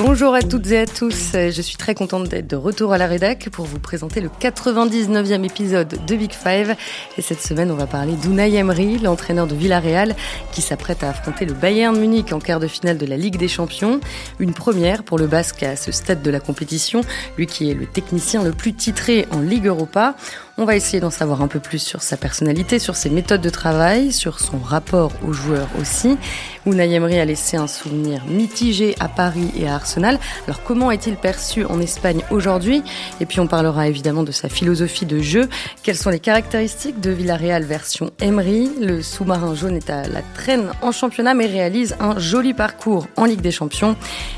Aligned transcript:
Bonjour 0.00 0.32
à 0.32 0.42
toutes 0.42 0.70
et 0.70 0.78
à 0.78 0.86
tous, 0.86 1.32
je 1.34 1.60
suis 1.60 1.76
très 1.76 1.96
contente 1.96 2.28
d'être 2.28 2.46
de 2.46 2.54
retour 2.54 2.92
à 2.92 2.98
la 2.98 3.08
rédac 3.08 3.48
pour 3.50 3.64
vous 3.64 3.80
présenter 3.80 4.20
le 4.20 4.28
99e 4.28 5.44
épisode 5.44 5.98
de 6.06 6.16
Big 6.16 6.30
Five. 6.30 6.76
Et 7.16 7.22
cette 7.22 7.42
semaine, 7.42 7.72
on 7.72 7.74
va 7.74 7.88
parler 7.88 8.12
d'Unai 8.12 8.54
Emery, 8.54 8.98
l'entraîneur 8.98 9.48
de 9.48 9.56
Villarreal, 9.56 10.14
qui 10.52 10.62
s'apprête 10.62 11.02
à 11.02 11.10
affronter 11.10 11.46
le 11.46 11.52
Bayern 11.52 11.98
Munich 11.98 12.32
en 12.32 12.38
quart 12.38 12.60
de 12.60 12.68
finale 12.68 12.96
de 12.96 13.06
la 13.06 13.16
Ligue 13.16 13.38
des 13.38 13.48
Champions. 13.48 13.98
Une 14.38 14.54
première 14.54 15.02
pour 15.02 15.18
le 15.18 15.26
Basque 15.26 15.64
à 15.64 15.74
ce 15.74 15.90
stade 15.90 16.22
de 16.22 16.30
la 16.30 16.38
compétition, 16.38 17.00
lui 17.36 17.46
qui 17.46 17.68
est 17.68 17.74
le 17.74 17.86
technicien 17.86 18.44
le 18.44 18.52
plus 18.52 18.74
titré 18.74 19.26
en 19.32 19.40
Ligue 19.40 19.66
Europa. 19.66 20.14
On 20.60 20.64
va 20.64 20.74
essayer 20.74 20.98
d'en 20.98 21.10
savoir 21.10 21.40
un 21.40 21.46
peu 21.46 21.60
plus 21.60 21.78
sur 21.78 22.02
sa 22.02 22.16
personnalité, 22.16 22.80
sur 22.80 22.96
ses 22.96 23.10
méthodes 23.10 23.40
de 23.40 23.48
travail, 23.48 24.10
sur 24.10 24.40
son 24.40 24.58
rapport 24.58 25.12
aux 25.24 25.32
joueurs 25.32 25.68
aussi. 25.80 26.18
Unai 26.66 26.92
Emery 26.92 27.20
a 27.20 27.24
laissé 27.24 27.56
un 27.56 27.68
souvenir 27.68 28.24
mitigé 28.26 28.96
à 28.98 29.06
Paris 29.06 29.52
et 29.56 29.68
à 29.68 29.76
Arsenal. 29.76 30.18
Alors 30.48 30.64
comment 30.64 30.90
est-il 30.90 31.14
perçu 31.14 31.64
en 31.64 31.80
Espagne 31.80 32.22
aujourd'hui? 32.32 32.82
Et 33.20 33.26
puis 33.26 33.38
on 33.38 33.46
parlera 33.46 33.86
évidemment 33.86 34.24
de 34.24 34.32
sa 34.32 34.48
philosophie 34.48 35.06
de 35.06 35.20
jeu. 35.20 35.48
Quelles 35.84 35.96
sont 35.96 36.10
les 36.10 36.18
caractéristiques 36.18 37.00
de 37.00 37.10
Villarreal 37.10 37.62
version 37.62 38.10
Emery? 38.20 38.68
Le 38.80 39.00
sous-marin 39.00 39.54
jaune 39.54 39.76
est 39.76 39.90
à 39.90 40.08
la 40.08 40.22
traîne 40.34 40.72
en 40.82 40.90
championnat 40.90 41.34
mais 41.34 41.46
réalise 41.46 41.94
un 42.00 42.18
joli 42.18 42.52
parcours 42.52 43.06
en 43.16 43.26
Ligue 43.26 43.42
des 43.42 43.52
Champions. 43.52 43.94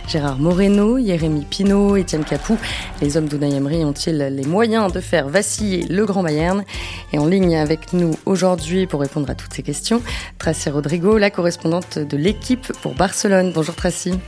Gérard 0.06 0.38
Moreno, 0.38 0.98
Jérémy 0.98 1.46
Pinault, 1.48 1.96
Etienne 1.96 2.24
Capou, 2.24 2.58
les 3.00 3.16
hommes 3.16 3.26
d'Unai 3.26 3.54
Emery 3.54 3.86
ont-ils 3.86 4.18
les 4.18 4.44
moyens 4.44 4.92
de 4.92 5.00
faire 5.00 5.26
vaciller 5.26 5.86
le 5.88 6.09
Grand 6.10 6.22
Bayern. 6.22 6.64
Et 7.12 7.18
en 7.18 7.26
ligne 7.26 7.56
avec 7.56 7.92
nous 7.92 8.16
aujourd'hui 8.26 8.86
pour 8.86 9.00
répondre 9.00 9.28
à 9.30 9.34
toutes 9.34 9.52
ces 9.52 9.62
questions, 9.62 10.02
Tracy 10.38 10.70
Rodrigo, 10.70 11.18
la 11.18 11.30
correspondante 11.30 11.98
de 11.98 12.16
l'équipe 12.16 12.72
pour 12.82 12.94
Barcelone. 12.94 13.52
Bonjour 13.54 13.74
Tracy. 13.74 14.18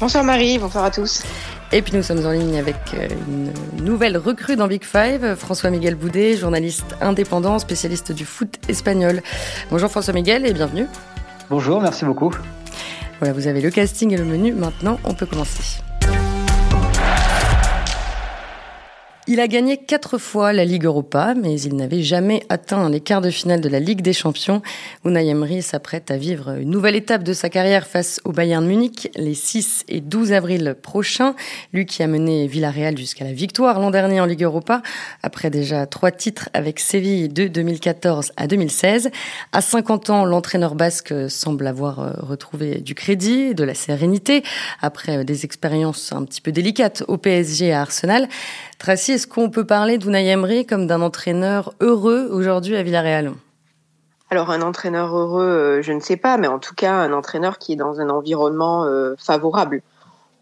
Bonsoir 0.00 0.22
Marie, 0.22 0.58
bonsoir 0.58 0.84
à 0.84 0.90
tous. 0.90 1.22
Et 1.72 1.82
puis 1.82 1.94
nous 1.94 2.02
sommes 2.02 2.24
en 2.24 2.30
ligne 2.30 2.58
avec 2.58 2.76
euh, 2.94 3.08
une 3.28 3.84
nouvelle 3.84 4.16
recrue 4.16 4.56
dans 4.56 4.68
Big 4.68 4.84
Five, 4.84 5.34
François-Miguel 5.34 5.96
Boudet, 5.96 6.36
journaliste 6.36 6.96
indépendant, 7.00 7.58
spécialiste 7.58 8.12
du 8.12 8.24
foot 8.24 8.58
espagnol. 8.68 9.22
Bonjour 9.70 9.90
François-Miguel 9.90 10.46
et 10.46 10.52
bienvenue. 10.52 10.86
Bonjour, 11.50 11.80
merci 11.80 12.04
beaucoup. 12.04 12.32
Voilà, 13.20 13.34
vous 13.34 13.48
avez 13.48 13.60
le 13.60 13.70
casting 13.70 14.12
et 14.12 14.16
le 14.16 14.24
menu. 14.24 14.52
Maintenant, 14.52 14.98
on 15.04 15.14
peut 15.14 15.26
commencer. 15.26 15.82
Il 19.30 19.40
a 19.40 19.46
gagné 19.46 19.76
quatre 19.76 20.16
fois 20.16 20.54
la 20.54 20.64
Ligue 20.64 20.86
Europa, 20.86 21.34
mais 21.34 21.60
il 21.60 21.76
n'avait 21.76 22.00
jamais 22.00 22.46
atteint 22.48 22.88
les 22.88 23.00
quarts 23.00 23.20
de 23.20 23.28
finale 23.28 23.60
de 23.60 23.68
la 23.68 23.78
Ligue 23.78 24.00
des 24.00 24.14
Champions. 24.14 24.62
Unai 25.04 25.28
Emery 25.28 25.60
s'apprête 25.60 26.10
à 26.10 26.16
vivre 26.16 26.56
une 26.58 26.70
nouvelle 26.70 26.96
étape 26.96 27.22
de 27.24 27.34
sa 27.34 27.50
carrière 27.50 27.86
face 27.86 28.22
au 28.24 28.32
Bayern 28.32 28.64
Munich 28.66 29.10
les 29.16 29.34
6 29.34 29.84
et 29.88 30.00
12 30.00 30.32
avril 30.32 30.74
prochains. 30.80 31.34
Lui 31.74 31.84
qui 31.84 32.02
a 32.02 32.06
mené 32.06 32.46
Villarreal 32.46 32.96
jusqu'à 32.96 33.26
la 33.26 33.34
victoire 33.34 33.78
l'an 33.80 33.90
dernier 33.90 34.18
en 34.22 34.24
Ligue 34.24 34.44
Europa, 34.44 34.80
après 35.22 35.50
déjà 35.50 35.84
trois 35.84 36.10
titres 36.10 36.48
avec 36.54 36.80
Séville 36.80 37.28
de 37.28 37.48
2014 37.48 38.32
à 38.38 38.46
2016. 38.46 39.10
À 39.52 39.60
50 39.60 40.08
ans, 40.08 40.24
l'entraîneur 40.24 40.74
basque 40.74 41.12
semble 41.28 41.66
avoir 41.66 42.00
euh, 42.00 42.12
retrouvé 42.20 42.80
du 42.80 42.94
crédit, 42.94 43.54
de 43.54 43.64
la 43.64 43.74
sérénité, 43.74 44.42
après 44.80 45.22
des 45.26 45.44
expériences 45.44 46.14
un 46.14 46.24
petit 46.24 46.40
peu 46.40 46.50
délicates 46.50 47.04
au 47.08 47.18
PSG 47.18 47.66
et 47.66 47.72
à 47.74 47.82
Arsenal. 47.82 48.26
Tracy, 48.78 49.12
est-ce 49.12 49.26
qu'on 49.26 49.50
peut 49.50 49.66
parler 49.66 49.98
d'Unai 49.98 50.28
Emery 50.28 50.64
comme 50.64 50.86
d'un 50.86 51.00
entraîneur 51.00 51.74
heureux 51.80 52.28
aujourd'hui 52.30 52.76
à 52.76 52.82
Villarreal? 52.84 53.32
Alors 54.30 54.50
un 54.50 54.62
entraîneur 54.62 55.16
heureux, 55.16 55.42
euh, 55.42 55.82
je 55.82 55.92
ne 55.92 56.00
sais 56.00 56.16
pas, 56.16 56.36
mais 56.36 56.46
en 56.46 56.60
tout 56.60 56.74
cas 56.74 56.92
un 56.92 57.12
entraîneur 57.12 57.58
qui 57.58 57.72
est 57.72 57.76
dans 57.76 58.00
un 58.00 58.08
environnement 58.08 58.84
euh, 58.84 59.14
favorable. 59.18 59.82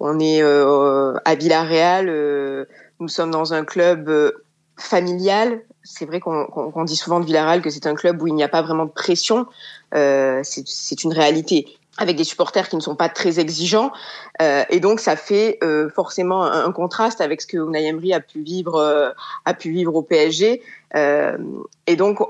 On 0.01 0.21
est 0.21 0.43
euh, 0.43 1.15
à 1.25 1.35
Villarreal, 1.35 2.67
nous 3.01 3.09
sommes 3.09 3.31
dans 3.31 3.55
un 3.55 3.65
club 3.65 4.35
familial. 4.77 5.63
C'est 5.83 6.05
vrai 6.05 6.21
qu'on 6.21 6.85
dit 6.85 6.97
souvent 6.97 7.21
de 7.21 7.25
Villarreal 7.25 7.63
que 7.63 7.71
c'est 7.71 7.87
un 7.87 7.95
club 7.95 8.21
où 8.21 8.27
il 8.27 8.35
n'y 8.35 8.45
a 8.45 8.49
pas 8.49 8.61
vraiment 8.61 8.85
de 8.85 8.91
pression. 8.91 9.47
c'est 9.93 11.05
une 11.05 11.15
réalité 11.15 11.67
avec 11.99 12.17
des 12.17 12.25
supporters 12.25 12.69
qui 12.69 12.77
ne 12.77 12.81
sont 12.81 12.97
pas 12.97 13.09
très 13.09 13.39
exigeants 13.39 13.93
euh, 14.43 14.65
et 14.71 14.81
donc 14.81 15.01
ça 15.01 15.17
fait 15.17 15.59
euh, 15.63 15.89
forcément 15.91 16.45
un, 16.45 16.71
contraste 16.73 17.21
avec 17.21 17.41
ce 17.41 17.47
que 17.47 17.57
Unai 17.57 17.87
Emery 17.87 18.13
a 18.13 18.21
pu 18.21 18.41
vivre 18.41 18.77
euh, 18.77 19.11
a 19.45 19.55
pu 19.55 19.71
vivre 19.71 19.95
au 19.95 20.03
PSG 20.03 20.63
et 20.95 21.97
donc 21.97 22.21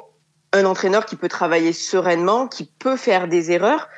un 0.52 0.64
entraîneur 0.64 1.04
qui 1.06 1.14
peut 1.14 1.28
travailler 1.28 1.72
sereinement, 1.72 2.48
qui 2.48 2.64
peut 2.64 2.96
faire 2.96 3.28
des 3.28 3.52
erreurs, 3.52 3.88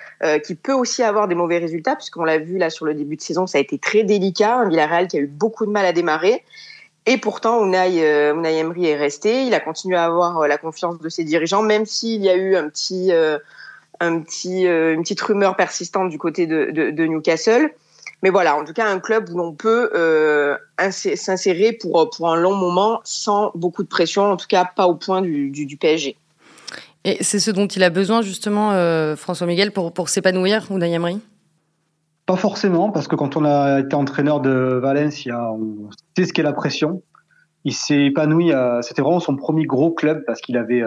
qui 0.44 0.54
peut 0.56 0.74
aussi 0.74 1.02
avoir 1.02 1.26
des 1.26 1.34
mauvais 1.34 1.56
résultats 1.56 1.96
puisqu'on 1.96 2.24
l'a 2.24 2.36
vu 2.36 2.58
là 2.58 2.68
sur 2.68 2.84
le 2.84 2.92
début 2.92 3.16
de 3.16 3.22
saison, 3.22 3.46
ça 3.46 3.56
a 3.56 3.60
été 3.62 3.78
très 3.78 4.02
délicat, 4.02 4.56
un 4.56 4.68
Villarreal 4.68 5.08
qui 5.08 5.16
a 5.16 5.20
eu 5.20 5.26
beaucoup 5.26 5.64
de 5.64 5.70
mal 5.70 5.86
à 5.86 5.92
démarrer. 5.92 6.44
Et 7.06 7.16
pourtant, 7.16 7.64
Unai, 7.64 8.02
Unai 8.34 8.58
Emery 8.58 8.88
est 8.88 8.96
resté. 8.96 9.44
Il 9.44 9.54
a 9.54 9.60
continué 9.60 9.96
à 9.96 10.04
avoir 10.04 10.46
la 10.46 10.58
confiance 10.58 10.98
de 10.98 11.08
ses 11.08 11.24
dirigeants, 11.24 11.62
même 11.62 11.86
s'il 11.86 12.22
y 12.22 12.28
a 12.28 12.34
eu 12.34 12.56
un 12.56 12.68
petit, 12.68 13.10
un 14.00 14.20
petit, 14.20 14.66
euh, 14.66 14.94
une 14.94 15.02
petite 15.02 15.20
rumeur 15.20 15.56
persistante 15.56 16.10
du 16.10 16.18
côté 16.18 16.46
de, 16.46 16.70
de, 16.70 16.90
de, 16.90 17.04
Newcastle. 17.04 17.70
Mais 18.22 18.30
voilà, 18.30 18.56
en 18.56 18.64
tout 18.64 18.72
cas, 18.72 18.86
un 18.86 18.98
club 18.98 19.28
où 19.30 19.38
l'on 19.38 19.52
peut 19.52 19.90
euh, 19.94 20.56
s'insérer 20.90 21.72
pour, 21.72 22.10
pour 22.10 22.30
un 22.30 22.36
long 22.36 22.54
moment 22.54 23.00
sans 23.04 23.52
beaucoup 23.54 23.82
de 23.82 23.88
pression, 23.88 24.24
en 24.24 24.36
tout 24.36 24.48
cas 24.48 24.64
pas 24.64 24.86
au 24.86 24.96
point 24.96 25.22
du, 25.22 25.50
du, 25.50 25.66
du 25.66 25.76
PSG. 25.76 26.16
Et 27.04 27.22
c'est 27.22 27.38
ce 27.38 27.50
dont 27.50 27.66
il 27.66 27.82
a 27.84 27.90
besoin 27.90 28.22
justement, 28.22 28.72
euh, 28.72 29.14
François 29.14 29.46
Miguel, 29.46 29.72
pour, 29.72 29.92
pour 29.92 30.08
s'épanouir, 30.08 30.66
ou 30.70 30.78
Emery 30.80 31.20
Pas 32.26 32.36
forcément, 32.36 32.90
parce 32.90 33.06
que 33.06 33.14
quand 33.14 33.36
on 33.36 33.44
a 33.44 33.80
été 33.80 33.94
entraîneur 33.94 34.40
de 34.40 34.78
Valencia, 34.82 35.52
on 35.52 35.90
sait 36.16 36.24
ce 36.24 36.32
qu'est 36.32 36.42
la 36.42 36.52
pression. 36.52 37.02
Il 37.64 37.74
s'est 37.74 38.06
épanoui, 38.06 38.52
c'était 38.82 39.02
vraiment 39.02 39.20
son 39.20 39.36
premier 39.36 39.64
gros 39.64 39.92
club 39.92 40.24
parce 40.26 40.40
qu'il 40.40 40.56
avait 40.56 40.82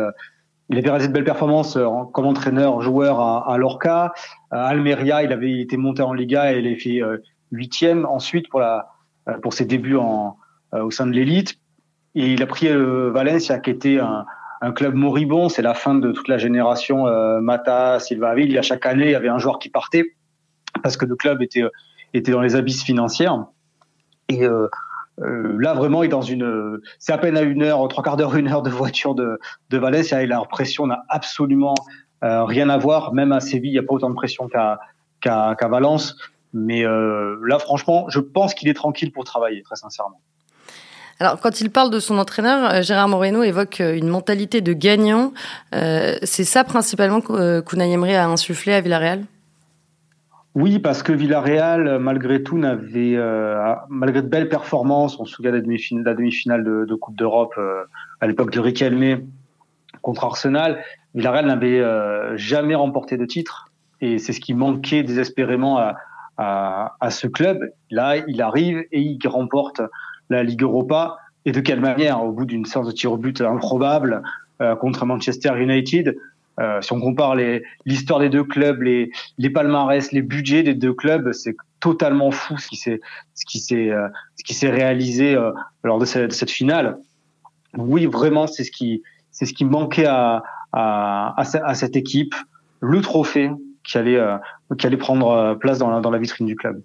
il 0.71 0.77
avait 0.77 0.89
réalisé 0.89 1.09
de 1.09 1.13
belles 1.13 1.23
performances 1.23 1.75
euh, 1.75 1.85
comme 2.13 2.25
entraîneur, 2.25 2.81
joueur 2.81 3.19
à, 3.19 3.51
à 3.51 3.57
Lorca. 3.57 4.13
À 4.49 4.67
Almeria, 4.67 5.21
il 5.23 5.31
avait 5.31 5.59
été 5.59 5.77
monté 5.77 6.01
en 6.01 6.13
Liga 6.13 6.53
et 6.53 6.59
il 6.59 6.73
a 6.73 6.75
fait 6.75 7.01
euh, 7.01 7.17
huitième 7.51 8.05
ensuite 8.05 8.49
pour 8.49 8.61
la 8.61 8.89
euh, 9.27 9.37
pour 9.39 9.53
ses 9.53 9.65
débuts 9.65 9.97
en, 9.97 10.37
au 10.73 10.89
sein 10.89 11.05
de 11.05 11.11
l'élite. 11.11 11.59
Et 12.15 12.33
il 12.33 12.41
a 12.41 12.47
pris 12.47 12.67
Valencia, 12.69 13.59
qui 13.59 13.69
était 13.69 13.99
un, 13.99 14.25
un 14.61 14.71
club 14.71 14.95
moribond. 14.95 15.47
C'est 15.47 15.61
la 15.61 15.73
fin 15.73 15.95
de 15.95 16.11
toute 16.11 16.27
la 16.27 16.37
génération 16.37 17.05
Mata, 17.41 17.99
Silva 17.99 18.35
Ville. 18.35 18.57
À 18.57 18.61
chaque 18.61 18.85
année, 18.85 19.05
il 19.05 19.11
y 19.11 19.15
avait 19.15 19.29
un 19.29 19.37
joueur 19.37 19.59
qui 19.59 19.69
partait 19.69 20.15
parce 20.83 20.97
que 20.97 21.05
le 21.05 21.15
club 21.15 21.41
était 21.41 21.63
était 22.13 22.31
dans 22.31 22.41
les 22.41 22.55
abysses 22.55 22.83
financières. 22.83 23.45
Et 24.29 24.43
euh, 24.43 24.67
là, 25.21 25.73
vraiment, 25.73 26.03
il 26.03 26.07
est 26.07 26.09
dans 26.09 26.21
une. 26.21 26.79
C'est 26.99 27.13
à 27.13 27.17
peine 27.17 27.37
à 27.37 27.41
une 27.41 27.63
heure, 27.63 27.87
trois 27.87 28.03
quarts 28.03 28.17
d'heure, 28.17 28.35
une 28.37 28.47
heure 28.47 28.61
de 28.61 28.69
voiture 28.69 29.15
de, 29.15 29.39
de 29.69 29.77
Valence. 29.77 30.13
Et 30.13 30.25
la 30.25 30.41
pression 30.41 30.87
n'a 30.87 31.03
absolument 31.09 31.75
euh, 32.23 32.43
rien 32.43 32.69
à 32.69 32.77
voir. 32.77 33.13
Même 33.13 33.31
à 33.31 33.39
Séville, 33.39 33.71
il 33.71 33.73
n'y 33.73 33.79
a 33.79 33.83
pas 33.83 33.93
autant 33.93 34.09
de 34.09 34.15
pression 34.15 34.47
qu'à 34.47 34.79
qu'à 35.21 35.67
Valence. 35.67 36.15
Mais 36.53 36.83
euh, 36.85 37.37
là, 37.45 37.59
franchement, 37.59 38.05
je 38.09 38.19
pense 38.19 38.53
qu'il 38.53 38.67
est 38.67 38.73
tranquille 38.73 39.11
pour 39.11 39.23
travailler, 39.23 39.61
très 39.61 39.75
sincèrement. 39.75 40.19
Alors, 41.19 41.39
quand 41.39 41.61
il 41.61 41.69
parle 41.69 41.91
de 41.91 41.99
son 41.99 42.17
entraîneur, 42.17 42.81
Gérard 42.81 43.07
Moreno 43.07 43.43
évoque 43.43 43.79
une 43.79 44.07
mentalité 44.07 44.61
de 44.61 44.73
gagnant. 44.73 45.33
c'est 45.71 46.43
ça 46.43 46.63
principalement 46.63 47.21
qu'Unai 47.21 47.91
Emery 47.91 48.15
a 48.15 48.27
insufflé 48.27 48.73
à 48.73 48.81
Villarreal? 48.81 49.25
Oui, 50.53 50.79
parce 50.79 51.01
que 51.01 51.13
Villarreal, 51.13 51.97
malgré 51.99 52.43
tout, 52.43 52.57
n'avait, 52.57 53.15
euh, 53.15 53.73
malgré 53.87 54.21
de 54.21 54.27
belles 54.27 54.49
performances, 54.49 55.17
on 55.17 55.23
se 55.23 55.33
souvient 55.33 55.51
de 55.51 55.57
la 55.57 55.61
demi-finale, 55.61 56.63
de, 56.63 56.95
Coupe 56.95 57.15
d'Europe 57.15 57.53
euh, 57.57 57.83
à 58.19 58.27
l'époque 58.27 58.51
de 58.51 58.59
Riquelme 58.59 59.27
contre 60.01 60.25
Arsenal, 60.25 60.83
Villarreal 61.15 61.45
n'avait 61.45 61.79
euh, 61.79 62.35
jamais 62.35 62.75
remporté 62.75 63.15
de 63.15 63.25
titre, 63.25 63.71
et 64.01 64.17
c'est 64.17 64.33
ce 64.33 64.41
qui 64.41 64.53
manquait 64.53 65.03
désespérément 65.03 65.77
à, 65.77 65.95
à, 66.37 66.97
à, 66.99 67.11
ce 67.11 67.27
club. 67.27 67.71
Là, 67.89 68.17
il 68.27 68.41
arrive 68.41 68.83
et 68.91 68.99
il 68.99 69.25
remporte 69.27 69.81
la 70.29 70.43
Ligue 70.43 70.63
Europa, 70.63 71.17
et 71.45 71.53
de 71.53 71.61
quelle 71.61 71.79
manière? 71.79 72.23
Au 72.23 72.33
bout 72.33 72.45
d'une 72.45 72.65
séance 72.65 72.87
de 72.87 72.91
tir 72.91 73.13
au 73.13 73.17
but 73.17 73.39
improbable 73.41 74.21
contre 74.79 75.07
Manchester 75.07 75.59
United, 75.59 76.15
euh, 76.61 76.81
si 76.81 76.93
on 76.93 76.99
compare 76.99 77.35
l'histoire 77.85 78.19
des 78.19 78.29
deux 78.29 78.43
clubs, 78.43 78.81
les, 78.81 79.11
les 79.37 79.49
palmarès, 79.49 80.11
les 80.11 80.21
budgets 80.21 80.63
des 80.63 80.75
deux 80.75 80.93
clubs, 80.93 81.31
c'est 81.31 81.55
totalement 81.79 82.29
fou 82.29 82.57
ce 82.57 82.67
qui 82.67 82.75
s'est 82.75 82.99
ce 83.33 83.45
qui 83.45 83.59
s'est 83.59 83.89
euh, 83.89 84.07
ce 84.37 84.43
qui 84.43 84.53
s'est 84.53 84.69
réalisé 84.69 85.33
euh, 85.35 85.51
lors 85.83 85.97
de 85.97 86.05
cette, 86.05 86.29
de 86.29 86.33
cette, 86.33 86.51
finale. 86.51 86.97
Oui, 87.77 88.05
vraiment, 88.05 88.47
c'est 88.47 88.63
ce 88.63 88.71
qui 88.71 89.01
c'est 89.31 89.45
ce 89.45 89.53
qui 89.53 89.65
manquait 89.65 90.05
à, 90.05 90.43
à, 90.73 91.33
à, 91.37 91.73
cette 91.73 91.95
équipe, 91.95 92.35
le 92.79 93.01
trophée 93.01 93.49
qui 93.83 93.97
allait 93.97 94.19
qui 94.77 94.85
allait 94.85 94.97
prendre 94.97 95.55
place 95.55 95.79
dans 95.79 95.89
la, 95.89 96.01
dans 96.01 96.11
la 96.11 96.19
vitrine 96.19 96.45
du 96.45 96.55
club. 96.55 96.81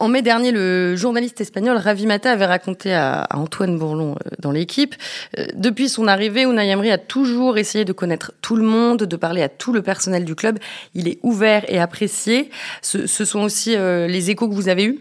En 0.00 0.08
mai 0.08 0.22
dernier, 0.22 0.50
le 0.50 0.96
journaliste 0.96 1.42
espagnol 1.42 1.76
Ravi 1.76 2.06
Mata 2.06 2.32
avait 2.32 2.46
raconté 2.46 2.94
à, 2.94 3.26
Antoine 3.34 3.78
Bourlon 3.78 4.12
euh, 4.12 4.30
dans 4.38 4.50
l'équipe, 4.50 4.94
euh, 5.38 5.44
depuis 5.54 5.90
son 5.90 6.08
arrivée, 6.08 6.44
Unai 6.44 6.70
Emery 6.70 6.90
a 6.90 6.96
toujours 6.96 7.58
essayé 7.58 7.84
de 7.84 7.92
connaître 7.92 8.32
tout 8.40 8.56
le 8.56 8.62
monde, 8.62 9.02
de 9.02 9.16
parler 9.16 9.42
à 9.42 9.50
tout 9.50 9.74
le 9.74 9.82
personnel 9.82 10.24
du 10.24 10.34
club. 10.34 10.58
Il 10.94 11.06
est 11.06 11.18
ouvert 11.22 11.66
et 11.68 11.78
apprécié. 11.78 12.48
Ce, 12.80 13.06
sont 13.06 13.40
aussi 13.40 13.76
euh, 13.76 14.06
les 14.06 14.30
échos 14.30 14.48
que 14.48 14.54
vous 14.54 14.70
avez 14.70 14.86
eus? 14.86 15.00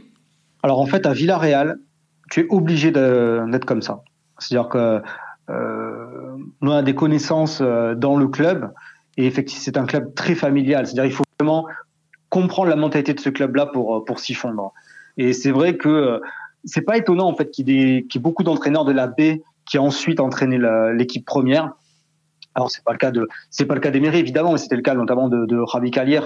Alors 0.63 0.81
en 0.81 0.85
fait, 0.85 1.05
à 1.05 1.13
Villarreal, 1.13 1.77
tu 2.29 2.41
es 2.41 2.47
obligé 2.49 2.91
d'être 2.91 3.65
comme 3.65 3.81
ça. 3.81 4.01
C'est-à-dire 4.37 4.67
que 4.67 5.01
euh, 5.49 6.37
on 6.61 6.71
a 6.71 6.81
des 6.81 6.93
connaissances 6.93 7.61
dans 7.61 8.17
le 8.17 8.27
club 8.27 8.73
et 9.15 9.25
effectivement, 9.25 9.63
c'est 9.63 9.77
un 9.77 9.85
club 9.85 10.13
très 10.13 10.35
familial. 10.35 10.85
C'est-à-dire 10.85 11.05
il 11.05 11.13
faut 11.13 11.23
vraiment 11.39 11.67
comprendre 12.27 12.67
la 12.69 12.75
mentalité 12.75 13.13
de 13.13 13.21
ce 13.21 13.29
club-là 13.29 13.65
pour 13.65 14.03
pour 14.03 14.19
s'y 14.19 14.33
fondre. 14.33 14.73
Et 15.19 15.33
c'est 15.33 15.51
vrai 15.51 15.77
que 15.77 15.89
euh, 15.89 16.19
c'est 16.63 16.81
pas 16.81 16.97
étonnant 16.97 17.27
en 17.27 17.35
fait 17.35 17.51
qu'il 17.51 17.69
y, 17.69 17.73
ait, 17.73 18.03
qu'il 18.03 18.19
y 18.19 18.21
ait 18.21 18.23
beaucoup 18.23 18.43
d'entraîneurs 18.43 18.85
de 18.85 18.93
la 18.93 19.07
B 19.07 19.41
qui 19.69 19.77
a 19.77 19.81
ensuite 19.81 20.19
entraîné 20.19 20.57
l'équipe 20.93 21.25
première. 21.25 21.73
Alors 22.55 22.71
c'est 22.71 22.83
pas 22.83 22.93
le 22.93 22.97
cas 22.97 23.11
de 23.11 23.27
c'est 23.51 23.65
pas 23.65 23.75
le 23.75 23.81
cas 23.81 23.91
d'Emery 23.91 24.17
évidemment, 24.17 24.53
mais 24.53 24.57
c'était 24.57 24.75
le 24.75 24.81
cas 24.81 24.95
notamment 24.95 25.29
de, 25.29 25.45
de 25.45 25.63
Javi 25.71 25.91
Calier 25.91 26.21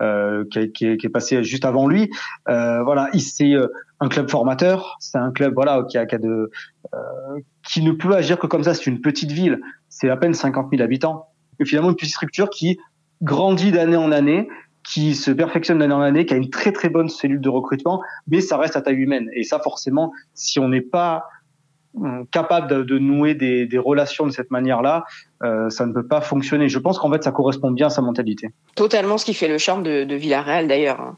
euh, 0.00 0.44
qui, 0.50 0.72
qui, 0.72 0.96
qui, 0.96 1.06
est 1.06 1.10
passé 1.10 1.42
juste 1.42 1.64
avant 1.64 1.88
lui. 1.88 2.10
Euh, 2.48 2.82
voilà, 2.84 3.10
c'est 3.18 3.52
euh, 3.52 3.66
un 4.00 4.08
club 4.08 4.30
formateur, 4.30 4.96
c'est 5.00 5.18
un 5.18 5.32
club 5.32 5.54
voilà 5.54 5.84
qui 5.88 5.98
a, 5.98 6.06
qui 6.06 6.14
a 6.14 6.18
de 6.18 6.50
euh, 6.94 6.98
qui 7.68 7.82
ne 7.82 7.92
peut 7.92 8.14
agir 8.14 8.38
que 8.38 8.46
comme 8.46 8.62
ça. 8.62 8.72
C'est 8.72 8.86
une 8.86 9.00
petite 9.00 9.32
ville, 9.32 9.60
c'est 9.88 10.08
à 10.08 10.16
peine 10.16 10.32
50 10.32 10.68
000 10.70 10.82
habitants. 10.82 11.26
Et 11.60 11.64
finalement 11.64 11.90
une 11.90 11.96
petite 11.96 12.14
structure 12.14 12.50
qui 12.50 12.78
grandit 13.20 13.72
d'année 13.72 13.96
en 13.96 14.12
année, 14.12 14.48
qui 14.88 15.14
se 15.14 15.30
perfectionne 15.30 15.78
d'année 15.78 15.94
en 15.94 16.00
année, 16.00 16.24
qui 16.24 16.34
a 16.34 16.36
une 16.36 16.50
très 16.50 16.72
très 16.72 16.88
bonne 16.88 17.08
cellule 17.08 17.40
de 17.40 17.48
recrutement, 17.48 18.02
mais 18.26 18.40
ça 18.40 18.56
reste 18.56 18.74
à 18.74 18.80
taille 18.82 18.96
humaine. 18.96 19.28
Et 19.34 19.44
ça 19.44 19.58
forcément, 19.58 20.12
si 20.34 20.58
on 20.58 20.68
n'est 20.68 20.80
pas 20.80 21.24
euh, 22.02 22.24
capable 22.30 22.86
de, 22.86 22.98
nouer 22.98 23.34
des, 23.34 23.68
relations 23.78 24.26
de 24.26 24.30
cette 24.30 24.50
manière-là, 24.50 25.04
euh, 25.42 25.68
ça 25.68 25.84
ne 25.84 25.92
peut 25.92 26.06
pas 26.06 26.20
fonctionner. 26.20 26.68
Je 26.68 26.78
pense 26.78 26.98
qu'en 26.98 27.10
fait, 27.10 27.22
ça 27.22 27.32
correspond 27.32 27.70
bien 27.70 27.88
à 27.88 27.90
sa 27.90 28.00
mentalité. 28.00 28.50
Totalement 28.76 29.18
ce 29.18 29.24
qui 29.24 29.34
fait 29.34 29.48
le 29.48 29.58
charme 29.58 29.82
de, 29.82 30.14
Villarreal 30.14 30.68
d'ailleurs. 30.68 31.00
Hein. 31.00 31.16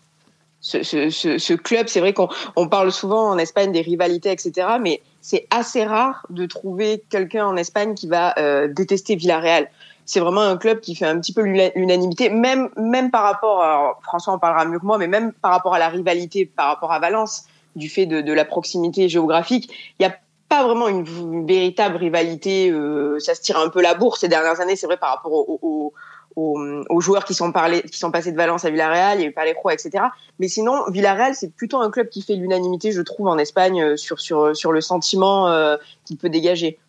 Ce, 0.60 1.54
club, 1.54 1.86
c'est 1.86 2.00
vrai 2.00 2.12
qu'on 2.12 2.28
on 2.56 2.68
parle 2.68 2.92
souvent 2.92 3.30
en 3.30 3.38
Espagne 3.38 3.72
des 3.72 3.80
rivalités, 3.80 4.30
etc., 4.30 4.68
mais 4.80 5.00
c'est 5.20 5.46
assez 5.50 5.84
rare 5.84 6.26
de 6.28 6.44
trouver 6.44 7.02
quelqu'un 7.08 7.46
en 7.46 7.56
Espagne 7.56 7.94
qui 7.94 8.08
va 8.08 8.34
euh, 8.38 8.68
détester 8.68 9.16
Villarreal. 9.16 9.68
C'est 10.10 10.18
vraiment 10.18 10.40
un 10.40 10.56
club 10.56 10.80
qui 10.80 10.96
fait 10.96 11.06
un 11.06 11.20
petit 11.20 11.32
peu 11.32 11.42
l'unanimité, 11.42 12.30
même 12.30 12.68
même 12.76 13.12
par 13.12 13.22
rapport, 13.22 13.62
à, 13.62 13.96
François 14.02 14.32
en 14.32 14.40
parlera 14.40 14.64
mieux 14.64 14.80
que 14.80 14.84
moi, 14.84 14.98
mais 14.98 15.06
même 15.06 15.32
par 15.32 15.52
rapport 15.52 15.72
à 15.72 15.78
la 15.78 15.88
rivalité, 15.88 16.46
par 16.46 16.66
rapport 16.66 16.90
à 16.90 16.98
Valence, 16.98 17.44
du 17.76 17.88
fait 17.88 18.06
de, 18.06 18.32
la 18.32 18.44
proximité 18.44 19.08
géographique, 19.08 19.70
il 20.00 20.02
y 20.02 20.06
a 20.06 20.12
pas 20.48 20.64
vraiment 20.64 20.88
une, 20.88 21.46
véritable 21.46 21.94
rivalité. 21.94 22.72
Euh, 22.72 23.20
ça 23.20 23.36
se 23.36 23.40
tire 23.40 23.56
un 23.56 23.68
peu 23.68 23.80
la 23.80 23.94
bourse 23.94 24.22
ces 24.22 24.26
dernières 24.26 24.60
années, 24.60 24.74
c'est 24.74 24.86
vrai, 24.86 24.96
par 24.96 25.10
rapport 25.10 25.30
aux, 25.32 25.94
aux, 26.34 27.00
joueurs 27.00 27.24
qui 27.24 27.34
sont, 27.34 27.52
passés 27.52 28.32
de 28.32 28.36
Valence 28.36 28.64
à 28.64 28.70
Villarreal, 28.70 29.18
il 29.18 29.22
y 29.22 29.24
a 29.26 29.28
eu 29.28 29.32
Palermo, 29.32 29.70
etc. 29.70 30.06
Mais 30.40 30.48
sinon, 30.48 30.90
Villarreal, 30.90 31.36
c'est 31.36 31.54
plutôt 31.54 31.78
un 31.78 31.90
club 31.92 32.08
qui 32.08 32.22
fait 32.22 32.34
l'unanimité, 32.34 32.90
je 32.90 33.02
trouve, 33.02 33.28
en 33.28 33.38
Espagne, 33.38 33.80
euh, 33.80 33.96
sur, 33.96 34.18
sur, 34.18 34.56
sur 34.56 34.72
le 34.72 34.80
sentiment 34.80 35.46
euh, 35.46 35.76
qu'il 36.04 36.16
peut 36.16 36.30
dégager. 36.30 36.80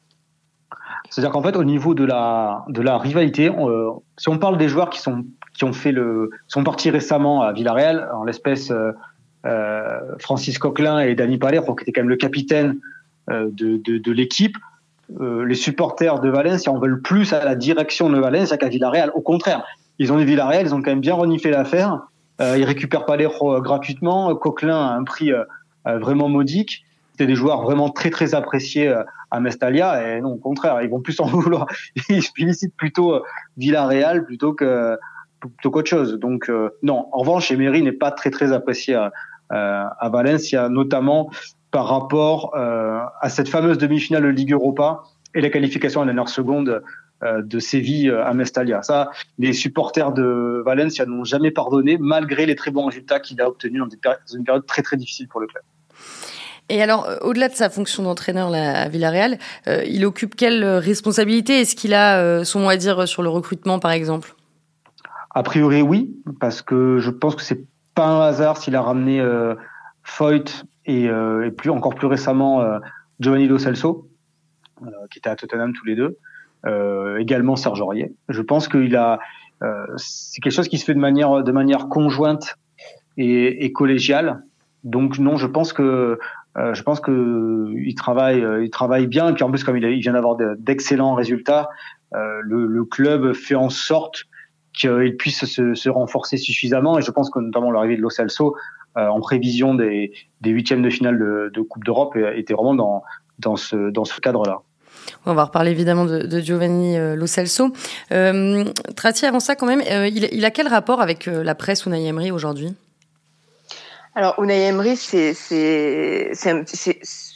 C'est-à-dire 1.12 1.32
qu'en 1.32 1.44
fait, 1.44 1.58
au 1.58 1.66
niveau 1.66 1.94
de 1.94 2.06
la, 2.06 2.64
de 2.70 2.82
la 2.82 2.98
rivalité, 2.98 3.50
euh, 3.50 3.92
si 4.18 4.30
on 4.30 4.38
parle 4.38 4.58
des 4.58 4.70
joueurs 4.70 4.90
qui, 4.90 5.00
sont, 5.00 5.26
qui 5.54 5.66
ont 5.66 5.74
fait 5.74 5.92
le, 5.92 6.30
sont 6.48 6.64
partis 6.64 6.90
récemment 6.90 7.42
à 7.42 7.52
Villarreal, 7.52 8.10
en 8.16 8.24
l'espèce 8.24 8.72
euh, 8.72 8.94
euh, 9.46 10.00
Francis 10.20 10.58
Coquelin 10.58 11.00
et 11.00 11.14
Dani 11.14 11.38
Palermo, 11.38 11.76
qui 11.76 11.84
était 11.84 11.92
quand 11.92 12.02
même 12.02 12.10
le 12.10 12.16
capitaine 12.16 12.78
euh, 13.30 13.50
de, 13.52 13.76
de, 13.76 13.98
de 13.98 14.12
l'équipe, 14.14 14.56
euh, 15.20 15.44
les 15.44 15.56
supporters 15.56 16.22
de 16.22 16.30
Valencia 16.30 16.72
en 16.72 16.80
veulent 16.80 17.02
plus 17.02 17.34
à 17.34 17.44
la 17.44 17.56
direction 17.56 18.10
de 18.10 18.18
Valencia 18.18 18.56
qu'à 18.56 18.70
Villarreal. 18.70 19.12
Au 19.14 19.22
contraire, 19.22 19.66
ils 20.00 20.14
ont 20.14 20.20
eu 20.20 20.24
Villarreal, 20.24 20.66
ils 20.66 20.74
ont 20.74 20.82
quand 20.82 20.92
même 20.92 21.02
bien 21.02 21.16
reniflé 21.16 21.52
l'affaire. 21.52 22.00
Euh, 22.40 22.56
ils 22.58 22.64
récupèrent 22.64 23.06
Palermo 23.06 23.56
euh, 23.56 23.60
gratuitement, 23.60 24.34
Coquelin 24.36 24.88
à 24.88 24.94
un 24.94 25.04
prix 25.04 25.32
vraiment 25.84 26.30
modique. 26.30 26.86
C'était 27.12 27.28
des 27.28 27.36
joueurs 27.36 27.62
vraiment 27.62 27.90
très 27.90 28.10
très 28.10 28.34
appréciés 28.34 28.94
à 29.32 29.40
Mestalia 29.40 30.18
et 30.18 30.22
non 30.22 30.34
au 30.34 30.38
contraire, 30.38 30.82
ils 30.82 30.90
vont 30.90 31.02
plus 31.02 31.20
en 31.20 31.26
vouloir. 31.28 31.68
Ils 32.10 32.24
félicitent 32.24 32.76
plutôt 32.76 33.22
Villarreal 33.58 34.26
plutôt 34.26 34.54
que 34.54 34.98
plutôt 35.40 35.72
qu'autre 35.72 35.90
chose. 35.90 36.20
Donc 36.20 36.52
non, 36.84 37.08
en 37.12 37.20
revanche, 37.20 37.52
Emery 37.52 37.82
n'est 37.84 37.92
pas 37.92 38.12
très 38.12 38.30
très 38.30 38.52
apprécié 38.54 38.96
à, 39.50 40.10
Valencia, 40.10 40.70
notamment 40.70 41.30
par 41.72 41.88
rapport 41.88 42.54
euh, 42.56 43.00
à 43.22 43.30
cette 43.30 43.48
fameuse 43.48 43.78
demi-finale 43.78 44.24
de 44.24 44.28
Ligue 44.28 44.52
Europa 44.52 45.04
et 45.34 45.42
la 45.42 45.50
qualification 45.50 46.02
à 46.02 46.06
la 46.06 46.12
dernière 46.12 46.30
seconde 46.30 46.84
euh, 47.24 47.42
de 47.42 47.60
Séville 47.60 48.10
euh, 48.10 48.26
à 48.26 48.34
Mestalia. 48.34 48.84
Ça, 48.84 49.10
les 49.40 49.54
supporters 49.54 50.12
de 50.12 50.62
Valencia 50.66 51.06
n'ont 51.06 51.24
jamais 51.24 51.52
pardonné, 51.52 51.98
malgré 51.98 52.46
les 52.46 52.56
très 52.56 52.72
bons 52.72 52.86
résultats 52.86 53.22
qu'il 53.22 53.40
a 53.42 53.48
obtenus 53.48 53.82
dans, 53.82 53.88
dans 53.88 54.38
une 54.38 54.44
période 54.44 54.66
très 54.66 54.82
très 54.82 54.98
difficile 54.98 55.30
pour 55.30 55.40
le 55.40 55.48
club. 55.48 55.64
Et 56.72 56.82
alors, 56.82 57.06
au-delà 57.22 57.50
de 57.50 57.54
sa 57.54 57.70
fonction 57.70 58.04
d'entraîneur 58.04 58.54
à 58.54 58.88
Villarreal, 58.88 59.38
euh, 59.68 59.84
il 59.86 60.06
occupe 60.06 60.36
quelle 60.38 60.64
responsabilité? 60.64 61.60
Est-ce 61.60 61.76
qu'il 61.76 61.94
a 61.94 62.22
euh, 62.22 62.46
son 62.46 62.62
mot 62.62 62.70
à 62.70 62.78
dire 62.78 63.10
sur 63.10 63.24
le 63.24 63.28
recrutement, 63.28 63.78
par 63.78 63.92
exemple? 63.92 64.36
A 65.32 65.44
priori, 65.44 65.82
oui, 65.82 66.16
parce 66.40 66.62
que 66.62 66.98
je 67.00 67.10
pense 67.10 67.36
que 67.36 67.42
c'est 67.42 67.66
pas 67.94 68.08
un 68.08 68.22
hasard 68.22 68.56
s'il 68.56 68.78
a 68.78 68.82
ramené 68.82 69.20
euh, 69.20 69.54
Foyt 70.04 70.64
et, 70.86 71.10
euh, 71.10 71.50
plus 71.52 71.70
encore 71.72 71.94
plus 71.94 72.08
récemment 72.08 72.62
euh, 72.62 72.80
Giovanni 73.20 73.48
Lo 73.48 73.58
euh, 73.58 73.88
qui 75.12 75.20
était 75.20 75.30
à 75.30 75.36
Tottenham 75.36 75.74
tous 75.74 75.86
les 75.86 75.96
deux, 75.96 76.18
euh, 76.66 77.18
également 77.18 77.58
Serge 77.58 77.82
Aurier. 77.82 78.16
Je 78.30 78.42
pense 78.42 78.70
qu'il 78.70 78.96
a 78.96 79.20
c'est 79.96 80.42
quelque 80.42 80.54
chose 80.54 80.70
qui 80.70 80.80
se 80.80 80.86
fait 80.86 80.96
de 80.96 81.00
manière 81.00 81.44
de 81.44 81.52
manière 81.52 81.88
conjointe 81.88 82.56
et 83.16 83.72
collégiale. 83.74 84.42
Donc 84.84 85.20
non, 85.20 85.38
je 85.38 85.46
pense 85.46 85.72
que 85.72 86.18
euh, 86.58 86.74
je 86.74 86.84
pense 86.84 87.00
que 87.00 87.74
il 87.78 87.96
travaille, 87.96 88.46
il 88.62 88.70
travaille 88.70 89.08
bien. 89.08 89.30
Et 89.30 89.34
puis 89.34 89.44
en 89.44 89.50
plus, 89.50 89.64
comme 89.64 89.78
il, 89.78 89.86
a, 89.86 89.90
il 89.90 90.02
vient 90.02 90.14
d'avoir 90.14 90.38
d'excellents 90.58 91.16
résultats, 91.16 91.70
euh, 92.14 92.42
le, 92.44 92.84
club 92.86 93.34
fait 93.34 93.56
en 93.56 93.70
sorte 93.70 94.26
qu'il 94.74 95.16
puisse 95.18 95.46
se, 95.46 95.90
renforcer 95.90 96.38
suffisamment. 96.38 97.00
Et 97.00 97.02
je 97.02 97.12
pense 97.12 97.30
que 97.30 97.40
notamment 97.40 97.72
l'arrivée 97.72 97.96
de 97.96 98.02
Lo 98.02 98.10
Celso 98.10 98.56
euh, 98.98 99.08
en 99.08 99.22
prévision 99.22 99.76
des, 99.76 100.12
huitièmes 100.44 100.82
de 100.82 100.90
finale 100.90 101.18
de, 101.18 101.62
Coupe 101.62 101.86
d'Europe 101.86 102.18
était 102.36 102.54
vraiment 102.54 103.04
dans, 103.40 103.56
ce, 103.56 104.20
cadre-là. 104.20 104.62
On 105.26 105.34
va 105.34 105.46
reparler 105.46 105.72
évidemment 105.72 106.06
de, 106.06 106.40
Giovanni 106.40 106.98
euh, 106.98 107.16
Lo 107.16 107.28
Celso. 107.28 107.72
Euh, 108.12 108.66
avant 109.24 109.40
ça 109.40 109.56
quand 109.56 109.66
même, 109.66 109.82
euh, 109.90 110.08
il, 110.08 110.28
il, 110.32 110.46
a 110.46 110.52
quel 110.52 110.68
rapport 110.68 111.02
avec 111.02 111.28
euh, 111.28 111.44
la 111.44 111.56
presse 111.56 111.86
Unai 111.86 112.06
Emery 112.06 112.32
aujourd'hui? 112.32 112.76
Alors 114.14 114.36
Unai 114.42 114.68
Emery, 114.68 114.98
c'est 114.98 115.34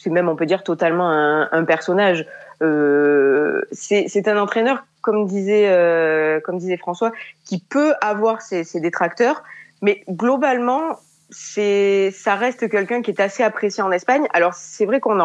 même 0.08 0.30
on 0.30 0.36
peut 0.36 0.46
dire 0.46 0.64
totalement 0.64 1.10
un, 1.10 1.48
un 1.52 1.64
personnage. 1.64 2.28
Euh, 2.62 3.62
c'est 3.72 4.28
un 4.28 4.38
entraîneur, 4.38 4.86
comme 5.02 5.26
disait 5.26 5.68
euh, 5.70 6.40
comme 6.42 6.58
disait 6.58 6.78
François, 6.78 7.12
qui 7.46 7.60
peut 7.60 7.94
avoir 8.02 8.42
ses, 8.42 8.64
ses 8.64 8.80
détracteurs, 8.80 9.44
mais 9.82 10.04
globalement, 10.10 11.00
ça 11.30 12.36
reste 12.36 12.70
quelqu'un 12.70 13.02
qui 13.02 13.12
est 13.12 13.22
assez 13.22 13.44
apprécié 13.44 13.82
en 13.84 13.92
Espagne. 13.92 14.28
Alors 14.34 14.54
c'est 14.54 14.86
vrai 14.86 15.00
qu'on 15.00 15.20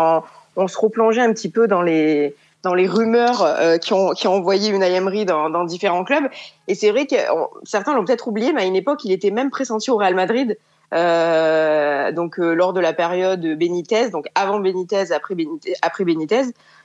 on 0.56 0.68
se 0.68 0.78
replongeait 0.78 1.22
un 1.22 1.32
petit 1.32 1.50
peu 1.50 1.66
dans 1.66 1.82
les 1.82 2.34
dans 2.62 2.74
les 2.74 2.86
rumeurs 2.86 3.42
euh, 3.42 3.78
qui 3.78 3.92
ont 3.92 4.10
qui 4.10 4.28
ont 4.28 4.34
envoyé 4.34 4.70
une 4.70 4.82
Emery 4.82 5.24
dans, 5.24 5.48
dans 5.48 5.64
différents 5.64 6.04
clubs 6.04 6.28
et 6.68 6.74
c'est 6.74 6.90
vrai 6.90 7.06
que 7.06 7.16
certains 7.64 7.94
l'ont 7.94 8.04
peut-être 8.04 8.28
oublié 8.28 8.52
mais 8.52 8.62
à 8.62 8.64
une 8.66 8.76
époque 8.76 9.02
il 9.04 9.12
était 9.12 9.30
même 9.30 9.48
pressenti 9.50 9.90
au 9.90 9.96
Real 9.96 10.14
Madrid 10.14 10.58
euh, 10.92 12.10
donc 12.12 12.40
euh, 12.40 12.52
lors 12.52 12.72
de 12.72 12.80
la 12.80 12.92
période 12.92 13.40
Benitez 13.40 14.10
donc 14.10 14.26
avant 14.34 14.58
Benitez 14.58 15.12
après 15.12 15.34
Benitez, 15.34 15.74
après 15.82 16.04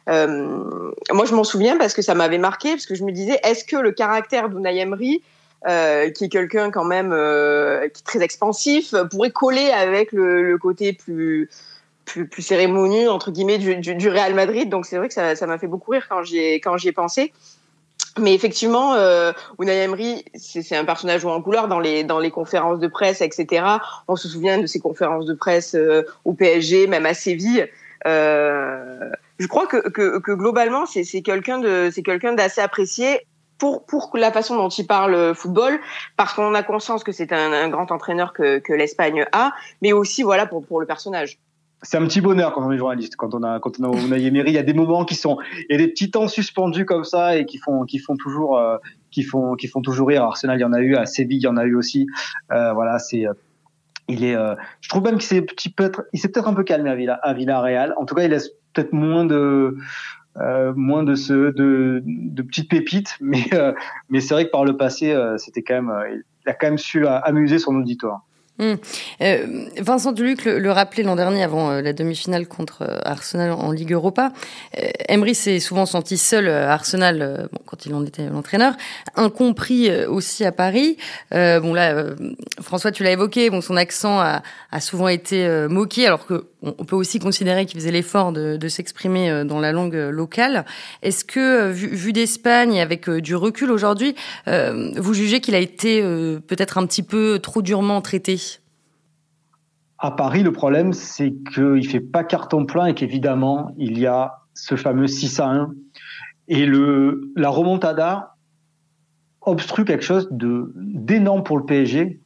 euh, 0.10 0.92
moi 1.12 1.26
je 1.26 1.34
m'en 1.34 1.44
souviens 1.44 1.78
parce 1.78 1.94
que 1.94 2.02
ça 2.02 2.14
m'avait 2.14 2.38
marqué 2.38 2.72
parce 2.72 2.86
que 2.86 2.96
je 2.96 3.04
me 3.04 3.12
disais 3.12 3.40
est-ce 3.44 3.64
que 3.64 3.78
le 3.78 3.92
caractère 3.92 4.50
d'Unai 4.50 4.86
euh, 5.68 6.12
qui 6.12 6.26
est 6.26 6.30
quelqu'un 6.30 6.70
quand 6.70 6.84
même 6.84 7.12
euh, 7.12 7.88
qui 7.90 8.02
est 8.02 8.06
très 8.06 8.22
expansif, 8.22 8.94
pourrait 9.10 9.32
coller 9.32 9.72
avec 9.72 10.12
le, 10.12 10.44
le 10.44 10.58
côté 10.60 10.94
plus, 10.94 11.50
plus, 12.06 12.28
plus 12.28 12.44
cérémonieux 12.44 13.10
entre 13.10 13.32
guillemets 13.32 13.58
du, 13.58 13.76
du, 13.78 14.10
Real 14.10 14.36
Madrid? 14.36 14.70
Donc 14.70 14.86
c'est 14.86 14.98
vrai 14.98 15.08
que 15.08 15.14
ça, 15.16 15.48
m'a 15.48 15.58
fait 15.58 15.66
beaucoup 15.66 15.90
rire 15.92 16.06
quand 16.08 16.22
j'y 16.22 16.38
ai 16.38 16.62
ai 16.62 16.92
pensé. 16.92 17.34
Mais 18.18 18.34
effectivement, 18.34 18.94
euh, 18.94 19.34
Unai 19.60 19.84
Emery, 19.84 20.24
c'est 20.36 20.76
un 20.76 20.86
personnage 20.86 21.26
en 21.26 21.42
couleur 21.42 21.68
dans 21.68 21.80
les 21.80 22.06
dans 22.06 22.20
les 22.20 22.32
conférences 22.32 22.80
de 22.80 22.88
presse, 22.88 23.22
etc. 23.22 23.66
On 24.08 24.16
se 24.16 24.30
souvient 24.30 24.58
de 24.58 24.68
ses 24.68 24.80
conférences 24.80 25.26
de 25.26 25.34
presse 25.34 25.76
euh, 25.76 26.04
au 26.24 26.34
PSG, 26.34 26.88
même 26.88 27.06
à 27.06 27.14
Séville. 27.14 27.68
Euh, 28.08 29.10
je 29.38 29.48
crois 29.48 29.68
que, 29.68 29.90
que, 29.90 30.20
que 30.20 30.32
globalement, 30.32 30.86
c'est 30.86 31.22
quelqu'un 31.24 31.60
de 31.60 31.90
c'est 31.92 32.04
quelqu'un 32.04 32.34
d'assez 32.34 32.62
apprécié 32.62 33.28
pour, 33.58 33.86
pour 33.86 34.12
la 34.16 34.32
façon 34.32 34.56
dont 34.56 34.70
il 34.70 34.88
parle 34.88 35.36
football, 35.36 35.80
parce 36.16 36.34
qu'on 36.34 36.54
a 36.54 36.64
conscience 36.64 37.04
que 37.04 37.12
c'est 37.12 37.34
un, 37.34 37.52
un, 37.52 37.70
grand 37.70 37.92
entraîneur 37.92 38.34
que, 38.34 38.60
que 38.60 38.74
l'Espagne 38.74 39.26
a, 39.32 39.54
mais 39.82 39.92
aussi 39.94 40.24
voilà 40.24 40.46
pour, 40.46 40.66
pour 40.66 40.80
le 40.80 40.86
personnage. 40.86 41.38
C'est 41.82 41.98
un 41.98 42.06
petit 42.08 42.22
bonheur 42.22 42.54
quand 42.54 42.66
on 42.66 42.72
est 42.72 42.78
journaliste, 42.78 43.16
quand 43.16 43.36
on 43.36 43.44
a 43.44 43.60
quand 43.60 43.80
on 43.80 43.92
a 43.92 43.98
Unai 43.98 44.26
Emery, 44.26 44.52
il 44.52 44.56
y 44.56 44.58
a 44.58 44.64
des 44.64 44.74
moments 44.74 45.06
qui 45.06 45.16
sont 45.16 45.38
il 45.70 45.74
y 45.74 45.76
a 45.76 45.78
des 45.78 45.88
petits 45.88 46.10
temps 46.10 46.28
suspendus 46.28 46.86
comme 46.86 47.04
ça 47.04 47.38
et 47.38 47.46
qui 47.46 47.58
font 47.58 47.84
qui 47.84 48.00
font 48.00 48.16
toujours 48.16 48.58
euh, 48.58 48.78
qui 49.12 49.24
font 49.24 49.56
qui 49.56 49.68
font 49.68 49.82
toujours 49.82 50.08
rire. 50.08 50.24
Arsenal, 50.24 50.58
il 50.58 50.62
y 50.62 50.66
en 50.66 50.74
a 50.74 50.80
eu, 50.80 50.96
à 50.96 51.06
Séville, 51.06 51.38
il 51.38 51.44
y 51.44 51.48
en 51.48 51.58
a 51.58 51.66
eu 51.66 51.76
aussi. 51.76 52.08
Euh, 52.52 52.74
voilà, 52.74 52.98
c'est 52.98 53.26
il 54.08 54.24
est, 54.24 54.36
euh, 54.36 54.56
je 54.82 54.90
trouve 54.90 55.04
même 55.04 55.18
qu'il 55.18 55.24
s'est 55.24 55.42
peut-être, 55.42 56.04
il 56.14 56.20
s'est 56.20 56.30
peut-être 56.30 56.48
un 56.48 56.54
peu 56.54 56.64
calmé 56.64 56.90
à 56.90 56.96
Villa, 56.96 57.16
à 57.16 57.34
Villarreal. 57.34 57.94
En 57.98 58.06
tout 58.06 58.16
cas, 58.16 58.24
il 58.24 58.30
laisse 58.30 58.52
peut-être 58.74 58.94
moins 58.94 59.26
de, 59.26 59.78
euh, 60.38 60.74
moins 60.76 61.04
de 61.04 61.16
ce, 61.16 61.52
de, 61.52 62.04
de 62.06 62.42
petites 62.42 62.70
pépites, 62.70 63.18
mais, 63.22 63.46
euh, 63.54 63.74
mais 64.10 64.22
c'est 64.22 64.34
vrai 64.34 64.46
que 64.46 64.52
par 64.52 64.66
le 64.66 64.78
passé, 64.78 65.12
euh, 65.12 65.38
c'était 65.38 65.64
quand 65.64 65.82
même, 65.82 66.24
il 66.46 66.50
a 66.50 66.54
quand 66.54 66.68
même 66.68 66.78
su 66.78 67.08
amuser 67.08 67.60
son 67.60 67.76
auditoire. 67.76 68.26
Hum. 68.58 68.78
Euh, 69.22 69.66
Vincent 69.82 70.14
Duluc 70.14 70.46
le, 70.46 70.72
rappelait 70.72 71.04
l'an 71.04 71.18
dernier 71.18 71.44
avant 71.44 71.72
euh, 71.72 71.82
la 71.82 71.92
demi-finale 71.92 72.48
contre 72.48 72.84
euh, 72.84 73.00
Arsenal 73.04 73.52
en 73.52 73.72
Ligue 73.72 73.92
Europa. 73.92 74.32
Emery 75.10 75.36
s'est 75.36 75.60
souvent 75.60 75.86
senti 75.86 76.18
seul 76.18 76.48
à 76.48 76.72
Arsenal 76.72 77.50
quand 77.66 77.86
il 77.86 77.94
en 77.94 78.06
était 78.06 78.28
l'entraîneur, 78.30 78.76
incompris 79.16 79.90
aussi 80.06 80.46
à 80.46 80.52
Paris. 80.52 80.98
bon 81.32 81.74
là, 81.74 82.06
François, 82.62 82.92
tu 82.92 83.04
l'as 83.04 83.12
évoqué, 83.12 83.50
bon 83.50 83.62
son 83.62 83.76
accent 83.76 84.20
a, 84.20 84.42
souvent 84.80 85.08
été 85.08 85.48
moqué, 85.70 86.08
alors 86.08 86.26
que 86.26 86.46
on 86.62 86.84
peut 86.84 86.96
aussi 86.96 87.20
considérer 87.20 87.66
qu'il 87.66 87.80
faisait 87.80 87.92
l'effort 87.92 88.32
de, 88.32 88.58
de 88.58 88.68
s'exprimer 88.68 89.44
dans 89.46 89.60
la 89.60 89.72
langue 89.72 89.96
locale. 89.96 90.66
Est-ce 91.04 91.24
que, 91.24 91.72
vu, 91.72 91.88
vu 91.88 92.12
d'Espagne, 92.12 92.82
avec 92.82 93.10
du 93.10 93.36
recul 93.36 93.72
aujourd'hui, 93.72 94.16
vous 94.48 95.14
jugez 95.14 95.42
qu'il 95.42 95.56
a 95.56 95.60
été 95.60 96.02
peut-être 96.48 96.78
un 96.78 96.86
petit 96.86 97.04
peu 97.04 97.40
trop 97.40 97.62
durement 97.62 98.02
traité? 98.02 98.40
À 99.98 100.12
Paris, 100.12 100.44
le 100.44 100.52
problème, 100.52 100.94
c'est 100.94 101.34
qu'il 101.54 101.64
ne 101.64 101.82
fait 101.82 102.00
pas 102.00 102.24
carton 102.24 102.66
plein 102.66 102.88
et 102.88 102.94
qu'évidemment, 102.94 103.72
il 103.78 103.98
y 103.98 104.08
a 104.08 104.40
ce 104.54 104.76
fameux 104.76 105.08
6 105.08 105.40
à 105.40 105.48
1. 105.48 105.74
Et 106.48 106.66
le, 106.66 107.32
la 107.36 107.50
remontada 107.50 108.36
obstrue 109.42 109.86
quelque 109.86 110.04
chose 110.04 110.28
d'énorme 110.32 111.44
pour 111.44 111.58
le 111.58 111.66
PSG, 111.66 112.22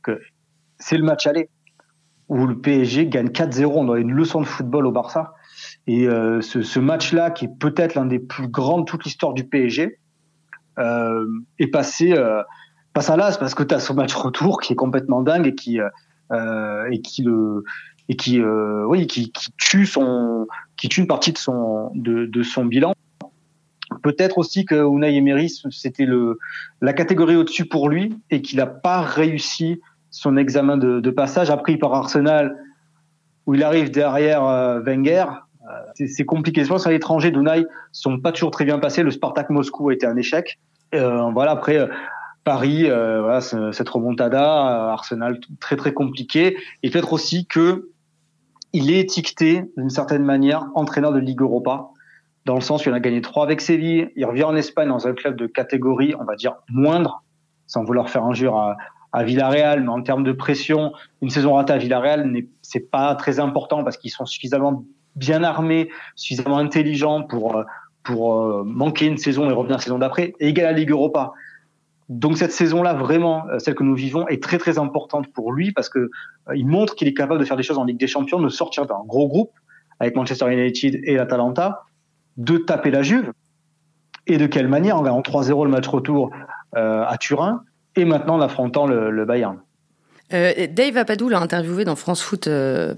c'est 0.78 0.98
le 0.98 1.04
match 1.04 1.28
aller, 1.28 1.50
où 2.28 2.48
le 2.48 2.60
PSG 2.60 3.08
gagne 3.08 3.28
4-0, 3.28 3.66
on 3.66 3.86
donne 3.86 4.02
une 4.02 4.14
leçon 4.14 4.42
de 4.42 4.46
football 4.46 4.86
au 4.88 4.92
Barça. 4.92 5.34
Et 5.88 6.08
euh, 6.08 6.42
ce, 6.42 6.80
match-là, 6.80 7.32
qui 7.32 7.46
est 7.46 7.60
peut-être 7.60 7.96
l'un 7.96 8.06
des 8.06 8.20
plus 8.20 8.48
grands 8.48 8.80
de 8.80 8.86
toute 8.86 9.04
l'histoire 9.04 9.34
du 9.34 9.44
PSG, 9.44 10.00
euh, 10.78 11.26
est 11.60 11.68
passé, 11.68 12.14
euh, 12.14 12.42
passe 12.94 13.10
à 13.10 13.18
l'as, 13.18 13.38
parce 13.38 13.54
que 13.54 13.64
tu 13.64 13.76
as 13.76 13.80
ce 13.80 13.92
match 13.92 14.14
retour 14.16 14.62
qui 14.62 14.74
est 14.74 14.78
complètement 14.78 15.22
dingue 15.22 15.48
et 15.48 15.56
qui 15.56 15.82
euh, 15.82 15.90
et 16.32 17.02
qui 17.02 17.24
le 17.24 17.64
et 18.10 18.16
qui 18.16 18.42
euh, 18.42 18.86
oui 18.88 19.08
qui, 19.08 19.32
tue 19.58 19.86
son 19.86 20.48
qui 20.76 20.90
tue 20.90 21.02
une 21.02 21.08
partie 21.08 21.32
de 21.32 21.38
son 21.38 21.92
de, 21.96 22.44
son 22.44 22.66
bilan. 22.66 22.94
Peut-être 24.04 24.38
aussi 24.38 24.66
que 24.66 24.76
Unai 24.76 25.16
Emery 25.16 25.50
c'était 25.70 26.06
le 26.06 26.40
la 26.82 26.94
catégorie 26.94 27.36
au-dessus 27.36 27.66
pour 27.66 27.88
lui 27.88 28.18
et 28.32 28.42
qu'il 28.42 28.58
n'a 28.58 28.66
pas 28.66 29.02
réussi 29.02 29.80
son 30.10 30.38
examen 30.38 30.78
de, 30.78 31.00
de 31.00 31.10
passage. 31.12 31.52
Après 31.52 31.74
il 31.74 31.80
part 31.80 31.94
Arsenal 31.94 32.58
où 33.46 33.54
il 33.54 33.64
arrive 33.64 33.92
derrière 33.92 34.44
euh, 34.44 34.80
Wenger. 34.82 35.26
Euh, 35.64 36.06
c'est 36.08 36.26
compliqué. 36.26 36.64
Je 36.64 36.70
pense 36.70 36.88
à 36.88 36.92
l'étranger, 36.92 37.32
Dunay 37.32 37.66
sont 37.92 38.20
pas 38.20 38.32
toujours 38.32 38.52
très 38.52 38.66
bien 38.66 38.80
passés. 38.80 39.04
Le 39.04 39.12
Spartak 39.12 39.50
Moscou 39.50 39.90
a 39.90 39.94
été 39.94 40.08
un 40.08 40.16
échec. 40.18 40.60
Euh, 40.96 41.30
voilà. 41.32 41.52
Après, 41.52 41.78
Paris, 42.44 42.90
euh, 42.90 43.22
voilà, 43.22 43.42
cette 43.42 43.90
remontada, 43.90 44.42
euh, 44.42 44.90
Arsenal 44.90 45.40
très 45.60 45.76
très 45.76 45.94
compliqué, 45.94 46.58
et 46.84 46.90
peut-être 46.90 47.14
aussi 47.14 47.46
que 47.46 47.90
il 48.72 48.92
est 48.92 49.00
étiqueté 49.00 49.72
d'une 49.78 49.90
certaine 49.90 50.24
manière 50.24 50.68
entraîneur 50.76 51.12
de 51.12 51.20
Ligue 51.20 51.42
Europa, 51.42 51.90
dans 52.46 52.56
le 52.56 52.62
sens 52.62 52.84
qu'il 52.84 52.94
a 52.94 53.00
gagné 53.00 53.22
trois 53.22 53.44
avec 53.44 53.62
Séville, 53.62 54.12
il 54.16 54.26
revient 54.26 54.44
en 54.44 54.56
Espagne 54.56 54.90
dans 54.90 55.08
un 55.08 55.14
club 55.14 55.36
de 55.36 55.48
catégorie, 55.48 56.14
on 56.20 56.24
va 56.24 56.36
dire 56.36 56.56
moindre, 56.70 57.24
sans 57.68 57.84
vouloir 57.84 58.10
faire 58.10 58.24
injure 58.24 58.58
à, 58.58 58.78
à 59.12 59.24
Villarreal, 59.24 59.82
mais 59.82 59.90
en 59.90 60.02
termes 60.02 60.24
de 60.24 60.32
pression, 60.32 60.94
une 61.22 61.30
saison 61.30 61.54
ratée 61.54 61.74
à 61.74 61.78
Villarreal, 61.78 62.32
c'est 62.62 62.92
pas 62.92 63.16
très 63.16 63.40
important 63.40 63.84
parce 63.84 63.98
qu'ils 63.98 64.12
sont 64.12 64.26
suffisamment 64.26 64.84
bien 65.16 65.44
armés, 65.44 65.90
suffisamment 66.16 66.58
intelligents 66.58 67.24
pour 67.24 67.58
euh, 67.58 67.64
pour 68.02 68.66
manquer 68.66 69.06
une 69.06 69.18
saison 69.18 69.48
et 69.50 69.54
revenir 69.54 69.76
la 69.76 69.84
saison 69.84 70.00
d'après, 70.00 70.34
et 70.40 70.48
égal 70.48 70.66
à 70.66 70.72
Ligue 70.72 70.90
Europa. 70.90 71.34
Donc 72.10 72.38
cette 72.38 72.52
saison-là, 72.52 72.96
vraiment, 72.96 73.48
euh, 73.50 73.60
celle 73.60 73.76
que 73.76 73.84
nous 73.84 73.94
vivons, 73.94 74.28
est 74.28 74.42
très 74.42 74.58
très 74.58 74.80
importante 74.80 75.32
pour 75.32 75.54
lui 75.54 75.72
parce 75.72 75.90
que 75.90 76.00
euh, 76.00 76.56
il 76.56 76.66
montre 76.66 76.96
qu'il 76.96 77.08
est 77.08 77.14
capable 77.14 77.40
de 77.40 77.46
faire 77.46 77.58
des 77.58 77.64
choses 77.64 77.78
en 77.78 77.86
Ligue 77.86 78.00
des 78.00 78.08
Champions, 78.08 78.42
de 78.42 78.50
sortir 78.50 78.88
d'un 78.88 79.04
gros 79.06 79.28
groupe 79.28 79.52
avec 80.00 80.16
Manchester 80.16 80.52
United 80.52 81.02
et 81.04 81.16
l'Atalanta, 81.16 81.84
de 82.38 82.58
taper 82.58 82.90
la 82.90 83.04
Juve 83.04 83.32
et 84.26 84.38
de 84.38 84.48
quelle 84.48 84.68
manière? 84.68 84.98
En 84.98 85.04
gagnant 85.04 85.22
3-0 85.22 85.66
le 85.66 85.72
match 85.72 85.88
retour 85.88 86.32
euh, 86.76 87.04
à 87.08 87.18
Turin 87.18 87.64
et 87.96 88.06
maintenant 88.06 88.36
en 88.36 88.42
affrontant 88.42 88.88
le, 88.88 89.12
le 89.12 89.26
Bayern. 89.26 89.60
Euh, 90.34 90.68
Dave 90.68 90.98
Apadou 90.98 91.30
l'a 91.30 91.40
interviewé 91.40 91.86
dans 91.86 91.96
France 91.96 92.22
Foot 92.22 92.48
euh, 92.48 92.94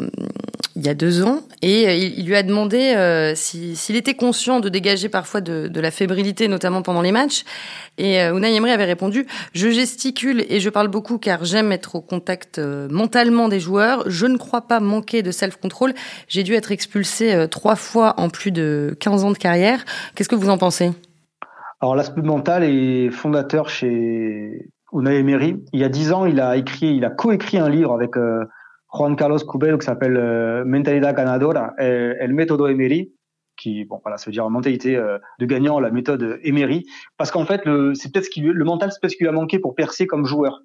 il 0.76 0.86
y 0.86 0.90
a 0.90 0.94
deux 0.94 1.24
ans 1.24 1.42
et 1.62 1.88
euh, 1.88 1.94
il, 1.94 2.26
lui 2.26 2.36
a 2.36 2.44
demandé 2.44 2.94
euh, 2.96 3.34
s'il 3.36 3.96
était 3.96 4.14
conscient 4.14 4.60
de 4.60 4.70
dégager 4.70 5.10
parfois 5.10 5.42
de, 5.42 5.68
de, 5.68 5.80
la 5.82 5.92
fébrilité, 5.92 6.48
notamment 6.48 6.82
pendant 6.82 7.02
les 7.02 7.12
matchs. 7.12 7.44
Et 7.98 8.22
euh, 8.22 8.36
Unai 8.36 8.56
Emery 8.56 8.72
avait 8.72 8.86
répondu 8.86 9.28
Je 9.54 9.70
gesticule 9.70 10.46
et 10.50 10.60
je 10.60 10.70
parle 10.70 10.88
beaucoup 10.88 11.18
car 11.18 11.44
j'aime 11.44 11.72
être 11.72 11.96
au 11.96 12.02
contact 12.02 12.60
mentalement 12.60 13.50
des 13.50 13.60
joueurs. 13.60 14.04
Je 14.08 14.26
ne 14.26 14.38
crois 14.38 14.62
pas 14.62 14.80
manquer 14.80 15.24
de 15.24 15.32
self-control. 15.32 15.94
J'ai 16.28 16.44
dû 16.44 16.54
être 16.54 16.72
expulsé 16.72 17.48
trois 17.50 17.76
fois 17.76 18.16
en 18.18 18.30
plus 18.30 18.52
de 18.52 18.96
15 19.00 19.24
ans 19.26 19.32
de 19.32 19.38
carrière. 19.38 19.84
Qu'est-ce 20.16 20.30
que 20.30 20.36
vous 20.36 20.50
en 20.50 20.58
pensez? 20.58 20.92
Alors 21.82 21.96
l'aspect 21.96 22.22
mental 22.22 22.64
est 22.64 23.10
fondateur 23.10 23.70
chez 23.70 24.70
Unai 24.94 25.20
Emery. 25.20 25.64
Il 25.74 25.80
y 25.80 25.84
a 25.84 25.90
dix 25.90 26.12
ans, 26.12 26.26
il 26.26 26.40
a 26.40 26.58
écrit, 26.58 26.96
il 26.96 27.06
a 27.06 27.10
coécrit 27.10 27.58
un 27.58 27.70
livre 27.70 27.94
avec 27.94 28.18
euh, 28.18 28.46
Juan 28.94 29.16
Carlos 29.16 29.40
Cubero 29.40 29.78
qui 29.78 29.86
s'appelle 29.86 30.18
euh, 30.18 30.66
Mentalidad 30.66 31.16
Ganadora, 31.16 31.74
et, 31.80 31.84
El 32.20 32.34
Método 32.34 32.68
Emery, 32.68 33.12
qui, 33.58 33.86
bon, 33.86 34.00
voilà, 34.04 34.18
ça 34.18 34.26
veut 34.26 34.32
dire 34.32 34.50
mentalité 34.50 34.96
euh, 34.96 35.18
de 35.40 35.46
gagnant, 35.46 35.80
la 35.80 35.92
méthode 35.92 36.40
Emery. 36.44 36.86
Parce 37.18 37.32
qu'en 37.32 37.46
fait, 37.46 37.66
le, 37.66 37.94
c'est 37.94 38.12
peut-être 38.12 38.26
ce 38.26 38.30
qui, 38.30 38.42
le 38.42 38.66
mental, 38.66 38.92
c'est 38.92 39.00
peut-être 39.00 39.12
ce 39.12 39.18
qui 39.18 39.24
lui 39.24 39.30
a 39.30 39.34
manqué 39.34 39.60
pour 39.60 39.76
percer 39.76 40.08
comme 40.08 40.26
joueur. 40.26 40.62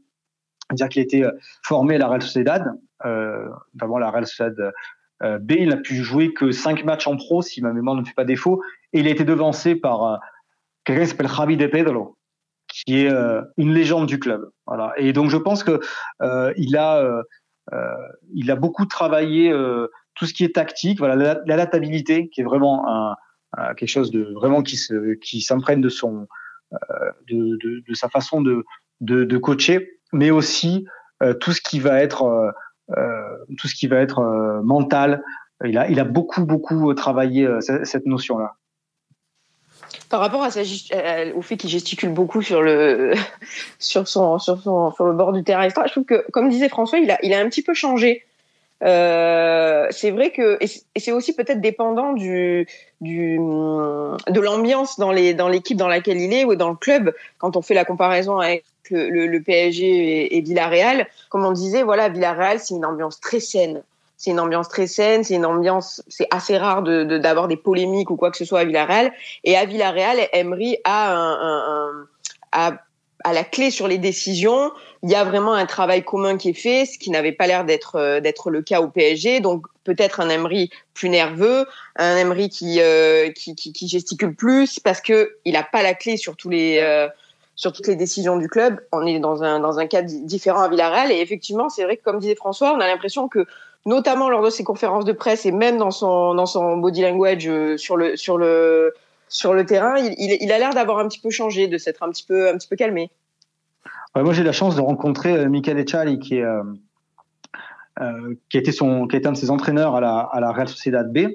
C'est-à-dire 0.69 0.89
qu'il 0.89 1.03
était 1.03 1.23
formé 1.63 1.95
à 1.95 1.99
la 1.99 2.09
Real 2.09 2.23
Sociedad, 2.23 2.73
euh, 3.05 3.47
notamment 3.75 3.99
la 3.99 4.11
Real 4.11 4.27
Sociedad 4.27 4.73
B. 5.21 5.53
Il 5.53 5.69
n'a 5.69 5.77
pu 5.77 5.95
jouer 5.95 6.35
que 6.35 6.51
cinq 6.51 6.85
matchs 6.85 7.07
en 7.07 7.17
pro, 7.17 7.41
si 7.41 7.63
ma 7.63 7.73
mémoire 7.73 7.95
ne 7.95 8.05
fait 8.05 8.15
pas 8.15 8.25
défaut, 8.25 8.61
et 8.93 8.99
il 8.99 9.07
a 9.07 9.11
été 9.11 9.25
devancé 9.25 9.77
par 9.77 10.19
quelqu'un 10.85 11.03
qui 11.03 11.09
s'appelle 11.09 11.29
Javi 11.29 11.57
de 11.57 11.69
Pedro, 11.69 12.16
qui 12.69 13.01
est 13.01 13.11
euh, 13.11 13.43
une 13.57 13.73
légende 13.73 14.07
du 14.07 14.19
club. 14.19 14.51
Voilà. 14.67 14.93
Et 14.97 15.13
donc 15.13 15.31
je 15.31 15.37
pense 15.37 15.63
que 15.63 15.81
euh, 16.23 16.53
il 16.57 16.77
a 16.77 16.99
euh, 16.99 17.23
euh 17.73 18.09
il 18.35 18.51
a 18.51 18.57
beaucoup 18.57 18.87
travaillé 18.87 19.51
euh, 19.51 19.89
tout 20.15 20.27
ce 20.27 20.35
qui 20.35 20.45
est 20.45 20.55
tactique, 20.55 20.99
voilà, 20.99 21.41
l'adaptabilité 21.47 22.29
qui 22.29 22.41
est 22.41 22.45
vraiment 22.45 22.89
un, 22.89 23.17
un, 23.57 23.75
quelque 23.75 23.89
chose 23.89 24.11
de 24.11 24.33
vraiment 24.35 24.63
qui 24.63 24.77
se 24.77 25.15
qui 25.15 25.41
s'imprègne 25.41 25.81
de 25.81 25.89
son 25.89 26.27
de, 27.29 27.57
de, 27.63 27.83
de, 27.87 27.95
sa 27.95 28.09
façon 28.09 28.41
de, 28.41 28.65
de, 29.01 29.23
de 29.23 29.39
coacher, 29.39 30.01
mais 30.13 30.33
aussi 30.33 30.85
tout 31.41 31.53
ce 31.53 31.61
qui 31.61 31.79
va 31.79 32.03
être 32.03 32.53
tout 33.59 33.69
ce 33.69 33.75
qui 33.75 33.87
va 33.87 33.99
être 33.99 34.61
mental. 34.65 35.23
Il 35.65 35.79
a 35.79 35.89
il 35.89 36.01
a 36.01 36.05
beaucoup 36.05 36.45
beaucoup 36.45 36.93
travaillé 36.95 37.49
cette 37.61 38.07
notion 38.07 38.39
là 38.39 38.55
par 40.09 40.21
rapport 40.21 40.43
à 40.43 40.51
sa, 40.51 40.61
au 41.35 41.43
fait 41.43 41.57
qu'il 41.57 41.71
gesticule 41.71 42.11
beaucoup 42.11 42.43
sur 42.43 42.63
le 42.63 43.15
sur 43.79 44.09
son 44.09 44.39
sur 44.39 44.61
son 44.61 44.93
sur 44.93 45.05
le 45.07 45.13
bord 45.13 45.33
du 45.33 45.45
terrain 45.45 45.63
etc. 45.63 45.83
Je 45.87 45.93
trouve 45.93 46.05
que 46.05 46.25
comme 46.33 46.49
disait 46.49 46.69
François, 46.69 46.99
il 46.99 47.11
a 47.11 47.19
il 47.23 47.33
a 47.35 47.41
un 47.41 47.49
petit 47.49 47.63
peu 47.63 47.75
changé. 47.75 48.25
Euh, 48.83 49.87
c'est 49.91 50.11
vrai 50.11 50.31
que 50.31 50.59
et 50.61 51.01
c'est 51.01 51.13
aussi 51.13 51.35
peut-être 51.35 51.61
dépendant 51.61 52.13
du 52.13 52.69
du 53.01 53.37
de 53.39 54.41
l'ambiance 54.41 54.99
dans 54.99 55.13
les 55.13 55.33
dans 55.33 55.49
l'équipe 55.49 55.79
dans 55.79 55.89
laquelle 55.89 56.21
il 56.21 56.33
est 56.35 56.45
ou 56.45 56.57
dans 56.57 56.71
le 56.71 56.77
club. 56.77 57.15
Quand 57.39 57.57
on 57.57 57.63
fait 57.63 57.75
la 57.75 57.85
comparaison 57.85 58.39
avec 58.39 58.65
le 58.91 59.39
PSG 59.39 59.87
et, 59.87 60.37
et 60.37 60.41
Villarreal, 60.43 61.09
comme 61.31 61.45
on 61.45 61.53
disait, 61.53 61.83
voilà, 61.83 62.09
Villarreal 62.09 62.61
c'est 62.61 62.75
une 62.75 62.85
ambiance 62.85 63.19
très 63.19 63.41
saine 63.41 63.83
c'est 64.17 64.31
une 64.31 64.41
ambiance 64.41 64.69
très 64.69 64.87
saine, 64.87 65.25
c'est 65.25 65.35
une 65.35 65.45
ambiance, 65.45 66.03
c'est 66.09 66.27
assez 66.31 66.57
rare 66.57 66.83
de, 66.83 67.05
d'avoir 67.19 67.49
des 67.49 67.57
polémiques 67.57 68.11
ou 68.11 68.17
quoi 68.17 68.31
que 68.31 68.39
ce 68.39 68.45
soit 68.45 68.61
à 68.61 68.65
Villarreal. 68.65 69.13
Et 69.45 69.57
à 69.57 69.65
Villarreal, 69.67 70.19
Emery 70.33 70.79
a, 70.85 71.91
a, 72.53 72.73
la 73.33 73.45
clé 73.45 73.71
sur 73.71 73.89
les 73.89 73.99
décisions. 73.99 74.73
Il 75.03 75.11
y 75.11 75.15
a 75.15 75.25
vraiment 75.25 75.53
un 75.53 75.67
travail 75.67 76.03
commun 76.03 76.39
qui 76.39 76.51
est 76.51 76.55
fait, 76.55 76.87
ce 76.87 76.99
qui 76.99 77.11
n'avait 77.11 77.33
pas 77.33 77.47
l'air 77.47 77.65
d'être 77.65 77.97
euh, 77.97 78.21
d'être 78.21 78.51
le 78.51 78.63
cas 78.63 78.81
au 78.81 78.89
PSG. 78.89 79.41
Donc 79.41 79.67
peut-être 79.85 80.21
un 80.21 80.31
Emery 80.31 80.71
plus 80.95 81.11
nerveux, 81.11 81.67
un 81.97 82.17
Emery 82.17 82.49
qui, 82.49 82.81
euh, 82.81 83.31
qui, 83.33 83.55
qui, 83.55 83.73
qui, 83.73 83.89
gesticule 83.89 84.35
plus 84.35 84.79
parce 84.79 85.01
que 85.01 85.37
il 85.45 85.57
a 85.57 85.63
pas 85.63 85.83
la 85.83 85.95
clé 85.95 86.17
sur 86.17 86.37
tous 86.37 86.49
les 86.49 86.79
euh, 86.81 87.09
sur 87.55 87.73
toutes 87.73 87.89
les 87.89 87.97
décisions 87.97 88.39
du 88.39 88.49
club. 88.49 88.81
On 88.93 89.05
est 89.05 89.19
dans 89.19 89.43
un 89.43 89.61
dans 89.61 89.79
un 89.79 89.87
cadre 89.87 90.09
différent 90.09 90.63
à 90.63 90.69
Villarreal 90.69 91.13
et 91.13 91.21
effectivement, 91.21 91.69
c'est 91.69 91.85
vrai 91.85 91.99
que 91.99 92.03
comme 92.03 92.19
disait 92.19 92.37
François, 92.37 92.73
on 92.73 92.81
a 92.81 92.87
l'impression 92.87 93.29
que 93.29 93.47
notamment 93.87 94.29
lors 94.29 94.43
de 94.45 94.51
ses 94.51 94.65
conférences 94.65 95.05
de 95.05 95.13
presse 95.13 95.47
et 95.47 95.53
même 95.53 95.79
dans 95.79 95.93
son 95.93 96.35
dans 96.35 96.45
son 96.45 96.77
body 96.77 97.03
language 97.03 97.49
euh, 97.49 97.79
sur 97.79 97.97
le 97.97 98.17
sur 98.17 98.37
le 98.37 98.93
sur 99.29 99.55
le 99.55 99.67
terrain, 99.67 99.97
il, 99.99 100.53
a 100.53 100.59
l'air 100.59 100.73
d'avoir 100.73 101.01
un 101.01 101.09
petit 101.09 101.19
peu 101.19 101.31
changé, 101.31 101.67
de 101.67 101.79
s'être 101.79 102.05
un 102.05 102.11
petit 102.11 102.25
peu 102.25 102.49
un 102.49 102.57
petit 102.57 102.69
peu 102.69 102.77
calmé. 102.77 103.11
Moi 104.15 104.33
j'ai 104.33 104.45
la 104.45 104.53
chance 104.53 104.77
de 104.77 104.81
rencontrer 104.81 105.37
euh, 105.37 105.49
Michael 105.49 105.79
Echali 105.79 106.19
qui 106.19 106.37
est 106.37 106.45
euh, 106.45 106.63
qui 108.51 108.59
a 108.59 108.61
qui 108.61 108.81
a 108.81 109.29
un 109.29 109.33
de 109.33 109.37
ses 109.37 109.51
entraîneurs 109.51 109.97
à 109.97 110.01
la, 110.01 110.19
à 110.19 110.41
la 110.41 110.53
Real 110.53 110.69
Sociedad 110.69 111.11
B, 111.11 111.29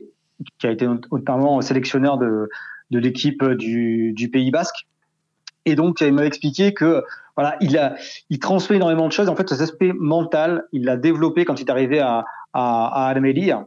qui 0.59 0.67
a 0.67 0.71
été 0.71 0.87
notamment 1.11 1.59
sélectionneur 1.61 2.17
de, 2.17 2.49
de 2.91 2.99
l'équipe 2.99 3.43
du, 3.43 4.13
du 4.13 4.29
Pays 4.29 4.51
Basque. 4.51 4.87
Et 5.65 5.75
donc, 5.75 6.01
il 6.01 6.13
m'a 6.13 6.25
expliqué 6.25 6.73
que 6.73 7.03
voilà, 7.35 7.55
il 7.61 7.77
a, 7.77 7.95
il 8.29 8.39
transmet 8.39 8.75
énormément 8.77 9.07
de 9.07 9.11
choses. 9.11 9.29
En 9.29 9.35
fait, 9.35 9.47
cet 9.49 9.61
aspect 9.61 9.93
mental, 9.93 10.65
il 10.71 10.85
l'a 10.85 10.97
développé 10.97 11.45
quand 11.45 11.59
il 11.59 11.67
est 11.67 11.71
arrivé 11.71 11.99
à, 11.99 12.25
à, 12.53 13.05
à 13.05 13.09
Almeria. 13.09 13.65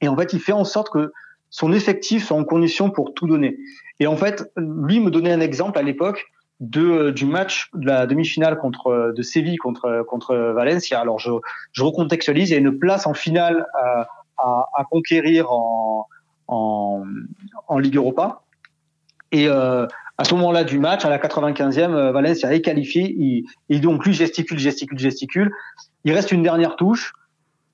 Et 0.00 0.08
en 0.08 0.16
fait, 0.16 0.32
il 0.32 0.40
fait 0.40 0.52
en 0.52 0.64
sorte 0.64 0.90
que 0.90 1.12
son 1.50 1.72
effectif 1.72 2.26
soit 2.26 2.36
en 2.36 2.44
condition 2.44 2.90
pour 2.90 3.14
tout 3.14 3.26
donner. 3.26 3.58
Et 3.98 4.06
en 4.06 4.16
fait, 4.16 4.50
lui 4.56 5.00
me 5.00 5.10
donnait 5.10 5.32
un 5.32 5.40
exemple 5.40 5.78
à 5.78 5.82
l'époque 5.82 6.26
de 6.60 7.10
du 7.10 7.24
match 7.24 7.70
de 7.74 7.86
la 7.86 8.06
demi-finale 8.06 8.58
contre 8.58 9.12
de 9.16 9.22
Séville 9.22 9.56
contre 9.56 10.04
contre 10.06 10.36
Valencia. 10.36 11.00
Alors 11.00 11.18
je, 11.18 11.30
je 11.72 11.82
recontextualise, 11.82 12.50
il 12.50 12.52
y 12.52 12.56
a 12.56 12.58
une 12.58 12.78
place 12.78 13.06
en 13.06 13.14
finale 13.14 13.66
à, 13.74 14.06
à, 14.36 14.68
à 14.74 14.84
conquérir 14.84 15.50
en, 15.50 16.06
en, 16.48 17.02
en 17.66 17.78
Ligue 17.78 17.96
Europa. 17.96 18.42
Et 19.32 19.48
euh, 19.48 19.86
à 20.18 20.24
ce 20.24 20.34
moment-là 20.34 20.64
du 20.64 20.78
match, 20.78 21.04
à 21.04 21.10
la 21.10 21.18
95e, 21.18 21.94
euh, 21.94 22.12
Valencia 22.12 22.52
est 22.52 22.60
qualifié. 22.60 23.14
Il, 23.16 23.44
et 23.68 23.80
donc 23.80 24.04
lui 24.04 24.12
gesticule, 24.12 24.58
gesticule, 24.58 24.98
gesticule. 24.98 25.50
Il 26.04 26.12
reste 26.12 26.32
une 26.32 26.42
dernière 26.42 26.76
touche 26.76 27.14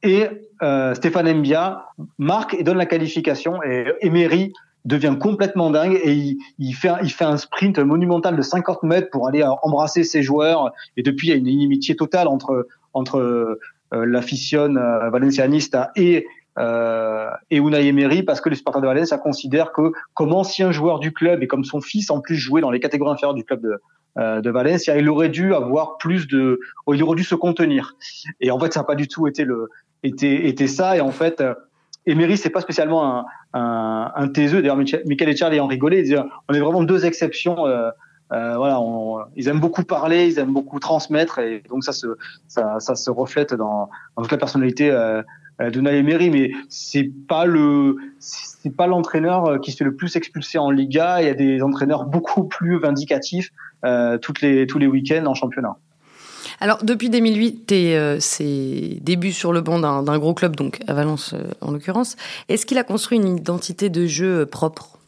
et 0.03 0.27
euh, 0.63 0.95
Stéphane 0.95 1.33
Mbia 1.41 1.87
marque 2.19 2.55
et 2.55 2.63
donne 2.63 2.79
la 2.79 2.87
qualification. 2.87 3.63
Et 3.63 3.87
Emery 4.01 4.53
devient 4.85 5.17
complètement 5.19 5.71
dingue 5.71 5.99
et 6.03 6.13
il, 6.13 6.39
il, 6.59 6.73
fait, 6.73 6.91
il 7.03 7.11
fait 7.11 7.25
un 7.25 7.37
sprint 7.37 7.79
monumental 7.79 8.37
de 8.37 8.43
50 8.43 8.85
mètres 8.85 9.11
pour 9.11 9.27
aller 9.27 9.45
embrasser 9.63 10.05
ses 10.05 10.23
joueurs. 10.23 10.73
Et 10.97 11.03
depuis, 11.03 11.29
il 11.29 11.31
y 11.31 11.35
a 11.35 11.37
une 11.37 11.49
inimitié 11.49 11.97
totale 11.97 12.29
entre, 12.29 12.69
entre 12.95 13.19
euh, 13.19 13.61
euh, 13.95 15.11
valencianista 15.11 15.91
et 15.97 16.27
euh, 16.59 17.29
et 17.51 17.59
Unai 17.59 17.87
Emery 17.87 18.23
parce 18.23 18.41
que 18.41 18.49
les 18.49 18.57
supporters 18.57 18.81
de 18.81 18.87
Valencia 18.87 19.19
considèrent 19.19 19.73
que 19.73 19.93
comme 20.15 20.33
ancien 20.33 20.73
joueur 20.73 20.99
du 20.99 21.13
club 21.13 21.43
et 21.43 21.47
comme 21.47 21.65
son 21.65 21.81
fils 21.81 22.11
en 22.11 22.21
plus 22.21 22.37
jouait 22.37 22.61
dans 22.61 22.71
les 22.71 22.81
catégories 22.81 23.13
inférieures 23.13 23.35
du 23.35 23.45
club 23.45 23.61
de, 23.61 23.81
euh, 24.19 24.41
de 24.41 24.51
Valencia, 24.51 24.97
il 24.97 25.09
aurait 25.09 25.29
dû 25.29 25.55
avoir 25.55 25.99
plus 25.99 26.27
de, 26.27 26.61
il 26.93 27.03
aurait 27.03 27.17
dû 27.17 27.25
se 27.25 27.35
contenir. 27.35 27.97
Et 28.41 28.51
en 28.51 28.59
fait, 28.59 28.73
ça 28.73 28.81
n'a 28.81 28.85
pas 28.85 28.95
du 28.95 29.09
tout 29.09 29.27
été 29.27 29.45
le, 29.45 29.69
été, 30.03 30.49
été 30.49 30.67
ça. 30.67 30.97
Et 30.97 31.01
en 31.01 31.11
fait, 31.11 31.41
euh, 31.41 31.55
Emery, 32.07 32.37
c'est 32.37 32.51
pas 32.51 32.61
spécialement 32.61 33.05
un, 33.05 33.27
un, 33.53 34.13
un 34.15 34.29
taiseux. 34.29 34.63
D'ailleurs, 34.63 34.77
Michael 34.77 35.29
et 35.29 35.37
Charlie 35.37 35.61
en 35.61 35.67
rigolaient. 35.67 36.05
On 36.49 36.55
est 36.55 36.61
vraiment 36.61 36.85
deux 36.85 37.05
exceptions. 37.05 37.67
Euh, 37.67 37.91
euh, 38.33 38.57
voilà, 38.57 38.81
on, 38.81 39.21
ils 39.37 39.49
aiment 39.49 39.61
beaucoup 39.61 39.85
parler, 39.85 40.27
ils 40.27 40.39
aiment 40.39 40.53
beaucoup 40.53 40.81
transmettre, 40.81 41.39
et 41.39 41.63
donc 41.69 41.85
ça 41.85 41.93
se, 41.93 42.09
ça, 42.49 42.81
ça 42.81 42.97
se 42.97 43.09
reflète 43.09 43.55
dans, 43.55 43.89
dans 44.17 44.23
toute 44.23 44.33
la 44.33 44.39
personnalité 44.39 44.91
euh, 44.91 45.23
euh, 45.61 45.71
d'Unai 45.71 45.99
Emery, 45.99 46.31
mais 46.31 46.51
c'est 46.69 47.11
pas 47.29 47.47
le 47.47 47.97
c'est 48.19 48.75
pas 48.75 48.87
l'entraîneur 48.87 49.47
euh, 49.47 49.59
qui 49.59 49.73
se 49.73 49.77
fait 49.77 49.85
le 49.85 49.95
plus 49.95 50.17
expulser 50.17 50.59
en 50.59 50.71
Liga. 50.71 51.23
Il 51.23 51.27
y 51.27 51.31
a 51.31 51.35
des 51.35 51.63
entraîneurs 51.63 52.05
beaucoup 52.05 52.45
plus 52.45 52.79
vindicatifs 52.79 53.53
euh, 53.85 54.19
toutes 54.19 54.41
les 54.41 54.67
tous 54.67 54.79
les 54.79 54.87
week-ends 54.87 55.27
en 55.27 55.35
championnat. 55.35 55.77
Alors 56.61 56.83
depuis 56.83 57.11
2008, 57.11 57.67
tes 57.67 57.97
euh, 57.97 58.19
c'est 58.21 58.99
début 59.01 59.33
sur 59.33 59.53
le 59.53 59.61
banc 59.61 59.79
d'un 59.79 60.19
gros 60.19 60.35
club, 60.35 60.57
donc 60.57 60.81
à 60.87 60.95
Valence 60.95 61.35
euh, 61.35 61.45
en 61.61 61.71
l'occurrence. 61.71 62.17
Est-ce 62.49 62.67
qu'il 62.67 62.79
a 62.79 62.85
construit 62.85 63.19
une 63.19 63.37
identité 63.37 63.89
de 63.89 64.07
jeu 64.07 64.47
propre? 64.47 64.99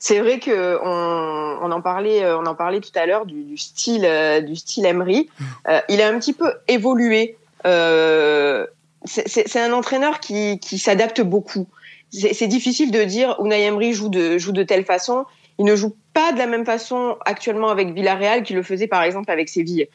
C'est 0.00 0.20
vrai 0.20 0.38
que 0.38 0.78
on, 0.84 1.66
on, 1.66 1.72
en 1.72 1.80
parlait, 1.80 2.24
on 2.32 2.46
en 2.46 2.54
parlait 2.54 2.80
tout 2.80 2.92
à 2.94 3.04
l'heure 3.06 3.26
du, 3.26 3.42
du, 3.42 3.56
style, 3.56 4.08
du 4.46 4.54
style 4.54 4.86
Emery. 4.86 5.28
Euh, 5.68 5.80
il 5.88 6.00
a 6.00 6.08
un 6.08 6.18
petit 6.20 6.32
peu 6.32 6.52
évolué. 6.68 7.36
Euh, 7.66 8.64
c'est 9.04 9.56
un 9.56 9.72
entraîneur 9.72 10.20
qui, 10.20 10.58
qui 10.58 10.78
s'adapte 10.78 11.20
beaucoup. 11.20 11.66
C'est 12.10 12.46
difficile 12.46 12.90
de 12.90 13.04
dire 13.04 13.36
Unai 13.42 13.64
Emery 13.64 13.92
joue 13.92 14.08
de, 14.08 14.38
joue 14.38 14.52
de 14.52 14.62
telle 14.62 14.84
façon. 14.84 15.26
Il 15.58 15.66
ne 15.66 15.76
joue 15.76 15.94
pas 16.14 16.32
de 16.32 16.38
la 16.38 16.46
même 16.46 16.64
façon 16.64 17.16
actuellement 17.24 17.68
avec 17.68 17.92
Villarreal 17.92 18.42
qu'il 18.44 18.56
le 18.56 18.62
faisait 18.62 18.86
par 18.86 19.02
exemple 19.02 19.30
avec 19.30 19.48
Séville. 19.48 19.88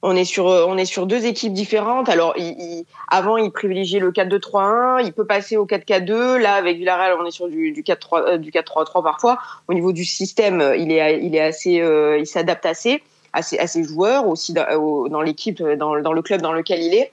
On 0.00 0.14
est 0.14 0.24
sur 0.24 0.46
on 0.46 0.76
est 0.76 0.84
sur 0.84 1.06
deux 1.06 1.26
équipes 1.26 1.52
différentes. 1.52 2.08
Alors 2.08 2.34
il, 2.36 2.56
il, 2.58 2.84
avant 3.08 3.36
il 3.36 3.50
privilégiait 3.50 3.98
le 3.98 4.12
4-2-3-1, 4.12 5.04
il 5.04 5.12
peut 5.12 5.26
passer 5.26 5.56
au 5.56 5.66
4-4-2. 5.66 6.38
Là 6.38 6.54
avec 6.54 6.78
Villarreal 6.78 7.16
on 7.20 7.26
est 7.26 7.32
sur 7.32 7.48
du, 7.48 7.72
du 7.72 7.82
4-3 7.82 8.22
euh, 8.22 8.38
4-3-3 8.38 9.02
parfois. 9.02 9.38
Au 9.66 9.74
niveau 9.74 9.92
du 9.92 10.04
système 10.04 10.72
il 10.78 10.92
est 10.92 11.20
il 11.22 11.34
est 11.34 11.40
assez 11.40 11.80
euh, 11.80 12.18
il 12.18 12.26
s'adapte 12.26 12.64
assez 12.64 13.02
à 13.32 13.42
ses, 13.42 13.58
à 13.58 13.66
ses 13.66 13.84
joueurs 13.84 14.26
aussi 14.26 14.54
dans, 14.54 15.08
dans 15.08 15.20
l'équipe 15.20 15.62
dans 15.62 15.94
le 15.94 16.22
club 16.22 16.40
dans 16.40 16.52
lequel 16.52 16.80
il 16.82 16.94
est. 16.94 17.10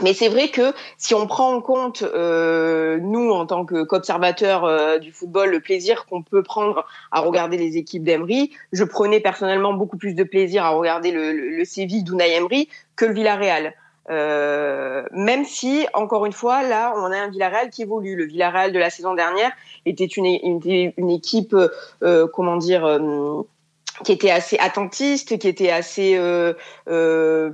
Mais 0.00 0.14
c'est 0.14 0.28
vrai 0.28 0.48
que 0.48 0.72
si 0.96 1.14
on 1.14 1.26
prend 1.26 1.52
en 1.52 1.60
compte, 1.60 2.02
euh, 2.02 2.98
nous, 3.00 3.30
en 3.30 3.46
tant 3.46 3.66
qu'observateurs 3.66 4.64
euh, 4.64 4.98
du 4.98 5.12
football, 5.12 5.50
le 5.50 5.60
plaisir 5.60 6.06
qu'on 6.06 6.22
peut 6.22 6.42
prendre 6.42 6.86
à 7.10 7.20
regarder 7.20 7.56
les 7.56 7.76
équipes 7.76 8.02
d'Emery, 8.02 8.52
je 8.72 8.84
prenais 8.84 9.20
personnellement 9.20 9.74
beaucoup 9.74 9.98
plus 9.98 10.14
de 10.14 10.24
plaisir 10.24 10.64
à 10.64 10.70
regarder 10.70 11.10
le, 11.10 11.32
le, 11.32 11.50
le 11.50 11.64
Séville 11.64 12.02
d'Unai 12.02 12.34
Emery 12.34 12.68
que 12.96 13.04
le 13.04 13.12
Villarreal. 13.12 13.74
Euh, 14.10 15.04
même 15.12 15.44
si, 15.44 15.86
encore 15.94 16.26
une 16.26 16.32
fois, 16.32 16.62
là, 16.62 16.92
on 16.96 17.12
a 17.12 17.16
un 17.16 17.30
Villarreal 17.30 17.70
qui 17.70 17.82
évolue. 17.82 18.16
Le 18.16 18.24
Villarreal 18.24 18.72
de 18.72 18.78
la 18.78 18.90
saison 18.90 19.14
dernière 19.14 19.52
était 19.86 20.06
une, 20.06 20.26
une, 20.26 20.92
une 20.96 21.10
équipe, 21.10 21.54
euh, 22.02 22.26
comment 22.32 22.56
dire, 22.56 22.84
euh, 22.84 23.42
qui 24.04 24.12
était 24.12 24.30
assez 24.30 24.58
attentiste, 24.58 25.38
qui 25.38 25.48
était 25.48 25.70
assez 25.70 26.16
euh, 26.16 26.54
euh, 26.88 27.52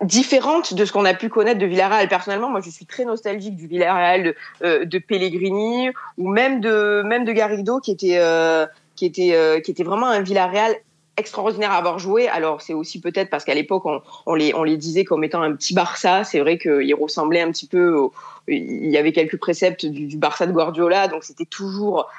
différente 0.00 0.74
de 0.74 0.84
ce 0.84 0.92
qu'on 0.92 1.04
a 1.04 1.14
pu 1.14 1.28
connaître 1.28 1.60
de 1.60 1.66
Villarreal. 1.66 2.08
Personnellement, 2.08 2.50
moi, 2.50 2.60
je 2.60 2.70
suis 2.70 2.86
très 2.86 3.04
nostalgique 3.04 3.56
du 3.56 3.66
Villarreal 3.66 4.22
de, 4.24 4.34
euh, 4.64 4.84
de 4.84 4.98
Pellegrini 4.98 5.90
ou 6.18 6.28
même 6.28 6.60
de 6.60 7.02
même 7.04 7.24
de 7.24 7.32
Garrido, 7.32 7.78
qui 7.80 7.92
était 7.92 8.18
euh, 8.18 8.66
qui 8.96 9.06
était 9.06 9.34
euh, 9.34 9.60
qui 9.60 9.70
était 9.70 9.84
vraiment 9.84 10.08
un 10.08 10.22
Villarreal 10.22 10.74
extraordinaire 11.16 11.70
à 11.70 11.76
avoir 11.76 12.00
joué. 12.00 12.28
Alors 12.28 12.62
c'est 12.62 12.74
aussi 12.74 13.00
peut-être 13.00 13.30
parce 13.30 13.44
qu'à 13.44 13.54
l'époque 13.54 13.84
on, 14.26 14.34
les 14.34 14.52
on 14.54 14.64
les 14.64 14.76
disait 14.76 15.04
comme 15.04 15.22
étant 15.22 15.42
un 15.42 15.52
petit 15.54 15.72
Barça. 15.72 16.24
C'est 16.24 16.40
vrai 16.40 16.58
qu'il 16.58 16.94
ressemblait 16.96 17.40
un 17.40 17.52
petit 17.52 17.68
peu. 17.68 18.08
Il 18.48 18.90
y 18.90 18.98
avait 18.98 19.12
quelques 19.12 19.38
préceptes 19.38 19.86
du, 19.86 20.06
du 20.06 20.16
Barça 20.16 20.46
de 20.46 20.52
Guardiola, 20.52 21.06
donc 21.06 21.22
c'était 21.22 21.46
toujours 21.46 22.10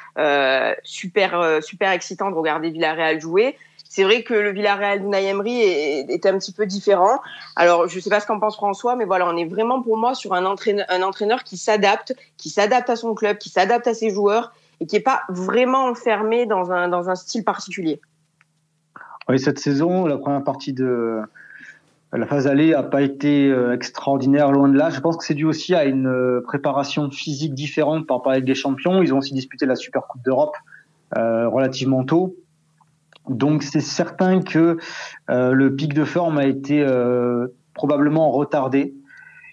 super 0.83 1.59
super 1.61 1.91
excitant 1.91 2.31
de 2.31 2.35
regarder 2.35 2.69
Villarreal 2.69 3.19
jouer. 3.19 3.57
C'est 3.95 4.03
vrai 4.03 4.23
que 4.23 4.33
le 4.33 4.51
Villarreal 4.51 4.99
d'Unai 4.99 5.23
Emery 5.23 5.61
est, 5.61 6.25
un 6.25 6.37
petit 6.37 6.51
peu 6.51 6.65
différent. 6.65 7.21
Alors, 7.55 7.87
je 7.87 7.95
ne 7.95 8.01
sais 8.01 8.09
pas 8.09 8.19
ce 8.19 8.27
qu'en 8.27 8.41
pense 8.41 8.57
François, 8.57 8.97
mais 8.97 9.05
voilà, 9.05 9.25
on 9.25 9.37
est 9.37 9.45
vraiment 9.45 9.81
pour 9.81 9.95
moi 9.95 10.13
sur 10.15 10.33
un 10.33 10.43
entraîneur, 10.43 11.45
qui 11.45 11.55
s'adapte, 11.55 12.13
qui 12.35 12.49
s'adapte 12.49 12.89
à 12.89 12.97
son 12.97 13.15
club, 13.15 13.37
qui 13.37 13.47
s'adapte 13.47 13.87
à 13.87 13.93
ses 13.93 14.09
joueurs 14.09 14.51
et 14.81 14.85
qui 14.85 14.97
n'est 14.97 15.01
pas 15.01 15.21
vraiment 15.29 15.85
enfermé 15.85 16.45
dans 16.45 16.73
un, 16.73 17.15
style 17.15 17.45
particulier. 17.45 18.01
Oui, 19.29 19.39
cette 19.39 19.59
saison, 19.59 20.05
la 20.05 20.17
première 20.17 20.43
partie 20.43 20.73
de 20.73 21.21
la 22.11 22.25
phase 22.25 22.47
allée 22.47 22.71
n'a 22.71 22.83
pas 22.83 23.01
été 23.01 23.47
euh, 23.47 23.73
extraordinaire, 23.73 24.51
loin 24.51 24.67
de 24.67 24.77
là. 24.77 24.89
Je 24.89 24.99
pense 24.99 25.15
que 25.15 25.23
c'est 25.23 25.35
dû 25.35 25.45
aussi 25.45 25.73
à 25.73 25.85
une 25.85 26.07
euh, 26.07 26.41
préparation 26.45 27.09
physique 27.09 27.53
différente 27.53 28.07
par 28.07 28.17
rapport 28.17 28.33
à 28.33 28.41
des 28.41 28.55
champions. 28.55 29.01
Ils 29.01 29.13
ont 29.13 29.19
aussi 29.19 29.33
disputé 29.33 29.65
la 29.65 29.77
Super 29.77 30.05
Coupe 30.05 30.21
d'Europe 30.21 30.57
euh, 31.15 31.47
relativement 31.47 32.03
tôt. 32.03 32.35
Donc 33.29 33.63
c'est 33.63 33.81
certain 33.81 34.41
que 34.41 34.77
euh, 35.29 35.51
le 35.51 35.75
pic 35.75 35.93
de 35.93 36.03
forme 36.03 36.37
a 36.37 36.45
été 36.45 36.81
euh, 36.81 37.47
probablement 37.73 38.31
retardé. 38.31 38.93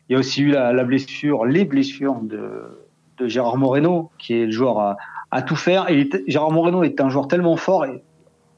Il 0.08 0.12
y 0.12 0.16
a 0.16 0.18
aussi 0.18 0.42
eu 0.42 0.50
la, 0.50 0.72
la 0.72 0.85
blessure, 0.85 1.44
les 1.44 1.64
blessures 1.64 2.20
de, 2.22 2.88
de, 3.18 3.26
Gérard 3.26 3.56
Moreno, 3.56 4.11
qui 4.18 4.35
est 4.35 4.46
le 4.46 4.52
joueur 4.52 4.78
à, 4.80 4.96
à 5.30 5.42
tout 5.42 5.56
faire. 5.56 5.90
Et 5.90 6.08
Gérard 6.26 6.50
Moreno 6.50 6.82
est 6.82 7.00
un 7.00 7.08
joueur 7.08 7.28
tellement 7.28 7.56
fort, 7.56 7.87
et 7.87 8.02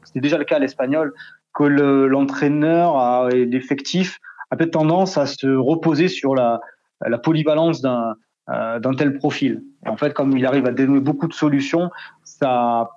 c'était 0.02 0.20
déjà 0.20 0.38
le 0.38 0.44
cas 0.44 0.56
à 0.56 0.58
l'Espagnol, 0.58 1.12
que 1.52 1.64
l'entraîneur 1.64 3.26
le, 3.26 3.34
et 3.34 3.44
l'effectif 3.44 4.18
a 4.50 4.56
peut-être 4.56 4.72
tendance 4.72 5.16
à 5.16 5.26
se 5.26 5.46
reposer 5.46 6.08
sur 6.08 6.34
la, 6.34 6.60
la 7.00 7.18
polyvalence 7.18 7.80
d'un 7.80 8.16
euh, 8.50 8.80
tel 8.96 9.18
profil. 9.18 9.62
En 9.86 9.96
fait, 9.96 10.12
comme 10.12 10.36
il 10.36 10.44
arrive 10.46 10.66
à 10.66 10.72
dénouer 10.72 11.00
beaucoup 11.00 11.28
de 11.28 11.34
solutions, 11.34 11.90
ça 12.24 12.90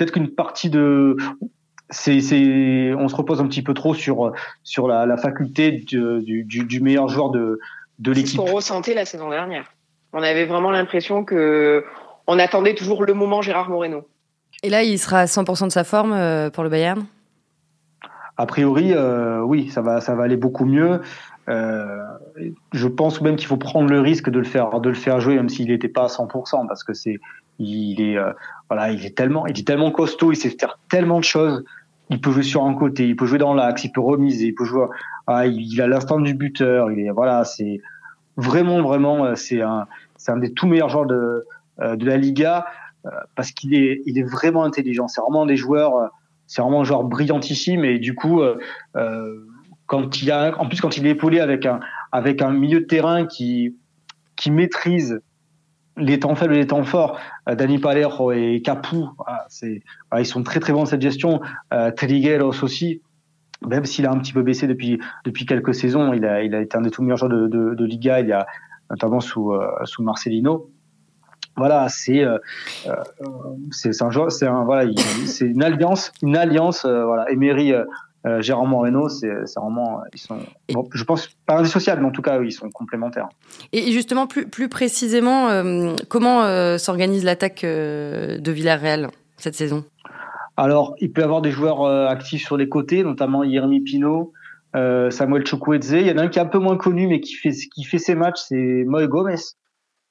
peut-être 0.00 0.12
qu'une 0.12 0.30
partie 0.30 0.70
de 0.70 1.16
c'est, 1.90 2.20
c'est, 2.20 2.94
on 2.94 3.08
se 3.08 3.14
repose 3.14 3.40
un 3.40 3.46
petit 3.46 3.62
peu 3.62 3.74
trop 3.74 3.92
sur 3.92 4.32
sur 4.62 4.88
la, 4.88 5.04
la 5.04 5.18
faculté 5.18 5.72
du, 5.72 6.22
du, 6.22 6.64
du, 6.64 6.80
meilleur 6.80 7.08
joueur 7.08 7.30
de 7.30 7.58
de 7.98 8.12
l'équipe. 8.12 8.28
C'est 8.28 8.36
ce 8.36 8.50
qu'on 8.50 8.56
ressentait 8.56 8.94
la 8.94 9.04
saison 9.04 9.28
dernière. 9.28 9.66
On 10.14 10.22
avait 10.22 10.46
vraiment 10.46 10.70
l'impression 10.70 11.22
que 11.24 11.84
on 12.26 12.38
attendait 12.38 12.74
toujours 12.74 13.04
le 13.04 13.12
moment 13.12 13.42
Gérard 13.42 13.68
Moreno. 13.68 14.08
Et 14.62 14.70
là, 14.70 14.82
il 14.82 14.98
sera 14.98 15.20
à 15.20 15.24
100% 15.26 15.66
de 15.66 15.72
sa 15.72 15.84
forme 15.84 16.12
euh, 16.12 16.48
pour 16.48 16.64
le 16.64 16.70
Bayern? 16.70 17.04
A 18.36 18.46
priori, 18.46 18.92
euh, 18.94 19.40
oui, 19.40 19.68
ça 19.68 19.82
va 19.82 20.00
ça 20.00 20.14
va 20.14 20.24
aller 20.24 20.36
beaucoup 20.36 20.64
mieux. 20.64 21.02
Euh, 21.48 22.02
je 22.72 22.88
pense 22.88 23.20
même 23.20 23.36
qu'il 23.36 23.48
faut 23.48 23.58
prendre 23.58 23.90
le 23.90 24.00
risque 24.00 24.30
de 24.30 24.38
le 24.38 24.44
faire 24.44 24.80
de 24.80 24.88
le 24.88 24.94
faire 24.94 25.20
jouer 25.20 25.34
même 25.34 25.48
s'il 25.48 25.68
n'était 25.68 25.88
pas 25.88 26.04
à 26.04 26.06
100% 26.06 26.68
parce 26.68 26.84
que 26.84 26.94
c'est 26.94 27.18
il 27.60 28.00
est 28.00 28.16
euh, 28.16 28.32
voilà 28.68 28.90
il 28.90 29.04
est 29.04 29.16
tellement 29.16 29.46
il 29.46 29.58
est 29.58 29.66
tellement 29.66 29.90
costaud 29.90 30.32
il 30.32 30.36
sait 30.36 30.50
faire 30.50 30.78
tellement 30.88 31.18
de 31.18 31.24
choses 31.24 31.64
il 32.08 32.20
peut 32.20 32.32
jouer 32.32 32.42
sur 32.42 32.64
un 32.64 32.74
côté 32.74 33.06
il 33.06 33.14
peut 33.14 33.26
jouer 33.26 33.38
dans 33.38 33.54
l'axe 33.54 33.84
il 33.84 33.92
peut 33.92 34.00
remiser 34.00 34.46
il 34.46 34.54
peut 34.54 34.64
jouer 34.64 34.86
ah, 35.26 35.46
il, 35.46 35.80
a 35.80 35.86
l'instant 35.86 36.18
du 36.18 36.34
buteur 36.34 36.90
il 36.90 36.98
est 36.98 37.10
voilà 37.10 37.44
c'est 37.44 37.80
vraiment, 38.36 38.82
vraiment, 38.82 39.36
c'est 39.36 39.60
un, 39.60 39.86
c'est 40.16 40.32
un 40.32 40.38
des 40.38 40.52
tout 40.52 40.66
meilleurs 40.66 40.88
joueurs 40.88 41.06
de, 41.06 41.44
de 41.78 42.06
la 42.06 42.16
Liga 42.16 42.66
parce 43.34 43.50
qu'il 43.52 43.74
est, 43.74 44.02
il 44.06 44.18
est 44.18 44.22
vraiment 44.22 44.64
intelligent. 44.64 45.08
C'est 45.08 45.20
vraiment 45.20 45.46
des 45.46 45.56
joueurs, 45.56 46.10
c'est 46.46 46.62
vraiment 46.62 46.80
un 46.80 46.84
joueur 46.84 47.04
brillantissime 47.04 47.84
et 47.84 47.98
du 47.98 48.14
coup, 48.14 48.40
quand 49.86 50.22
il 50.22 50.30
a, 50.30 50.58
en 50.58 50.68
plus 50.68 50.80
quand 50.80 50.96
il 50.96 51.06
est 51.06 51.10
épaulé 51.10 51.40
avec 51.40 51.66
un, 51.66 51.80
avec 52.12 52.42
un 52.42 52.50
milieu 52.50 52.80
de 52.80 52.86
terrain 52.86 53.26
qui, 53.26 53.76
qui 54.36 54.50
maîtrise 54.50 55.20
les 56.00 56.18
temps 56.18 56.34
faibles 56.34 56.54
et 56.54 56.58
les 56.58 56.66
temps 56.66 56.82
forts, 56.82 57.18
euh, 57.48 57.54
Dani 57.54 57.78
Palero 57.78 58.32
et 58.32 58.60
Capu, 58.64 58.96
c'est, 59.48 59.82
ils 60.18 60.26
sont 60.26 60.42
très 60.42 60.60
très 60.60 60.72
bons 60.72 60.80
dans 60.80 60.86
cette 60.86 61.02
gestion. 61.02 61.40
Euh, 61.72 61.90
Trigueros 61.90 62.64
aussi, 62.64 63.02
même 63.66 63.84
s'il 63.84 64.06
a 64.06 64.10
un 64.10 64.18
petit 64.18 64.32
peu 64.32 64.42
baissé 64.42 64.66
depuis 64.66 65.00
depuis 65.24 65.46
quelques 65.46 65.74
saisons, 65.74 66.12
il 66.12 66.24
a 66.24 66.42
il 66.42 66.54
a 66.54 66.60
été 66.60 66.76
un 66.76 66.82
des 66.82 66.90
tout 66.90 67.02
meilleurs 67.02 67.18
joueurs 67.18 67.30
de, 67.30 67.46
de, 67.74 67.84
Liga, 67.84 68.20
il 68.20 68.28
y 68.28 68.32
a 68.32 68.46
notamment 68.90 69.20
sous 69.20 69.52
euh, 69.52 69.68
sous 69.84 70.02
Marcelino. 70.02 70.70
Voilà, 71.56 71.88
c'est 71.88 72.24
euh, 72.24 72.38
euh 72.86 72.94
c'est 73.70 74.02
un 74.02 74.10
joueur, 74.10 74.32
c'est 74.32 74.46
un 74.46 74.64
voilà, 74.64 74.90
c'est 75.26 75.46
une 75.46 75.62
alliance, 75.62 76.12
une 76.22 76.36
alliance. 76.36 76.86
voilà, 76.86 77.30
Emery 77.30 77.74
euh, 78.26 78.42
Gérard 78.42 78.66
Moreno, 78.66 79.08
c'est 79.08 79.30
vraiment, 79.56 80.02
ils 80.12 80.20
sont, 80.20 80.38
je 80.92 81.04
pense 81.04 81.28
pas 81.46 81.58
indissociables, 81.58 82.02
mais 82.02 82.08
en 82.08 82.12
tout 82.12 82.22
cas, 82.22 82.40
ils 82.42 82.52
sont 82.52 82.68
complémentaires. 82.70 83.28
Et 83.72 83.92
justement, 83.92 84.26
plus, 84.26 84.46
plus 84.46 84.68
précisément, 84.68 85.48
euh, 85.48 85.94
comment 86.08 86.42
euh, 86.42 86.76
s'organise 86.76 87.24
l'attaque 87.24 87.62
de 87.62 88.50
Villarreal 88.50 89.10
cette 89.38 89.54
saison? 89.54 89.84
Alors, 90.58 90.94
il 91.00 91.12
peut 91.12 91.22
y 91.22 91.24
avoir 91.24 91.40
des 91.40 91.50
joueurs 91.50 91.86
actifs 91.86 92.44
sur 92.44 92.58
les 92.58 92.68
côtés, 92.68 93.02
notamment 93.02 93.42
Yermi 93.42 93.80
Pino, 93.80 94.32
Samuel 94.74 95.46
Chukwueze. 95.46 95.92
Il 95.92 96.06
y 96.06 96.10
en 96.10 96.18
a 96.18 96.22
un 96.22 96.28
qui 96.28 96.38
est 96.38 96.42
un 96.42 96.46
peu 96.46 96.58
moins 96.58 96.76
connu, 96.76 97.06
mais 97.06 97.20
qui 97.20 97.34
fait, 97.34 97.52
qui 97.52 97.84
fait 97.84 97.98
ses 97.98 98.14
matchs, 98.14 98.40
c'est 98.48 98.84
Moe 98.86 99.06
Gomez. 99.06 99.36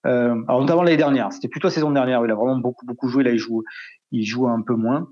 alors, 0.04 0.62
notamment 0.62 0.82
l'année 0.82 0.98
dernière, 0.98 1.32
c'était 1.32 1.48
plutôt 1.48 1.68
la 1.68 1.74
saison 1.74 1.92
dernière, 1.92 2.22
où 2.22 2.26
il 2.26 2.32
a 2.32 2.36
vraiment 2.36 2.58
beaucoup, 2.58 2.88
beaucoup 2.88 3.10
joué, 3.10 3.24
là, 3.24 3.30
il 3.30 3.38
joue, 3.38 3.64
il 4.12 4.26
joue 4.26 4.48
un 4.48 4.62
peu 4.64 4.74
moins. 4.74 5.08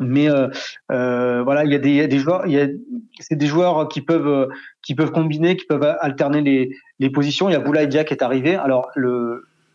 Mais 0.00 0.30
euh, 0.30 0.48
euh, 0.90 1.42
voilà, 1.42 1.64
il 1.64 1.72
y 1.72 1.74
a 1.74 2.06
des, 2.06 2.18
joueurs, 2.18 2.46
y 2.46 2.58
a, 2.58 2.66
c'est 3.20 3.36
des 3.36 3.46
joueurs 3.46 3.88
qui 3.88 4.00
peuvent 4.00 4.48
qui 4.82 4.94
peuvent 4.94 5.10
combiner, 5.10 5.56
qui 5.56 5.66
peuvent 5.66 5.96
alterner 6.00 6.40
les, 6.40 6.70
les 6.98 7.10
positions. 7.10 7.48
Il 7.48 7.52
y 7.52 7.56
a 7.56 7.60
Boulaye 7.60 7.88
Dia 7.88 8.04
qui 8.04 8.14
est 8.14 8.22
arrivé. 8.22 8.54
Alors 8.54 8.90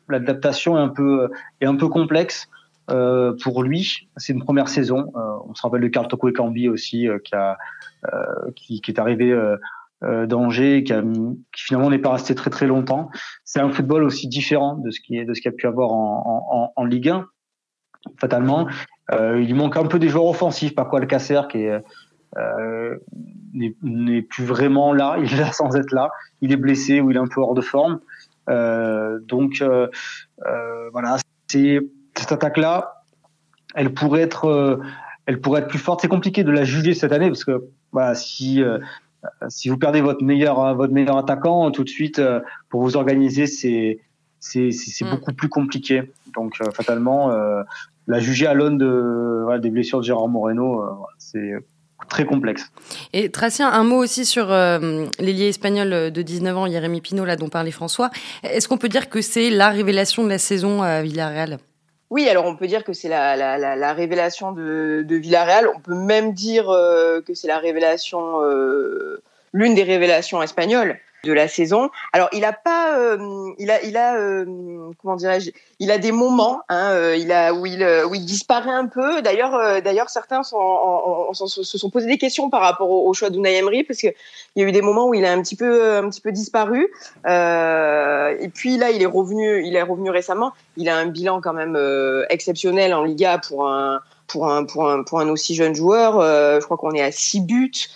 l'adaptation 0.10 0.78
est 0.78 0.82
un 0.82 0.90
peu 0.90 1.30
est 1.62 1.68
un 1.68 1.76
peu 1.76 1.88
complexe 1.88 2.50
euh, 2.90 3.34
pour 3.44 3.64
lui. 3.64 4.08
C'est 4.18 4.34
une 4.34 4.44
première 4.44 4.70
saison. 4.70 5.12
Euh, 5.16 5.38
on 5.48 5.54
se 5.54 5.62
rappelle 5.62 5.82
de 5.82 5.88
Carl 5.88 6.08
Toko 6.08 6.30
Ekambi 6.30 6.70
aussi 6.70 7.08
euh, 7.08 7.20
qui 7.20 7.36
a 7.36 7.58
euh, 8.14 8.52
qui, 8.56 8.82
qui, 8.82 8.92
est 8.92 9.00
arrivé 9.00 9.36
d'Angers, 10.02 10.84
qui, 10.84 10.94
qui 10.94 11.64
finalement 11.64 11.90
n'est 11.90 11.98
pas 12.00 12.12
resté 12.12 12.34
très 12.36 12.50
très 12.50 12.68
longtemps. 12.68 13.10
C'est 13.44 13.60
un 13.60 13.70
football 13.70 14.04
aussi 14.04 14.28
différent 14.28 14.76
de 14.76 14.90
ce 14.92 15.02
qui 15.02 15.18
est 15.18 15.26
de 15.26 15.34
ce 15.34 15.42
qu'il 15.42 15.50
a 15.50 15.54
pu 15.54 15.68
avoir 15.68 15.92
en, 15.92 16.72
en, 16.76 16.82
en 16.82 16.86
Ligue 16.86 17.10
1 17.10 17.28
fatalement. 18.20 18.68
Euh, 19.12 19.42
il 19.42 19.56
manque 19.56 19.78
un 19.78 19.86
peu 19.86 20.00
des 20.00 20.10
joueurs 20.10 20.26
offensifs, 20.26 20.76
par 20.76 20.90
quoi 20.90 21.00
le 21.00 21.06
Casser 21.06 21.42
qui 21.50 21.60
est 21.60 21.82
euh, 22.38 22.98
n'est 23.82 24.22
plus 24.22 24.44
vraiment 24.44 24.94
là, 24.94 25.18
il 25.24 25.34
est 25.34 25.38
là 25.38 25.52
sans 25.52 25.76
être 25.76 25.92
là, 25.92 26.10
il 26.42 26.52
est 26.52 26.58
blessé 26.58 27.02
ou 27.02 27.12
il 27.12 27.18
est 27.18 27.20
un 27.20 27.28
peu 27.28 27.42
hors 27.42 27.54
de 27.54 27.62
forme. 27.62 28.00
Euh, 28.50 29.20
donc 29.22 29.62
euh, 29.62 29.88
voilà, 30.92 31.18
cette 31.48 32.32
attaque-là, 32.32 33.04
elle 33.76 33.94
pourrait 33.94 34.22
être, 34.22 34.80
elle 35.26 35.42
pourrait 35.42 35.62
être 35.62 35.68
plus 35.68 35.80
forte. 35.80 36.02
C'est 36.02 36.08
compliqué 36.08 36.44
de 36.44 36.52
la 36.52 36.64
juger 36.64 36.94
cette 36.94 37.12
année 37.12 37.28
parce 37.28 37.44
que 37.44 37.66
voilà, 37.92 38.16
si 38.16 38.62
si 39.50 39.70
vous 39.70 39.78
perdez 39.78 40.02
votre 40.02 40.24
meilleur 40.24 40.76
votre 40.76 40.94
meilleur 40.94 41.18
attaquant 41.18 41.72
tout 41.72 41.84
de 41.84 41.90
suite 41.90 42.22
pour 42.70 42.82
vous 42.82 42.96
organiser, 42.96 43.46
c'est 43.48 44.00
c'est 44.40 44.72
mm. 45.02 45.10
beaucoup 45.10 45.34
plus 45.34 45.50
compliqué. 45.50 46.12
Donc 46.34 46.56
fatalement, 46.74 47.32
la 48.08 48.20
juger 48.20 48.48
à 48.48 48.54
l'aune 48.54 48.78
de, 48.78 49.58
des 49.60 49.70
blessures 49.70 50.00
de 50.00 50.06
Gérard 50.06 50.28
Moreno, 50.28 50.82
euh, 50.82 50.88
c'est 51.18 51.54
très 52.10 52.26
complexe. 52.26 52.72
Et 53.14 53.30
Tracy, 53.30 53.64
un 53.64 53.84
mot 53.84 53.98
aussi 53.98 54.26
sur 54.26 54.52
euh, 54.52 55.06
l'ailier 55.20 55.50
espagnol 55.50 56.12
de 56.12 56.22
19 56.22 56.58
ans, 56.58 56.68
Jérémy 56.68 57.02
Pino, 57.02 57.26
là, 57.26 57.36
dont 57.36 57.50
parlait 57.50 57.72
François. 57.72 58.10
Est-ce 58.44 58.68
qu'on 58.68 58.78
peut 58.78 58.90
dire 58.90 59.10
que 59.10 59.22
c'est 59.22 59.50
la 59.50 59.70
révélation 59.70 60.24
de 60.24 60.30
la 60.30 60.38
saison 60.38 60.82
à 60.82 61.02
Villarreal? 61.02 61.58
Oui, 62.10 62.30
alors 62.30 62.46
on 62.46 62.56
peut 62.56 62.68
dire 62.68 62.86
que 62.86 62.94
c'est 62.94 63.10
la, 63.10 63.36
la, 63.36 63.76
la, 63.76 63.94
révélation 63.94 64.54
de, 64.54 65.04
de, 65.06 65.16
Villarreal. 65.18 65.68
On 65.76 65.82
peut 65.82 65.96
même 65.96 66.32
dire 66.32 66.70
euh, 66.70 67.20
que 67.20 67.34
c'est 67.34 67.50
la 67.50 67.58
révélation, 67.58 68.40
l'une 69.52 69.76
des 69.76 69.84
révélations 69.84 70.42
espagnoles 70.42 70.98
de 71.24 71.34
la 71.34 71.48
saison. 71.48 71.90
Alors 72.14 72.30
il 72.32 72.46
a 72.46 72.54
pas, 72.54 72.98
euh, 72.98 73.52
il 73.58 73.72
a, 73.72 73.82
il 73.84 73.98
a, 73.98 74.18
euh, 74.18 74.46
comment 75.02 75.16
dirais-je, 75.16 75.52
il 75.80 75.92
a 75.92 75.98
des 75.98 76.12
moments, 76.12 76.62
hein, 76.70 76.92
euh, 76.92 77.16
il 77.18 77.32
a 77.32 77.54
où 77.54 77.66
il, 77.66 77.84
où 78.10 78.16
il 78.16 78.26
disparaît 78.26 78.72
un 78.72 78.86
peu. 78.88 79.22
D'ailleurs, 79.22 79.82
d'ailleurs 79.82 80.10
certains 80.10 80.44
se 80.44 80.56
sont 81.78 81.90
posé 81.90 82.08
des 82.08 82.18
questions 82.18 82.50
par 82.50 82.62
rapport 82.62 82.90
au, 82.90 83.14
choix 83.14 83.30
d'Unai 83.30 83.58
Emery 83.58 83.84
parce 83.84 84.00
que 84.00 84.08
il 84.56 84.62
y 84.62 84.66
a 84.66 84.68
eu 84.68 84.72
des 84.72 84.82
moments 84.82 85.08
où 85.08 85.14
il 85.14 85.26
a 85.26 85.32
un 85.32 85.42
petit 85.42 85.56
peu, 85.56 85.98
un 85.98 86.10
petit 86.10 86.22
peu 86.22 86.32
disparu. 86.32 86.88
et 87.26 88.50
puis 88.54 88.78
là, 88.78 88.92
il 88.92 89.02
est 89.02 89.08
revenu, 89.08 89.66
il 89.66 89.76
est 89.76 89.82
revenu 89.82 90.10
récemment. 90.10 90.54
Il 90.78 90.90
a 90.90 90.98
un 90.98 91.08
bilan 91.08 91.42
quand 91.42 91.54
même 91.54 91.78
exceptionnel 92.30 92.94
en 92.94 93.04
Liga 93.04 93.40
pour 93.40 93.68
un 93.68 94.02
pour 94.28 94.52
un, 94.52 94.66
pour 94.66 94.90
un, 94.90 95.04
pour 95.04 95.22
un 95.22 95.30
aussi 95.30 95.56
jeune 95.56 95.74
joueur. 95.74 96.22
je 96.22 96.64
crois 96.64 96.78
qu'on 96.78 96.92
est 96.92 97.02
à 97.02 97.12
six 97.12 97.42
buts. 97.42 97.88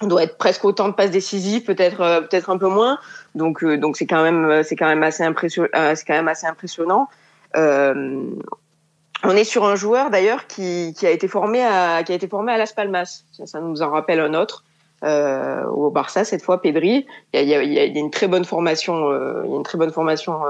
On 0.00 0.06
doit 0.06 0.22
être 0.22 0.38
presque 0.38 0.64
autant 0.64 0.88
de 0.88 0.94
passes 0.94 1.10
décisives, 1.10 1.64
peut-être 1.64 2.00
euh, 2.00 2.20
peut-être 2.20 2.50
un 2.50 2.58
peu 2.58 2.68
moins. 2.68 2.98
Donc 3.34 3.62
euh, 3.64 3.76
donc 3.76 3.96
c'est 3.96 4.06
quand 4.06 4.22
même 4.22 4.62
c'est 4.62 4.76
quand 4.76 4.86
même 4.86 5.02
assez 5.02 5.22
impressionnant. 5.22 5.68
Euh, 5.74 5.94
c'est 5.94 6.04
quand 6.04 6.14
même 6.14 6.28
assez 6.28 6.46
impressionnant. 6.46 7.08
on 7.54 9.30
est 9.30 9.44
sur 9.44 9.64
un 9.64 9.74
joueur 9.74 10.10
d'ailleurs 10.10 10.46
qui, 10.46 10.94
qui 10.96 11.06
a 11.06 11.10
été 11.10 11.26
formé 11.26 11.64
à 11.64 12.02
qui 12.04 12.12
a 12.12 12.14
été 12.14 12.28
formé 12.28 12.52
à 12.52 12.58
Las 12.58 12.72
Palmas. 12.72 13.24
Ça, 13.44 13.60
nous 13.60 13.82
en 13.82 13.90
rappelle 13.90 14.20
un 14.20 14.34
autre. 14.34 14.64
au 15.02 15.90
Barça 15.90 16.24
cette 16.24 16.42
fois 16.42 16.60
Pedri 16.60 17.06
il 17.32 17.48
y 17.48 17.54
a, 17.54 17.62
il 17.62 17.72
y 17.72 17.78
a, 17.78 17.84
une 17.84 18.10
très 18.10 18.28
bonne 18.28 18.44
formation 18.44 18.94
il 19.44 19.50
y 19.50 19.52
a 19.52 19.56
une 19.56 19.62
très 19.62 19.78
bonne 19.78 19.92
formation 19.92 20.40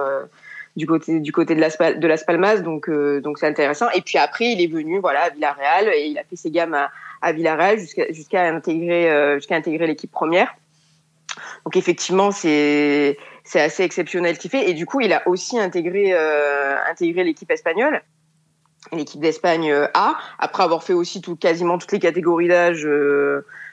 du 0.78 0.86
côté 0.86 1.20
du 1.20 1.32
côté 1.32 1.54
de 1.54 1.60
Las, 1.60 1.76
de 1.76 2.06
Las 2.06 2.24
Palmas 2.24 2.58
donc 2.60 2.88
donc 2.88 3.38
c'est 3.38 3.46
intéressant 3.46 3.90
et 3.94 4.00
puis 4.00 4.16
après 4.16 4.52
il 4.52 4.62
est 4.62 4.72
venu 4.72 5.00
voilà 5.00 5.24
à 5.24 5.30
Villarreal 5.30 5.90
et 5.94 6.06
il 6.06 6.18
a 6.18 6.24
fait 6.24 6.36
ses 6.36 6.50
gammes 6.50 6.76
à, 7.20 7.32
Villarreal 7.32 7.78
jusqu'à 7.78 8.10
jusqu'à 8.12 8.44
intégrer 8.44 9.10
euh, 9.10 9.36
jusqu'à 9.36 9.56
intégrer 9.56 9.86
l'équipe 9.86 10.10
première. 10.10 10.54
Donc 11.64 11.76
effectivement, 11.76 12.30
c'est 12.30 13.18
c'est 13.44 13.60
assez 13.60 13.82
exceptionnel 13.82 14.36
ce 14.36 14.40
qu'il 14.40 14.50
fait 14.50 14.70
et 14.70 14.74
du 14.74 14.86
coup, 14.86 15.00
il 15.00 15.12
a 15.12 15.26
aussi 15.28 15.58
intégré 15.58 16.12
euh, 16.12 16.76
intégré 16.90 17.24
l'équipe 17.24 17.50
espagnole 17.50 18.02
l'équipe 18.92 19.20
d'Espagne 19.20 19.70
euh, 19.70 19.86
A, 19.92 20.16
après 20.38 20.62
avoir 20.62 20.82
fait 20.82 20.94
aussi 20.94 21.20
tout, 21.20 21.36
quasiment 21.36 21.76
toutes 21.78 21.92
les 21.92 21.98
catégories 21.98 22.48
d'âge, 22.48 22.88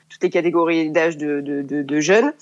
toutes 0.09 0.23
les 0.23 0.29
catégories 0.29 0.89
d'âge 0.89 1.15
de, 1.15 1.41
de, 1.41 1.99
jeunes. 2.01 2.33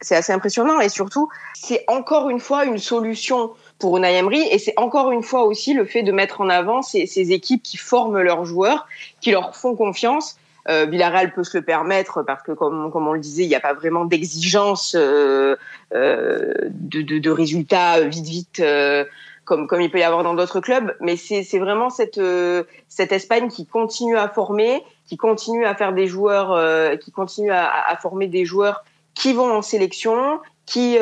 C'est 0.00 0.16
assez 0.16 0.32
impressionnant 0.32 0.80
et 0.80 0.90
surtout, 0.90 1.30
c'est 1.54 1.84
encore 1.86 2.28
une 2.28 2.40
fois 2.40 2.66
une 2.66 2.76
solution 2.76 3.52
pour 3.78 3.96
Unai 3.96 4.14
Emery. 4.14 4.42
Et 4.50 4.58
c'est 4.58 4.74
encore 4.76 5.10
une 5.12 5.22
fois 5.22 5.44
aussi 5.44 5.74
le 5.74 5.84
fait 5.84 6.02
de 6.02 6.12
mettre 6.12 6.40
en 6.40 6.48
avant 6.48 6.82
ces, 6.82 7.32
équipes 7.32 7.62
qui 7.62 7.76
forment 7.76 8.20
leurs 8.20 8.44
joueurs, 8.44 8.86
qui 9.20 9.30
leur 9.30 9.56
font 9.56 9.74
confiance. 9.74 10.36
Euh, 10.68 10.84
Villarreal 10.86 11.32
peut 11.32 11.44
se 11.44 11.56
le 11.56 11.62
permettre 11.62 12.22
parce 12.22 12.42
que, 12.42 12.50
comme, 12.50 12.90
comme 12.90 13.06
on 13.06 13.12
le 13.12 13.20
disait, 13.20 13.44
il 13.44 13.48
n'y 13.48 13.54
a 13.54 13.60
pas 13.60 13.74
vraiment 13.74 14.04
d'exigence 14.04 14.96
euh, 14.98 15.54
euh, 15.94 16.52
de, 16.70 17.02
de, 17.02 17.18
de, 17.18 17.30
résultats 17.30 18.00
vite 18.00 18.26
vite 18.26 18.60
euh, 18.60 19.04
comme, 19.44 19.68
comme 19.68 19.80
il 19.80 19.90
peut 19.92 20.00
y 20.00 20.02
avoir 20.02 20.24
dans 20.24 20.34
d'autres 20.34 20.58
clubs. 20.58 20.96
Mais 21.00 21.16
c'est 21.16 21.58
vraiment 21.58 21.88
cette, 21.88 22.18
euh, 22.18 22.64
cette 22.88 23.12
Espagne 23.12 23.48
qui 23.48 23.64
continue 23.64 24.16
à 24.16 24.28
former, 24.28 24.82
qui 25.08 25.16
continue 25.16 25.64
à 25.64 25.76
faire 25.76 25.92
des 25.92 26.08
joueurs, 26.08 26.50
euh, 26.50 26.96
qui 26.96 27.12
continue 27.12 27.52
à, 27.52 27.70
à, 27.86 27.96
former 27.96 28.26
des 28.26 28.44
joueurs 28.44 28.84
qui 29.14 29.32
vont 29.34 29.52
en 29.52 29.62
sélection, 29.62 30.40
qui, 30.66 30.98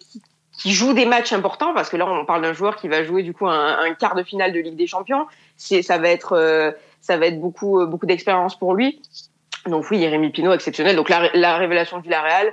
qui, 0.00 0.22
qui 0.62 0.70
joue 0.70 0.92
des 0.92 1.06
matchs 1.06 1.32
importants 1.32 1.74
parce 1.74 1.88
que 1.90 1.96
là 1.96 2.06
on 2.08 2.24
parle 2.24 2.42
d'un 2.42 2.52
joueur 2.52 2.76
qui 2.76 2.86
va 2.86 3.02
jouer 3.02 3.24
du 3.24 3.34
coup 3.34 3.48
un, 3.48 3.94
quart 3.98 4.14
de 4.14 4.22
finale 4.22 4.52
de 4.52 4.60
Ligue 4.60 4.76
des 4.76 4.86
Champions. 4.86 5.26
C'est 5.56 5.82
ça 5.82 5.98
va 5.98 6.08
être 6.08 6.34
euh, 6.34 6.70
ça 7.00 7.16
va 7.16 7.26
être 7.26 7.40
beaucoup 7.40 7.80
euh, 7.80 7.86
beaucoup 7.86 8.06
d'expérience 8.06 8.56
pour 8.56 8.74
lui. 8.74 9.02
Donc 9.66 9.90
oui, 9.90 9.98
Jérémy 9.98 10.30
Pino 10.30 10.52
exceptionnel. 10.52 10.94
Donc 10.94 11.08
la, 11.08 11.30
la 11.34 11.56
révélation 11.56 11.98
de 11.98 12.04
Villarreal, 12.04 12.52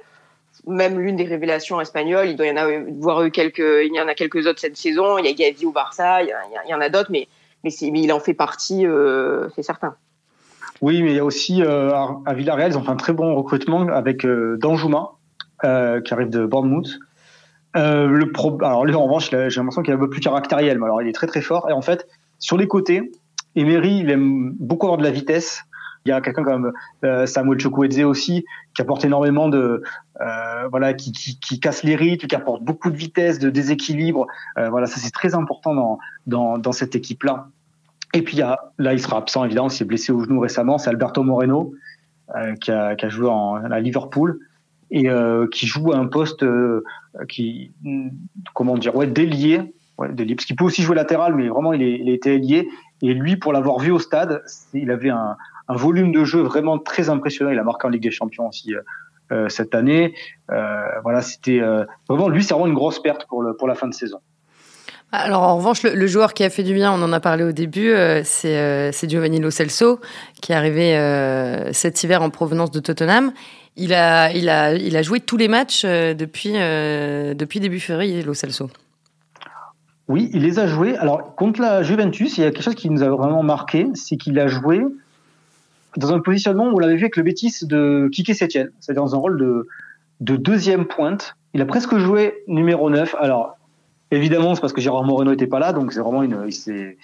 même 0.65 0.99
l'une 0.99 1.17
des 1.17 1.25
révélations 1.25 1.79
espagnoles. 1.79 2.29
Il 2.29 2.43
y 2.43 2.51
en 2.51 2.57
avoir 2.57 3.23
eu 3.23 3.29
quelques, 3.29 3.59
il 3.59 3.93
y 3.93 4.01
en 4.01 4.07
a 4.07 4.15
quelques 4.15 4.47
autres 4.47 4.59
cette 4.59 4.77
saison. 4.77 5.19
Il 5.19 5.25
y 5.25 5.29
a 5.29 5.33
Gavi 5.33 5.67
au 5.67 5.71
Barça, 5.71 6.23
il 6.23 6.33
y, 6.67 6.73
en 6.73 6.81
a 6.81 6.89
d'autres, 6.89 7.11
mais 7.11 7.27
mais, 7.63 7.71
il 7.71 8.11
en 8.11 8.19
fait 8.19 8.33
partie, 8.33 8.87
euh, 8.87 9.49
c'est 9.55 9.63
certain. 9.63 9.95
Oui, 10.81 11.03
mais 11.03 11.11
il 11.11 11.15
y 11.17 11.19
a 11.19 11.25
aussi 11.25 11.61
à 11.61 12.33
Villarreal, 12.33 12.71
ils 12.71 12.77
ont 12.77 12.83
fait 12.83 12.89
un 12.89 12.95
très 12.95 13.13
bon 13.13 13.35
recrutement 13.35 13.81
avec 13.89 14.25
Danjuma, 14.25 15.11
qui 15.61 16.13
arrive 16.13 16.29
de 16.29 16.45
Bournemouth. 16.45 16.99
Euh, 17.75 18.07
le 18.07 18.31
pro... 18.31 18.57
Alors 18.63 18.79
en 18.79 19.03
revanche, 19.03 19.29
j'ai 19.29 19.59
l'impression 19.59 19.81
qu'il 19.81 19.93
est 19.93 19.97
un 19.97 19.99
peu 19.99 20.09
plus 20.09 20.21
caractériel, 20.21 20.79
mais 20.79 20.85
alors 20.85 21.01
il 21.01 21.07
est 21.07 21.13
très 21.13 21.27
très 21.27 21.41
fort. 21.41 21.69
Et 21.69 21.73
en 21.73 21.81
fait, 21.81 22.07
sur 22.39 22.57
les 22.57 22.67
côtés, 22.67 23.11
Emery, 23.55 23.99
il 23.99 24.09
aime 24.09 24.53
beaucoup 24.59 24.87
avoir 24.87 24.97
de 24.97 25.03
la 25.03 25.11
vitesse. 25.11 25.63
Il 26.05 26.09
y 26.09 26.11
a 26.13 26.21
quelqu'un 26.21 26.43
comme 26.43 26.71
Samuel 27.25 27.59
Chukwueze 27.59 28.03
aussi 28.03 28.45
qui 28.73 28.81
apporte 28.81 29.03
énormément 29.03 29.49
de 29.49 29.83
voilà 30.71 30.93
qui, 30.93 31.11
qui, 31.11 31.39
qui, 31.39 31.59
casse 31.59 31.83
les 31.83 31.95
rythmes, 31.95 32.25
qui 32.25 32.35
apporte 32.35 32.63
beaucoup 32.63 32.89
de 32.89 32.95
vitesse, 32.95 33.37
de 33.37 33.49
déséquilibre. 33.49 34.25
voilà, 34.55 34.87
ça 34.87 34.97
c'est 34.97 35.11
très 35.11 35.35
important 35.35 35.75
dans 35.75 35.99
dans, 36.25 36.57
dans 36.57 36.71
cette 36.71 36.95
équipe 36.95 37.23
là. 37.23 37.49
Et 38.13 38.21
puis 38.21 38.37
il 38.37 38.39
y 38.39 38.43
a, 38.43 38.71
là, 38.77 38.93
il 38.93 39.01
sera 39.01 39.17
absent 39.17 39.43
évidemment, 39.43 39.67
il 39.67 39.73
s'est 39.73 39.85
blessé 39.85 40.13
au 40.13 40.23
genou 40.23 40.39
récemment. 40.39 40.77
C'est 40.77 40.89
Alberto 40.89 41.21
Moreno 41.21 41.73
qui 42.61 42.71
a, 42.71 42.95
qui, 42.95 43.05
a, 43.05 43.09
joué 43.09 43.27
en, 43.27 43.55
à 43.55 43.79
Liverpool 43.81 44.39
et 44.91 45.09
euh, 45.09 45.47
qui 45.47 45.67
joue 45.67 45.91
à 45.91 45.97
un 45.97 46.07
poste 46.07 46.43
euh, 46.43 46.83
qui, 47.27 47.71
comment 48.53 48.77
dire, 48.77 48.95
ouais, 48.95 49.07
délié, 49.07 49.73
ouais, 49.97 50.11
délié, 50.11 50.35
parce 50.35 50.45
qu'il 50.45 50.55
peut 50.55 50.65
aussi 50.65 50.81
jouer 50.81 50.95
latéral, 50.95 51.35
mais 51.35 51.47
vraiment 51.47 51.73
il, 51.73 51.81
est, 51.81 51.99
il 51.99 52.09
était 52.09 52.37
lié. 52.37 52.67
Et 53.01 53.13
lui, 53.13 53.37
pour 53.37 53.53
l'avoir 53.53 53.79
vu 53.79 53.91
au 53.91 53.99
stade, 53.99 54.43
il 54.73 54.91
avait 54.91 55.09
un, 55.09 55.37
volume 55.69 56.11
de 56.11 56.23
jeu 56.23 56.41
vraiment 56.41 56.79
très 56.79 57.09
impressionnant. 57.09 57.51
Il 57.51 57.59
a 57.59 57.63
marqué 57.63 57.85
en 57.85 57.91
Ligue 57.91 58.01
des 58.01 58.11
Champions 58.11 58.47
aussi 58.47 58.73
euh, 58.73 58.81
euh 59.31 59.49
cette 59.49 59.75
année. 59.75 60.15
Voilà, 60.47 61.21
c'était 61.21 61.61
vraiment 62.09 62.27
lui, 62.27 62.43
c'est 62.43 62.55
vraiment 62.55 62.67
une 62.67 62.73
grosse 62.73 62.99
perte 62.99 63.27
pour 63.27 63.43
le, 63.43 63.55
pour 63.55 63.67
la 63.67 63.75
fin 63.75 63.87
de 63.87 63.93
saison. 63.93 64.19
Alors 65.11 65.41
en 65.41 65.57
revanche, 65.57 65.83
le, 65.83 66.07
joueur 66.07 66.33
qui 66.33 66.43
a 66.43 66.49
fait 66.49 66.61
du 66.61 66.73
bien, 66.73 66.91
on 66.91 67.01
en 67.01 67.11
a 67.13 67.19
parlé 67.19 67.43
au 67.43 67.51
début, 67.51 67.91
euh, 67.91 68.21
c'est 68.23 69.09
Giovanni 69.09 69.39
Lo 69.39 69.49
Celso, 69.49 69.99
qui 70.41 70.51
est 70.51 70.55
arrivé 70.55 71.71
cet 71.71 72.03
hiver 72.03 72.21
en 72.23 72.31
provenance 72.31 72.71
de 72.71 72.79
Tottenham. 72.79 73.31
Il 73.79 73.93
a, 73.93 74.29
il 74.33 74.49
a, 74.49 74.73
il 74.73 74.97
a 74.97 75.01
joué 75.01 75.21
tous 75.21 75.37
les 75.37 75.47
matchs 75.47 75.83
euh, 75.85 76.13
depuis, 76.13 76.51
euh, 76.55 77.33
depuis 77.33 77.61
début 77.61 77.79
février, 77.79 78.21
Lo 78.23 78.33
Celso. 78.33 78.69
Oui, 80.09 80.29
il 80.33 80.41
les 80.41 80.59
a 80.59 80.67
joués. 80.67 80.97
Alors, 80.97 81.33
contre 81.35 81.61
la 81.61 81.81
Juventus, 81.81 82.37
il 82.37 82.41
y 82.41 82.43
a 82.43 82.51
quelque 82.51 82.63
chose 82.63 82.75
qui 82.75 82.89
nous 82.89 83.03
a 83.03 83.09
vraiment 83.09 83.41
marqué, 83.41 83.87
c'est 83.93 84.17
qu'il 84.17 84.37
a 84.37 84.47
joué 84.47 84.81
dans 85.95 86.13
un 86.13 86.19
positionnement 86.19 86.65
où 86.65 86.75
on 86.75 86.79
l'avait 86.79 86.95
vu 86.95 87.03
avec 87.03 87.15
le 87.15 87.23
Betis 87.23 87.59
de 87.61 88.09
Kike 88.11 88.35
Setien, 88.35 88.67
c'est-à-dire 88.81 89.03
dans 89.03 89.15
un 89.15 89.19
rôle 89.19 89.39
de, 89.39 89.67
de 90.19 90.35
deuxième 90.35 90.85
pointe. 90.85 91.37
Il 91.53 91.61
a 91.61 91.65
presque 91.65 91.97
joué 91.97 92.43
numéro 92.47 92.89
9. 92.89 93.15
Alors, 93.17 93.57
évidemment, 94.11 94.55
c'est 94.55 94.61
parce 94.61 94.73
que 94.73 94.81
Gérard 94.81 95.05
Moreno 95.05 95.31
n'était 95.31 95.47
pas 95.47 95.59
là, 95.59 95.71
donc 95.71 95.93
c'est 95.93 96.01
vraiment 96.01 96.23
une, 96.23 96.47
il 96.47 96.97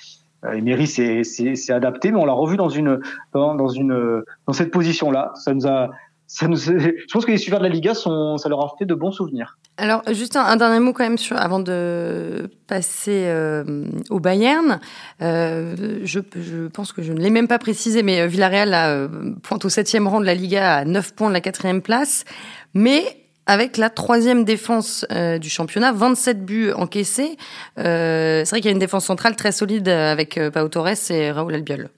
Emery 0.44 0.88
s'est 0.88 1.72
adapté, 1.72 2.12
mais 2.12 2.20
on 2.20 2.26
l'a 2.26 2.34
revu 2.34 2.58
dans 2.58 2.70
une, 2.70 3.00
dans 3.34 3.68
une, 3.70 4.24
dans 4.46 4.54
cette 4.54 4.72
position-là. 4.72 5.32
Ça 5.36 5.54
nous 5.54 5.66
a, 5.68 5.90
ça 6.28 6.48
nous, 6.48 6.58
je 6.58 7.12
pense 7.14 7.26
que 7.26 7.32
les 7.32 7.38
suiveurs 7.38 7.60
de 7.60 7.66
la 7.66 7.74
Liga, 7.74 7.94
sont, 7.94 8.38
ça 8.38 8.50
leur 8.50 8.64
a 8.64 8.76
fait 8.80 8.86
de 8.86 8.96
bons 8.96 9.12
souvenirs. 9.12 9.58
Alors, 9.78 10.02
juste 10.12 10.36
un, 10.36 10.56
dernier 10.56 10.80
mot 10.80 10.92
quand 10.92 11.04
même 11.04 11.18
sur, 11.18 11.38
avant 11.38 11.60
de 11.60 12.50
passer 12.68 13.26
euh, 13.28 13.86
au 14.10 14.20
Bayern. 14.20 14.80
Euh, 15.22 16.00
je, 16.04 16.20
je, 16.36 16.68
pense 16.68 16.94
que 16.94 17.04
je 17.04 17.14
ne 17.14 17.20
l'ai 17.20 17.30
même 17.30 17.48
pas 17.48 17.60
précisé, 17.60 18.02
mais 18.02 18.22
euh, 18.22 18.28
Villarreal 18.28 18.70
là, 18.70 18.90
euh, 18.90 19.34
pointe 19.44 19.66
au 19.66 19.70
septième 19.70 20.08
rang 20.08 20.20
de 20.20 20.26
la 20.26 20.34
Liga 20.34 20.78
à 20.78 20.86
9 20.86 21.14
points 21.14 21.28
de 21.28 21.34
la 21.34 21.42
quatrième 21.42 21.82
place. 21.82 22.26
Mais 22.74 23.04
avec 23.46 23.78
la 23.78 23.92
troisième 23.92 24.46
défense 24.46 25.06
euh, 25.12 25.38
du 25.38 25.50
championnat, 25.50 25.92
27 25.92 26.44
buts 26.44 26.72
encaissés. 26.72 27.38
Euh, 27.78 28.44
c'est 28.44 28.50
vrai 28.50 28.62
qu'il 28.62 28.70
y 28.70 28.70
a 28.70 28.74
une 28.74 28.80
défense 28.80 29.06
centrale 29.06 29.36
très 29.36 29.52
solide 29.52 29.88
avec 29.90 30.40
Pau 30.54 30.68
Torres 30.70 31.12
et 31.12 31.32
Raoul 31.32 31.54
Albiol. 31.54 31.90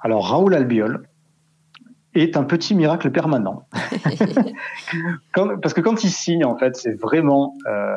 Alors 0.00 0.28
Raoul 0.30 0.54
Albiol, 0.54 1.06
est 2.14 2.36
un 2.36 2.44
petit 2.44 2.74
miracle 2.74 3.10
permanent. 3.10 3.64
parce 5.34 5.74
que 5.74 5.80
quand 5.80 6.04
il 6.04 6.10
signe, 6.10 6.44
en 6.44 6.56
fait, 6.56 6.76
c'est 6.76 6.98
vraiment, 7.00 7.54
euh, 7.66 7.96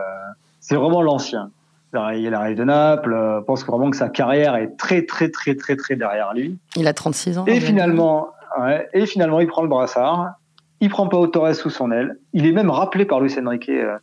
c'est 0.60 0.76
vraiment 0.76 1.02
l'ancien. 1.02 1.50
Il 1.93 2.34
arrive 2.34 2.58
de 2.58 2.63
Naples, 2.63 3.13
euh, 3.13 3.41
pense 3.41 3.65
vraiment 3.65 3.89
que 3.89 3.97
sa 3.97 4.08
carrière 4.08 4.56
est 4.56 4.78
très, 4.78 5.06
très, 5.06 5.30
très, 5.30 5.56
très, 5.56 5.76
très 5.76 5.95
derrière 5.97 6.34
lui. 6.34 6.58
Il 6.78 6.88
a 6.88 6.93
36 6.93 7.38
ans. 7.39 7.45
Et 7.47 7.60
finalement, 7.60 8.30
ouais, 8.60 8.88
et 8.93 9.06
finalement, 9.06 9.41
il 9.41 9.47
prend 9.47 9.62
le 9.62 9.67
brassard. 9.67 10.36
Il 10.80 10.89
prend 10.89 11.08
pas 11.08 11.28
Torres 11.28 11.54
sous 11.54 11.69
son 11.69 11.91
aile. 11.91 12.17
Il 12.34 12.47
est 12.47 12.54
même 12.54 12.69
rappelé 12.69 13.06
par 13.06 13.19
Luis 13.19 13.38
Enrique 13.38 13.69
euh, 13.69 13.97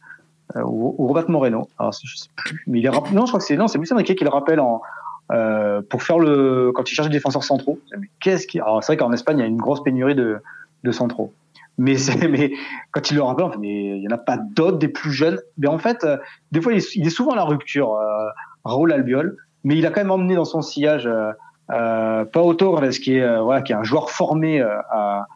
ou, 0.57 0.95
ou 0.99 1.07
Robert 1.07 1.31
Moreno. 1.31 1.69
Alors, 1.79 1.93
je 1.93 2.15
sais 2.15 2.29
plus, 2.37 2.63
mais 2.67 2.81
il 2.81 2.87
est 2.87 2.91
rappelé, 2.91 3.15
non, 3.15 3.25
je 3.25 3.31
crois 3.31 3.41
que 3.41 3.47
c'est, 3.47 3.57
non, 3.57 3.69
c'est 3.69 3.79
Luis 3.79 3.93
Enrique 3.93 4.15
qui 4.15 4.25
le 4.25 4.31
rappelle 4.31 4.61
en, 4.61 4.83
euh, 5.31 5.83
pour 5.89 6.03
faire 6.03 6.19
le 6.19 6.73
quand 6.75 6.91
il 6.91 6.95
cherche 6.95 7.09
des 7.09 7.17
défenseurs 7.17 7.45
centraux. 7.45 7.79
Qu'est-ce 8.21 8.47
qui 8.47 8.61
Alors 8.61 8.83
c'est 8.83 8.93
vrai 8.93 8.97
qu'en 8.97 9.13
Espagne 9.13 9.39
il 9.39 9.43
y 9.43 9.45
a 9.45 9.49
une 9.49 9.59
grosse 9.59 9.83
pénurie 9.83 10.15
de, 10.15 10.39
de 10.85 10.93
centraux. 10.93 11.33
Mais 11.79 11.95
mais 12.29 12.53
quand 12.91 13.11
il 13.11 13.15
le 13.15 13.23
rappelle, 13.23 13.59
mais 13.59 13.99
il 13.99 14.03
y 14.03 14.09
en 14.09 14.15
a 14.15 14.19
pas 14.19 14.37
d'autres 14.37 14.79
des 14.79 14.89
plus 14.89 15.13
jeunes. 15.13 15.39
Mais 15.57 15.69
en 15.69 15.79
fait, 15.79 16.05
euh, 16.05 16.19
des 16.53 16.61
fois 16.61 16.73
il 16.73 17.07
est, 17.07 17.11
souvent 17.11 17.33
à 17.33 17.37
la 17.37 17.45
rupture. 17.45 17.95
Euh, 17.95 18.29
Raoul 18.65 18.93
Albiol, 18.93 19.37
mais 19.65 19.77
il 19.77 19.87
a 19.87 19.91
quand 19.91 20.01
même 20.01 20.11
emmené 20.11 20.35
dans 20.35 20.45
son 20.45 20.61
sillage 20.61 21.07
euh, 21.07 21.33
euh, 21.71 22.25
Pau 22.25 22.53
Torres, 22.55 22.91
qui 22.91 23.17
est 23.17 23.41
voilà, 23.41 23.63
qui 23.63 23.73
est 23.73 23.77
un 23.77 23.85
joueur 23.85 24.11
formé 24.11 24.61
à, 24.61 25.27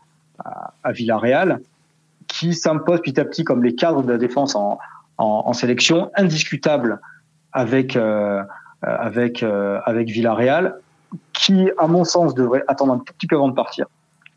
à, 0.82 0.92
Villarreal, 0.92 1.60
qui 2.26 2.52
s'impose 2.52 3.00
petit 3.00 3.18
à 3.20 3.24
petit 3.24 3.44
comme 3.44 3.62
les 3.62 3.74
cadres 3.74 4.02
de 4.02 4.12
la 4.12 4.18
défense 4.18 4.54
en, 4.54 4.78
en, 5.18 5.52
sélection, 5.52 6.10
indiscutable 6.16 7.00
avec 7.52 7.98
avec 8.82 9.42
euh, 9.42 9.80
avec 9.84 10.08
Villarreal, 10.08 10.76
qui, 11.32 11.70
à 11.78 11.86
mon 11.86 12.04
sens, 12.04 12.34
devrait 12.34 12.64
attendre 12.68 12.92
un 12.92 12.98
petit 12.98 13.26
peu 13.26 13.36
avant 13.36 13.48
de 13.48 13.54
partir. 13.54 13.86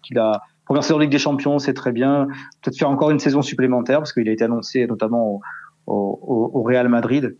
Qu'il 0.03 0.19
a 0.19 0.41
première 0.65 0.83
saison 0.83 0.99
Ligue 0.99 1.11
des 1.11 1.19
Champions, 1.19 1.59
c'est 1.59 1.73
très 1.73 1.91
bien. 1.91 2.27
Peut-être 2.61 2.77
faire 2.77 2.89
encore 2.89 3.11
une 3.11 3.19
saison 3.19 3.41
supplémentaire 3.41 3.99
parce 3.99 4.13
qu'il 4.13 4.27
a 4.29 4.31
été 4.31 4.43
annoncé 4.43 4.87
notamment 4.87 5.41
au, 5.87 6.19
au, 6.21 6.51
au 6.53 6.63
Real 6.63 6.89
Madrid 6.89 7.35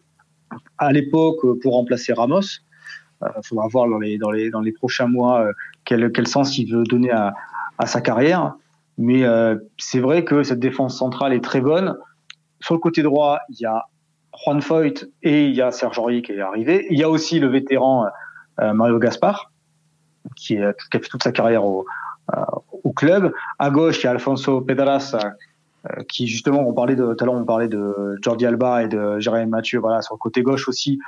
à 0.77 0.91
l'époque 0.91 1.41
pour 1.61 1.73
remplacer 1.73 2.13
Ramos. 2.13 2.41
Il 3.21 3.27
euh, 3.27 3.41
faudra 3.43 3.67
voir 3.67 3.87
dans 3.89 3.97
les, 3.97 4.17
dans 4.17 4.31
les, 4.31 4.49
dans 4.49 4.61
les 4.61 4.71
prochains 4.71 5.07
mois 5.07 5.41
euh, 5.41 5.53
quel, 5.85 6.11
quel 6.11 6.27
sens 6.27 6.57
il 6.57 6.71
veut 6.71 6.83
donner 6.83 7.11
à, 7.11 7.33
à 7.77 7.85
sa 7.85 8.01
carrière. 8.01 8.55
Mais 8.97 9.23
euh, 9.23 9.57
c'est 9.77 9.99
vrai 9.99 10.23
que 10.23 10.43
cette 10.43 10.59
défense 10.59 10.97
centrale 10.97 11.33
est 11.33 11.43
très 11.43 11.61
bonne. 11.61 11.97
Sur 12.61 12.75
le 12.75 12.79
côté 12.79 13.03
droit, 13.03 13.39
il 13.49 13.59
y 13.59 13.65
a 13.65 13.85
Juan 14.43 14.61
Foyt 14.61 15.05
et 15.23 15.45
il 15.45 15.55
y 15.55 15.61
a 15.61 15.71
Serge 15.71 15.97
Aurier 15.99 16.21
qui 16.21 16.33
est 16.33 16.41
arrivé. 16.41 16.87
Il 16.89 16.99
y 16.99 17.03
a 17.03 17.09
aussi 17.09 17.39
le 17.39 17.47
vétéran 17.47 18.07
euh, 18.61 18.73
Mario 18.73 18.99
Gaspar 18.99 19.51
qui, 20.35 20.57
a 20.57 20.73
fait 20.91 20.99
toute 20.99 21.23
sa 21.23 21.31
carrière 21.31 21.65
au, 21.65 21.85
euh, 22.35 22.41
au 22.83 22.91
club. 22.91 23.31
À 23.59 23.69
gauche, 23.69 24.01
il 24.01 24.05
y 24.05 24.07
a 24.07 24.11
Alfonso 24.11 24.61
Pedraza 24.61 25.35
euh, 25.89 26.03
qui 26.09 26.27
justement, 26.27 26.67
on 26.67 26.73
parlait 26.73 26.95
de 26.95 27.13
tout 27.13 27.23
à 27.23 27.25
l'heure, 27.25 27.35
on 27.35 27.45
parlait 27.45 27.67
de 27.67 28.17
Jordi 28.21 28.45
Alba 28.45 28.83
et 28.83 28.87
de 28.87 29.19
Jérémy 29.19 29.49
Mathieu. 29.49 29.79
Voilà, 29.79 30.01
sur 30.01 30.15
le 30.15 30.19
côté 30.19 30.41
gauche 30.41 30.67
aussi, 30.67 30.99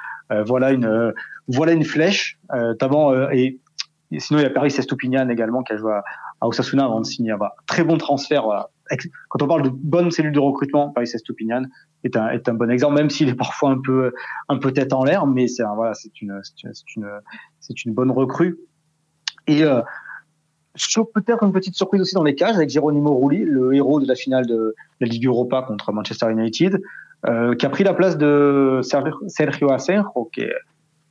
voilà 0.45 0.71
une 0.71 1.13
voilà 1.47 1.71
une 1.71 1.85
flèche. 1.85 2.37
et, 3.31 3.59
sinon 4.19 4.39
il 4.39 4.43
y 4.43 4.45
a 4.45 4.49
Paris 4.49 4.73
Estupinian 4.77 5.29
également 5.29 5.63
qui 5.63 5.73
a 5.73 5.77
joué 5.77 5.93
à, 5.93 6.03
à 6.41 6.47
Osasuna 6.47 6.85
avant 6.85 6.99
de 6.99 7.05
signer. 7.05 7.33
Très 7.65 7.83
bon 7.83 7.97
transfert. 7.97 8.67
Quand 9.29 9.41
on 9.41 9.47
parle 9.47 9.63
de 9.63 9.69
bonne 9.69 10.11
cellule 10.11 10.31
de 10.31 10.39
recrutement, 10.39 10.89
Paris 10.89 11.09
Estupinian 11.13 11.63
est 12.03 12.15
un, 12.15 12.29
est 12.29 12.47
un 12.49 12.53
bon 12.53 12.69
exemple, 12.69 12.95
même 12.95 13.09
s'il 13.09 13.29
est 13.29 13.35
parfois 13.35 13.71
un 13.71 13.79
peu, 13.79 14.71
tête 14.71 14.93
en 14.93 15.03
l'air, 15.03 15.27
mais 15.27 15.47
c'est 15.47 15.63
une, 16.21 17.93
bonne 17.93 18.11
recrue. 18.11 18.57
Et 19.47 19.63
euh, 19.63 19.81
peut-être 21.13 21.43
une 21.43 21.53
petite 21.53 21.75
surprise 21.75 22.01
aussi 22.01 22.15
dans 22.15 22.23
les 22.23 22.35
cages 22.35 22.55
avec 22.55 22.69
Geronimo 22.69 23.17
Rulli, 23.17 23.45
le 23.45 23.73
héros 23.73 23.99
de 23.99 24.07
la 24.07 24.15
finale 24.15 24.45
de 24.45 24.75
la 24.99 25.07
Ligue 25.07 25.25
Europa 25.25 25.63
contre 25.63 25.91
Manchester 25.91 26.31
United, 26.31 26.81
euh, 27.27 27.55
qui 27.55 27.65
a 27.65 27.69
pris 27.69 27.83
la 27.83 27.93
place 27.93 28.17
de 28.17 28.81
Sergio 28.83 29.71
est, 30.41 30.53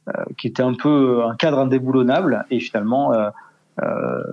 euh, 0.09 0.13
qui 0.39 0.47
était 0.47 0.63
un 0.63 0.75
peu 0.75 1.25
un 1.25 1.35
cadre 1.35 1.59
indéboulonnable, 1.59 2.45
et 2.51 2.61
finalement, 2.61 3.13
euh 3.13 3.31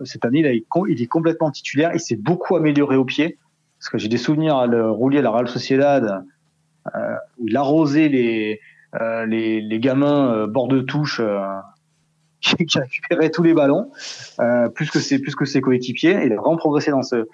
cette 0.03 0.25
année, 0.25 0.39
il, 0.39 0.47
a, 0.47 0.53
il 0.87 1.01
est 1.01 1.07
complètement 1.07 1.51
titulaire, 1.51 1.91
il 1.93 1.99
s'est 1.99 2.15
beaucoup 2.15 2.55
amélioré 2.55 2.95
au 2.95 3.05
pied, 3.05 3.37
parce 3.79 3.89
que 3.89 3.97
j'ai 3.97 4.07
des 4.07 4.17
souvenirs 4.17 4.55
à 4.55 4.67
le 4.67 4.89
rouler 4.89 5.19
à 5.19 5.21
la 5.21 5.29
Real 5.29 5.47
Sociedad, 5.47 6.23
euh, 6.95 7.15
où 7.37 7.47
il 7.47 7.55
arrosait 7.55 8.09
les, 8.09 8.59
euh, 8.99 9.25
les, 9.25 9.61
les, 9.61 9.79
gamins 9.79 10.33
euh, 10.33 10.47
bord 10.47 10.67
de 10.67 10.81
touche 10.81 11.21
qui 12.41 12.55
récupéraient 12.79 13.29
tous 13.29 13.43
les 13.43 13.53
ballons, 13.53 13.91
plus 14.75 14.91
que 14.91 14.99
ses 14.99 15.19
plus 15.19 15.35
que 15.35 15.45
ses 15.45 15.61
coéquipiers. 15.61 16.25
Il 16.25 16.33
a 16.33 16.35
vraiment 16.35 16.57
progressé 16.57 16.91
dans 16.91 17.03
ce 17.03 17.25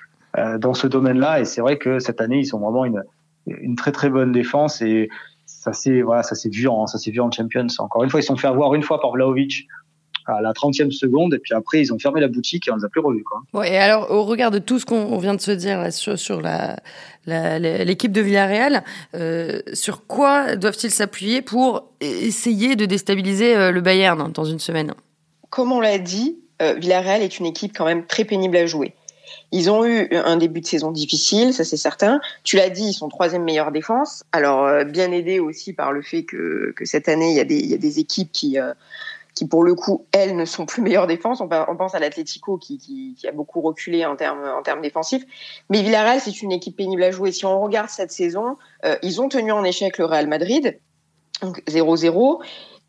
dans 0.60 0.76
ce 0.76 0.86
domaine-là, 0.86 1.40
et 1.40 1.46
c'est 1.46 1.62
vrai 1.62 1.80
que 1.80 1.98
cette 1.98 2.22
année 2.22 2.40
ils 2.40 2.46
sont 2.46 2.60
vraiment 2.60 2.86
une 2.86 3.04
une 3.48 3.76
très 3.76 3.92
très 3.92 4.10
bonne 4.10 4.32
défense 4.32 4.84
et 4.84 5.10
ça 5.48 5.74
c'est 5.74 6.04
voilà 6.04 6.22
ça 6.22 6.36
c'est 6.36 6.54
vu 6.54 6.68
en 6.68 6.86
ça 6.86 7.00
c'est 7.00 7.10
vu 7.10 7.20
en 7.20 7.32
Champions. 7.32 7.66
Encore 7.80 8.04
une 8.04 8.12
fois, 8.12 8.20
ils 8.20 8.24
sont 8.24 8.38
fait 8.38 8.48
avoir 8.48 8.76
une 8.76 8.84
fois 8.84 9.02
par 9.02 9.12
Vlaovic 9.12 9.68
à 10.30 10.42
la 10.42 10.52
30e 10.52 10.92
seconde, 10.92 11.34
et 11.34 11.40
puis 11.40 11.54
après, 11.54 11.80
ils 11.80 11.94
ont 11.94 12.00
fermé 12.00 12.22
la 12.22 12.28
boutique 12.28 12.68
et 12.68 12.72
on 12.72 12.76
les 12.76 12.86
a 12.86 12.90
plus 12.90 13.02
revus. 13.02 13.24
Quoi. 13.24 13.42
Ouais, 13.54 13.74
et 13.74 13.78
alors, 13.78 14.12
au 14.12 14.24
regard 14.24 14.52
de 14.52 14.60
tout 14.60 14.80
ce 14.80 14.86
qu'on 14.86 15.18
vient 15.18 15.34
de 15.34 15.42
se 15.42 15.52
dire 15.52 15.80
là, 15.80 15.92
sur, 15.92 16.18
sur 16.18 16.42
la, 16.42 16.78
l'équipe 17.26 18.12
de 18.12 18.22
Villarreal, 18.22 18.84
euh, 19.16 19.62
sur 19.74 20.08
quoi 20.08 20.56
doivent-ils 20.56 20.92
s'appuyer 20.92 21.42
pour 21.42 21.90
essayer 22.02 22.76
de 22.76 22.86
déstabiliser 22.86 23.56
euh, 23.56 23.72
le 23.72 23.82
Bayern 23.82 24.32
dans 24.32 24.46
une 24.46 24.60
semaine? 24.60 24.94
Comme 25.50 25.72
on 25.72 25.80
l'a 25.80 25.98
dit, 25.98 26.38
euh, 26.62 26.74
Villarreal 26.74 27.22
est 27.22 27.40
une 27.40 27.46
équipe 27.46 27.76
quand 27.76 27.86
même 27.86 28.06
très 28.06 28.26
pénible 28.26 28.58
à 28.58 28.66
jouer. 28.66 28.94
Ils 29.52 29.70
ont 29.70 29.86
eu 29.86 30.08
un 30.12 30.38
début 30.38 30.62
de 30.62 30.66
saison 30.66 30.92
difficile, 30.92 31.54
ça 31.54 31.64
c'est 31.64 31.78
certain. 31.78 32.20
Tu 32.44 32.56
l'as 32.56 32.70
dit, 32.70 32.90
ils 32.90 32.94
sont 32.94 33.10
troisième 33.10 33.44
meilleure 33.44 33.72
défense. 33.72 34.24
Alors 34.32 34.66
euh, 34.66 34.84
bien 34.84 35.12
aidé 35.12 35.40
aussi 35.40 35.74
par 35.74 35.92
le 35.92 36.02
fait 36.02 36.24
que, 36.24 36.72
que 36.76 36.86
cette 36.86 37.10
année 37.10 37.32
il 37.32 37.36
y 37.36 37.40
a 37.40 37.46
des, 37.46 37.58
il 37.58 37.68
y 37.68 37.74
a 37.74 37.78
des 37.78 38.00
équipes 38.00 38.32
qui 38.32 38.58
qui 39.40 39.48
pour 39.48 39.64
le 39.64 39.74
coup, 39.74 40.06
elles, 40.12 40.36
ne 40.36 40.44
sont 40.44 40.66
plus 40.66 40.82
meilleures 40.82 41.08
défenses. 41.08 41.40
On, 41.40 41.48
pense 41.48 41.96
à 41.96 42.00
l'Atlético 42.00 42.58
qui, 42.58 42.78
qui, 42.78 43.16
qui, 43.18 43.26
a 43.26 43.32
beaucoup 43.32 43.62
reculé 43.62 44.06
en 44.06 44.18
termes, 44.18 44.44
en 44.44 44.62
termes 44.62 44.82
défensifs. 44.82 45.24
Mais 45.70 45.82
Villarreal, 45.82 46.20
c'est 46.20 46.42
une 46.42 46.52
équipe 46.52 46.76
pénible 46.76 47.02
à 47.04 47.12
jouer. 47.12 47.32
Si 47.32 47.46
on 47.46 47.62
regarde 47.62 47.88
cette 47.88 48.12
saison, 48.12 48.58
euh, 48.84 48.98
ils 49.02 49.22
ont 49.22 49.30
tenu 49.30 49.54
en 49.54 49.64
échec 49.64 49.98
le 49.98 50.04
Real 50.04 50.28
Madrid, 50.28 50.78
donc 51.42 51.64
0-0. 51.70 52.44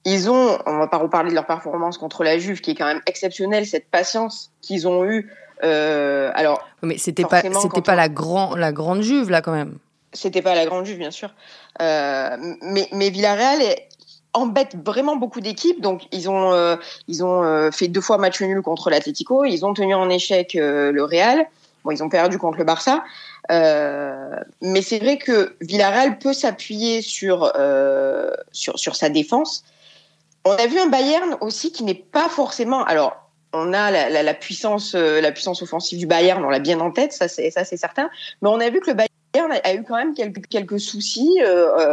Ils 0.05 0.29
ont, 0.29 0.59
on 0.67 0.79
va 0.79 0.89
pas 0.89 0.97
reparler 0.97 1.31
de 1.31 1.37
leur 1.37 1.47
performance 1.47 1.99
contre 1.99 2.25
la 2.25 2.37
Juve, 2.37 2.61
qui 2.61 2.73
est 2.73 2.75
quand 2.75 2.87
même 2.87 3.03
exceptionnelle, 3.07 3.65
cette 3.65 3.89
patience 3.89 4.51
qu'ils 4.61 4.89
ont 4.89 5.05
eue. 5.05 5.33
Euh, 5.63 6.33
alors, 6.35 6.67
mais 6.83 6.99
c'était 6.99 7.23
pas, 7.23 7.43
c'était 7.43 7.81
pas 7.81 7.95
la 7.95 8.09
grand, 8.09 8.57
la 8.57 8.73
grande 8.73 9.03
Juve 9.03 9.31
là 9.31 9.41
quand 9.41 9.53
même. 9.53 9.79
C'était 10.13 10.43
pas 10.43 10.57
la 10.57 10.67
grande 10.67 10.85
Juve, 10.85 10.99
bien 10.99 11.13
sûr. 11.13 11.33
Euh, 11.81 12.37
mais, 12.63 12.89
mais 12.91 13.11
Villarreal 13.11 13.63
est, 13.63 13.87
embête 14.33 14.77
vraiment 14.85 15.17
beaucoup 15.17 15.41
d'équipes. 15.41 15.81
Donc 15.81 16.03
ils 16.13 16.29
ont 16.29 16.53
euh, 16.53 16.77
ils 17.09 17.25
ont 17.25 17.43
euh, 17.43 17.71
fait 17.71 17.89
deux 17.89 18.01
fois 18.01 18.19
match 18.19 18.41
nul 18.41 18.63
contre 18.63 18.91
l'Atlético. 18.91 19.45
Ils 19.45 19.65
ont 19.65 19.75
tenu 19.75 19.95
en 19.95 20.09
échec 20.09 20.55
euh, 20.57 20.93
le 20.93 21.05
Real. 21.05 21.47
Bon, 21.85 21.91
ils 21.91 22.03
ont 22.03 22.09
perdu 22.09 22.39
contre 22.39 22.59
le 22.59 22.65
Barça. 22.65 23.03
mais 23.49 24.83
c'est 24.83 24.99
vrai 24.99 25.17
que 25.17 25.57
Villarreal 25.63 26.19
peut 26.19 26.35
s'appuyer 26.35 27.01
sur, 27.01 27.51
sur 28.53 28.79
sur 28.79 28.97
sa 28.97 29.09
défense. 29.09 29.65
On 30.45 30.53
a 30.53 30.67
vu 30.67 30.79
un 30.79 30.89
Bayern 30.89 31.37
aussi 31.41 31.73
qui 31.73 31.85
n'est 31.85 31.95
pas 31.95 32.29
forcément. 32.29 32.85
Alors 32.85 33.17
on 33.55 33.73
a 33.73 33.91
la, 33.91 34.11
la, 34.11 34.23
la 34.23 34.35
puissance 34.35 34.95
la 34.95 35.33
puissance 35.33 35.63
offensive 35.63 35.99
du 35.99 36.07
Bayern, 36.07 36.45
on 36.45 36.51
l'a 36.51 36.59
bien 36.59 36.81
en 36.81 36.91
tête, 36.91 37.15
ça 37.15 37.29
c'est 37.29 37.51
certain. 37.51 38.11
Mais 38.43 38.51
on 38.51 38.61
a 38.61 38.69
vu 38.69 38.81
que 38.81 38.91
le 38.91 38.97
Bayern 38.97 39.51
a, 39.51 39.67
a 39.67 39.73
eu 39.73 39.83
quand 39.83 39.97
même 39.97 40.13
quelques 40.13 40.47
quelques 40.49 40.79
soucis 40.81 41.41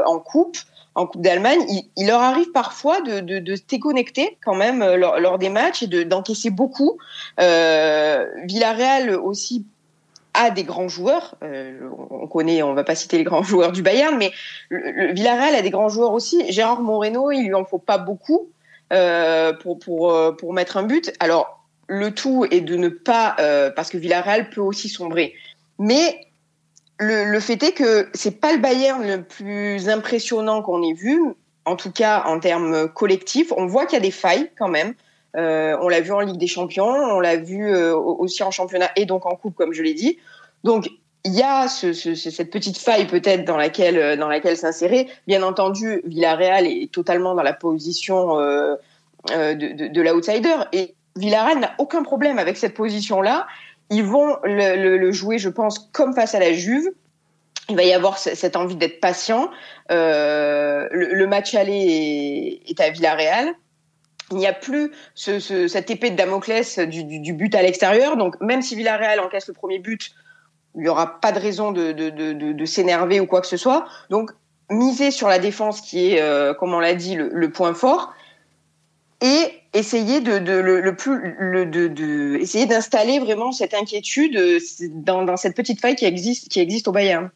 en 0.06 0.20
coupe 0.20 0.58
en 0.98 1.06
Coupe 1.06 1.22
d'Allemagne, 1.22 1.64
il, 1.96 2.08
leur 2.08 2.22
arrive 2.22 2.52
parfois 2.52 3.02
de, 3.02 3.20
de, 3.20 3.38
de 3.38 3.56
se 3.56 3.62
déconnecter 3.70 4.36
quand 4.44 4.56
même 4.56 4.82
euh, 4.82 4.98
lors, 4.98 5.38
des 5.38 5.50
matchs 5.50 5.84
et 5.84 6.06
d'encaisser 6.06 6.50
beaucoup. 6.50 6.98
Euh, 7.40 8.26
Villarreal 8.46 9.12
aussi 9.12 9.64
a 10.34 10.50
des 10.50 10.64
grands 10.64 10.88
joueurs. 10.88 11.36
Euh, 11.44 11.80
on 12.10 12.26
connaît, 12.26 12.64
on 12.64 12.74
va 12.74 12.84
pas 12.84 12.96
citer 12.96 13.20
les 13.20 13.24
grands 13.24 13.44
joueurs 13.52 13.72
du 13.72 13.84
Bayern, 13.84 14.18
mais 14.18 14.32
Villarreal 14.72 15.54
a 15.54 15.62
des 15.62 15.70
grands 15.70 15.90
joueurs 15.90 16.14
aussi. 16.14 16.52
Gérard 16.52 16.82
Moreno, 16.82 17.30
il 17.30 17.46
lui 17.46 17.54
en 17.54 17.64
faut 17.64 17.78
pas 17.78 18.00
beaucoup 18.00 18.50
pour 18.90 19.78
pour 19.80 20.36
pour 20.38 20.54
mettre 20.54 20.78
un 20.78 20.84
but. 20.84 21.14
Alors 21.20 21.64
le 21.88 22.12
tout 22.12 22.48
est 22.50 22.62
de 22.62 22.76
ne 22.76 22.90
pas 22.90 23.36
parce 23.76 23.92
que 23.92 24.00
Villarreal 24.00 24.50
peut 24.50 24.62
aussi 24.62 24.90
sombrer, 24.90 25.36
mais 25.78 26.27
le, 27.00 27.40
fait 27.40 27.62
est 27.64 27.74
que 27.74 28.10
c'est 28.14 28.40
pas 28.40 28.54
le 28.54 28.60
Bayern 28.60 29.06
le 29.06 29.24
plus 29.24 29.90
impressionnant 29.90 30.62
qu'on 30.62 30.82
ait 30.84 30.94
vu, 30.94 31.22
en 31.66 31.76
tout 31.76 31.92
cas 31.92 32.24
en 32.26 32.40
termes 32.40 32.88
collectifs. 32.90 33.52
On 33.56 33.66
voit 33.68 33.86
qu'il 33.86 33.96
y 33.96 34.02
a 34.02 34.04
des 34.04 34.12
failles 34.12 34.50
quand 34.58 34.68
même. 34.68 34.94
Euh, 35.36 35.78
on 35.82 35.90
l'a 35.90 36.02
vu 36.02 36.12
en 36.12 36.22
Ligue 36.22 36.38
des 36.38 36.48
Champions, 36.48 36.88
on 36.88 37.20
l'a 37.20 37.36
vu 37.36 37.70
euh, 37.70 37.96
aussi 37.96 38.42
en 38.42 38.52
championnat 38.52 38.90
et 38.96 39.06
donc 39.06 39.26
en 39.26 39.36
coupe, 39.36 39.56
comme 39.56 39.74
je 39.74 39.84
l'ai 39.84 39.94
dit. 39.94 40.18
Donc 40.64 40.90
il 41.26 41.34
y 41.34 41.44
a 41.44 41.68
ce, 41.68 41.94
ce, 41.94 42.16
cette 42.16 42.50
petite 42.50 42.78
faille 42.78 43.06
peut-être 43.06 43.46
dans 43.46 43.58
laquelle 43.58 43.98
euh, 43.98 44.16
dans 44.16 44.30
laquelle 44.30 44.58
s'insérer. 44.58 45.08
Bien 45.28 45.44
entendu, 45.44 46.02
Villarreal 46.06 46.66
est 46.66 46.92
totalement 46.92 47.36
dans 47.36 47.44
la 47.44 47.54
position 47.54 48.38
de 48.38 50.02
l'outsider 50.02 50.56
et 50.72 50.96
Villarreal 51.18 51.60
n'a 51.60 51.72
aucun 51.78 52.04
problème 52.04 52.40
avec 52.40 52.58
cette 52.58 52.74
position-là 52.74 53.48
ils 53.90 54.04
vont 54.04 54.38
le, 54.44 55.12
jouer, 55.12 55.38
je 55.38 55.50
pense, 55.50 55.90
comme 55.92 56.14
face 56.14 56.36
à 56.36 56.40
la 56.40 56.54
Juve. 56.54 56.90
Il 57.70 57.76
va 57.76 57.84
y 57.84 57.94
avoir 57.94 58.18
cette 58.18 58.56
envie 58.56 58.76
d'être 58.76 59.02
patient. 59.02 59.50
Euh, 59.92 60.88
le, 60.92 61.28
match 61.28 61.54
aller 61.54 62.62
est, 62.66 62.70
est 62.70 62.80
à 62.80 62.90
Villarreal. 62.90 63.54
Il 64.32 64.38
n'y 64.38 64.48
a 64.48 64.54
plus 64.54 64.92
ce, 65.16 65.40
ce, 65.40 65.68
cette 65.68 65.90
épée 65.90 66.10
de 66.12 66.16
Damoclès 66.16 66.80
du, 66.80 67.34
but 67.34 67.54
à 67.56 67.62
l'extérieur. 67.62 68.16
Donc, 68.18 68.40
même 68.42 68.62
si 68.62 68.76
Villarreal 68.76 69.20
encaisse 69.20 69.48
le 69.48 69.54
premier 69.54 69.80
but, 69.80 70.12
il 70.76 70.82
n'y 70.82 70.90
aura 70.90 71.20
pas 71.20 71.32
de 71.32 71.40
raison 71.40 71.72
de 71.72 72.66
s'énerver 72.66 73.20
ou 73.20 73.26
quoi 73.26 73.42
que 73.42 73.48
ce 73.48 73.58
soit. 73.58 73.86
Donc, 74.10 74.32
miser 74.70 75.12
sur 75.12 75.28
la 75.28 75.40
défense 75.40 75.82
qui 75.82 76.12
est, 76.12 76.22
euh, 76.22 76.54
comme 76.54 76.74
on 76.74 76.80
l'a 76.80 76.94
dit, 76.94 77.16
le, 77.16 77.30
le, 77.30 77.52
point 77.52 77.74
fort. 77.74 78.14
Et 79.22 79.62
essayer 79.78 80.22
de, 80.22 80.40
de 80.40 80.54
le, 80.54 80.96
plus 80.96 81.36
le, 81.40 81.66
de, 81.66 81.88
de 81.88 82.36
essayer 82.38 82.66
d'installer 82.66 83.20
vraiment 83.20 83.52
cette 83.52 83.74
inquiétude 83.74 84.36
euh, 84.36 84.60
dans, 84.92 85.24
dans, 85.24 85.38
cette 85.38 85.56
petite 85.56 85.80
faille 85.80 85.96
qui 85.96 86.06
existe 86.06 86.50
qui 86.50 86.60
existe 86.60 86.88
au 86.88 86.92
Bayern. 86.92 87.30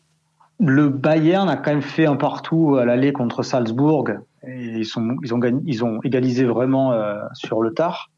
Le 0.59 0.89
Bayern 0.89 1.49
a 1.49 1.57
quand 1.57 1.71
même 1.71 1.81
fait 1.81 2.05
un 2.05 2.15
partout 2.15 2.75
à 2.75 2.85
l'aller 2.85 3.13
contre 3.13 3.43
Salzbourg 3.43 4.09
et 4.47 4.63
ils 4.63 4.85
sont 4.85 5.15
ils 5.23 5.33
ont 5.33 5.39
gagné, 5.39 5.61
ils 5.65 5.83
ont 5.83 5.99
égalisé 6.03 6.45
vraiment 6.45 6.93
euh, 6.93 7.15
sur 7.33 7.61
le 7.61 7.73
tard. 7.73 8.09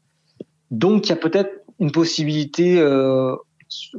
Donc 0.70 1.06
il 1.06 1.10
y 1.10 1.12
a 1.12 1.16
peut-être 1.16 1.50
une 1.80 1.92
possibilité 1.92 2.80
euh, 2.80 3.34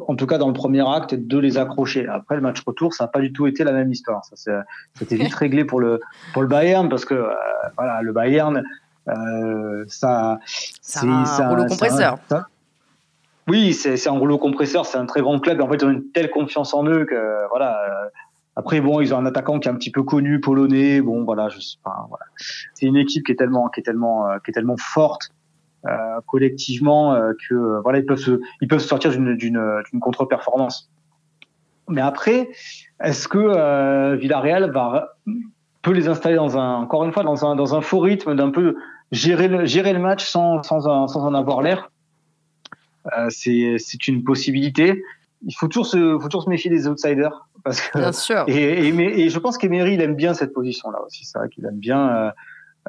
en 0.08 0.16
tout 0.16 0.28
cas 0.28 0.38
dans 0.38 0.48
le 0.48 0.54
premier 0.54 0.88
acte 0.88 1.16
de 1.16 1.38
les 1.38 1.58
accrocher. 1.58 2.08
Après 2.08 2.36
le 2.36 2.42
match 2.42 2.62
retour, 2.66 2.94
ça 2.94 3.06
n'a 3.06 3.08
pas 3.08 3.20
du 3.20 3.34
tout 3.34 3.48
été 3.48 3.64
la 3.64 3.72
même 3.72 3.92
histoire. 3.92 4.24
Ça 4.26 4.64
c'était 4.96 5.16
vite 5.18 5.34
réglé 5.36 5.66
pour 5.66 5.80
le 5.80 6.00
pour 6.34 6.42
le 6.42 6.48
Bayern 6.48 6.90
parce 6.90 7.06
que 7.06 7.14
euh, 7.14 7.34
voilà, 7.78 8.02
le 8.02 8.14
Bayern 8.14 8.64
euh, 9.08 9.86
ça, 9.88 10.40
c'est 10.46 11.06
un 11.08 11.50
rouleau 11.50 11.66
compresseur. 11.66 12.18
oui, 13.48 13.74
c'est 13.74 14.08
un 14.08 14.12
rouleau 14.12 14.38
compresseur. 14.38 14.86
C'est 14.86 14.98
un 14.98 15.06
très 15.06 15.22
grand 15.22 15.40
club. 15.40 15.62
En 15.62 15.70
fait, 15.70 15.78
ils 15.78 15.86
ont 15.86 15.92
une 15.92 16.12
telle 16.12 16.32
confiance 16.32 16.74
en 16.74 16.86
eux 16.86 17.06
que 17.06 17.48
voilà. 17.50 17.78
Euh, 17.84 18.10
après, 18.58 18.80
bon, 18.80 19.02
ils 19.02 19.14
ont 19.14 19.18
un 19.18 19.26
attaquant 19.26 19.60
qui 19.60 19.68
est 19.68 19.72
un 19.72 19.76
petit 19.76 19.92
peu 19.92 20.04
connu, 20.04 20.40
polonais. 20.40 21.02
Bon, 21.02 21.24
voilà, 21.24 21.50
je 21.50 21.60
sais 21.60 21.78
pas. 21.84 22.06
Voilà. 22.10 22.26
C'est 22.74 22.86
une 22.86 22.96
équipe 22.96 23.26
qui 23.26 23.34
est 23.34 23.36
tellement, 23.36 23.68
qui 23.68 23.82
est 23.82 23.84
tellement, 23.84 24.30
euh, 24.30 24.38
qui 24.44 24.52
est 24.52 24.54
tellement 24.54 24.78
forte 24.78 25.30
euh, 25.86 26.20
collectivement 26.28 27.14
euh, 27.14 27.34
que 27.48 27.82
voilà, 27.84 28.00
ils 28.00 28.06
peuvent 28.06 28.18
se, 28.18 28.40
ils 28.62 28.68
peuvent 28.68 28.80
sortir 28.80 29.12
d'une, 29.12 29.36
d'une, 29.36 29.62
d'une 29.92 30.00
contre-performance. 30.00 30.90
Mais 31.90 32.02
après, 32.02 32.50
est-ce 33.04 33.28
que 33.28 34.16
Villarreal 34.16 34.72
va 34.72 35.18
peut 35.84 35.92
les 35.92 36.08
installer 36.08 36.36
dans 36.36 36.58
un, 36.58 36.78
encore 36.78 37.04
une 37.04 37.12
fois, 37.12 37.24
dans 37.24 37.46
un, 37.46 37.56
dans 37.56 37.76
un 37.76 37.82
faux 37.82 38.00
rythme 38.00 38.36
d'un 38.36 38.50
peu 38.50 38.76
gérer 39.12 39.48
le, 39.48 39.66
gérer 39.66 39.94
le 39.94 40.00
match 40.00 40.26
sans, 40.26 40.64
sans, 40.64 40.88
en, 40.88 41.08
sans 41.08 41.26
en 41.26 41.34
avoir 41.34 41.62
l'air. 41.62 41.92
Euh, 43.18 43.28
c'est, 43.30 43.76
c'est 43.78 44.08
une 44.08 44.24
possibilité. 44.24 45.04
Il 45.46 45.54
faut 45.54 45.68
toujours 45.68 45.86
se, 45.86 46.18
faut 46.20 46.28
toujours 46.28 46.44
se 46.44 46.50
méfier 46.50 46.72
des 46.72 46.88
outsiders. 46.88 47.48
Parce 47.64 47.82
que, 47.82 47.98
bien 47.98 48.12
sûr. 48.12 48.46
Et, 48.48 48.88
et, 48.88 49.22
et 49.22 49.30
je 49.30 49.40
pense 49.40 49.58
qu'Emery, 49.58 49.96
il 49.96 50.02
aime 50.02 50.16
bien 50.16 50.34
cette 50.34 50.54
position-là 50.54 51.00
aussi. 51.06 51.26
C'est 51.26 51.38
vrai 51.38 51.50
qu'il 51.50 51.66
aime 51.66 51.78
bien. 51.78 52.10
Euh, 52.10 52.32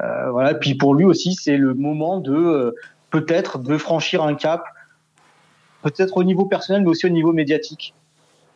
euh, 0.02 0.30
voilà. 0.30 0.54
Puis 0.54 0.74
pour 0.74 0.94
lui 0.94 1.04
aussi, 1.04 1.34
c'est 1.34 1.56
le 1.56 1.74
moment 1.74 2.20
de 2.20 2.34
euh, 2.34 2.74
peut-être 3.10 3.58
de 3.58 3.78
franchir 3.78 4.22
un 4.22 4.34
cap, 4.34 4.64
peut-être 5.82 6.16
au 6.16 6.24
niveau 6.24 6.46
personnel, 6.46 6.82
mais 6.82 6.88
aussi 6.88 7.06
au 7.06 7.10
niveau 7.10 7.32
médiatique, 7.32 7.94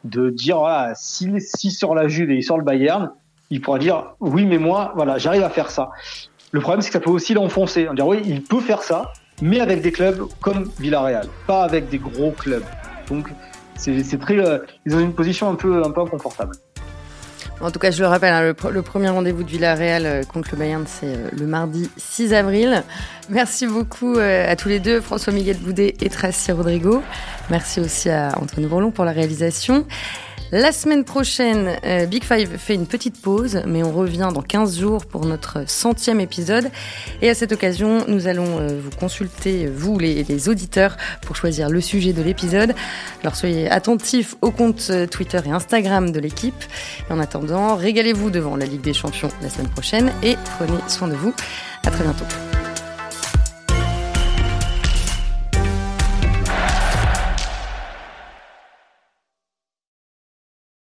de 0.04 0.30
dire 0.30 0.58
voilà, 0.58 0.92
si, 0.94 1.32
si 1.40 1.70
sur 1.70 1.94
la 1.94 2.08
Juve 2.08 2.30
et 2.30 2.42
sur 2.42 2.58
le 2.58 2.64
Bayern, 2.64 3.12
il 3.48 3.60
pourra 3.60 3.78
dire 3.78 4.14
oui, 4.20 4.44
mais 4.44 4.58
moi, 4.58 4.92
voilà, 4.94 5.18
j'arrive 5.18 5.42
à 5.42 5.50
faire 5.50 5.70
ça. 5.70 5.90
Le 6.52 6.60
problème, 6.60 6.82
c'est 6.82 6.88
que 6.88 6.94
ça 6.94 7.00
peut 7.00 7.10
aussi 7.10 7.34
l'enfoncer. 7.34 7.86
On 7.88 7.94
dire 7.94 8.06
oui, 8.06 8.22
il 8.24 8.42
peut 8.42 8.60
faire 8.60 8.82
ça, 8.82 9.12
mais 9.40 9.60
avec 9.60 9.82
des 9.82 9.92
clubs 9.92 10.26
comme 10.40 10.70
Villarreal, 10.78 11.28
pas 11.46 11.62
avec 11.62 11.88
des 11.88 11.98
gros 11.98 12.32
clubs. 12.32 12.64
Donc, 13.08 13.28
c'est 13.76 14.20
très, 14.20 14.38
euh, 14.38 14.58
ils 14.84 14.94
ont 14.94 15.00
une 15.00 15.14
position 15.14 15.48
un 15.48 15.54
peu, 15.54 15.82
un 15.84 15.90
peu 15.90 16.00
inconfortable. 16.02 16.54
En 17.60 17.70
tout 17.70 17.78
cas, 17.78 17.90
je 17.90 18.00
le 18.00 18.08
rappelle, 18.08 18.32
hein, 18.32 18.54
le, 18.70 18.82
premier 18.82 19.10
rendez-vous 19.10 19.42
de 19.42 19.50
Villarreal 19.50 20.06
euh, 20.06 20.22
contre 20.24 20.50
le 20.52 20.58
Bayern, 20.58 20.84
c'est 20.86 21.14
euh, 21.14 21.28
le 21.38 21.46
mardi 21.46 21.90
6 21.96 22.32
avril. 22.34 22.82
Merci 23.28 23.66
beaucoup 23.66 24.18
à 24.18 24.56
tous 24.56 24.68
les 24.68 24.80
deux, 24.80 25.00
François-Miguel 25.00 25.58
Boudet 25.58 25.94
et 26.00 26.08
Tracy 26.08 26.52
Rodrigo. 26.52 27.02
Merci 27.48 27.80
aussi 27.80 28.10
à 28.10 28.32
Antoine 28.40 28.66
Bourlon 28.66 28.90
pour 28.90 29.04
la 29.04 29.12
réalisation. 29.12 29.86
La 30.52 30.72
semaine 30.72 31.04
prochaine, 31.04 31.76
euh, 31.84 32.06
Big 32.06 32.24
Five 32.24 32.58
fait 32.58 32.74
une 32.74 32.88
petite 32.88 33.22
pause, 33.22 33.62
mais 33.66 33.84
on 33.84 33.92
revient 33.92 34.30
dans 34.34 34.42
15 34.42 34.80
jours 34.80 35.06
pour 35.06 35.24
notre 35.24 35.68
centième 35.68 36.18
épisode. 36.18 36.70
Et 37.22 37.30
à 37.30 37.34
cette 37.34 37.52
occasion, 37.52 38.04
nous 38.08 38.26
allons 38.26 38.58
euh, 38.58 38.80
vous 38.82 38.90
consulter, 38.90 39.68
vous 39.68 39.96
les, 39.96 40.48
auditeurs, 40.48 40.96
pour 41.22 41.36
choisir 41.36 41.70
le 41.70 41.80
sujet 41.80 42.12
de 42.12 42.20
l'épisode. 42.20 42.74
Alors 43.22 43.36
soyez 43.36 43.70
attentifs 43.70 44.34
aux 44.40 44.50
comptes 44.50 44.88
euh, 44.90 45.06
Twitter 45.06 45.40
et 45.46 45.50
Instagram 45.50 46.10
de 46.10 46.18
l'équipe. 46.18 46.64
Et 47.08 47.12
en 47.12 47.20
attendant, 47.20 47.76
régalez-vous 47.76 48.30
devant 48.30 48.56
la 48.56 48.66
Ligue 48.66 48.82
des 48.82 48.94
Champions 48.94 49.30
la 49.42 49.50
semaine 49.50 49.68
prochaine 49.68 50.10
et 50.24 50.34
prenez 50.58 50.78
soin 50.88 51.06
de 51.06 51.14
vous. 51.14 51.32
À 51.86 51.92
très 51.92 52.02
bientôt. 52.02 52.26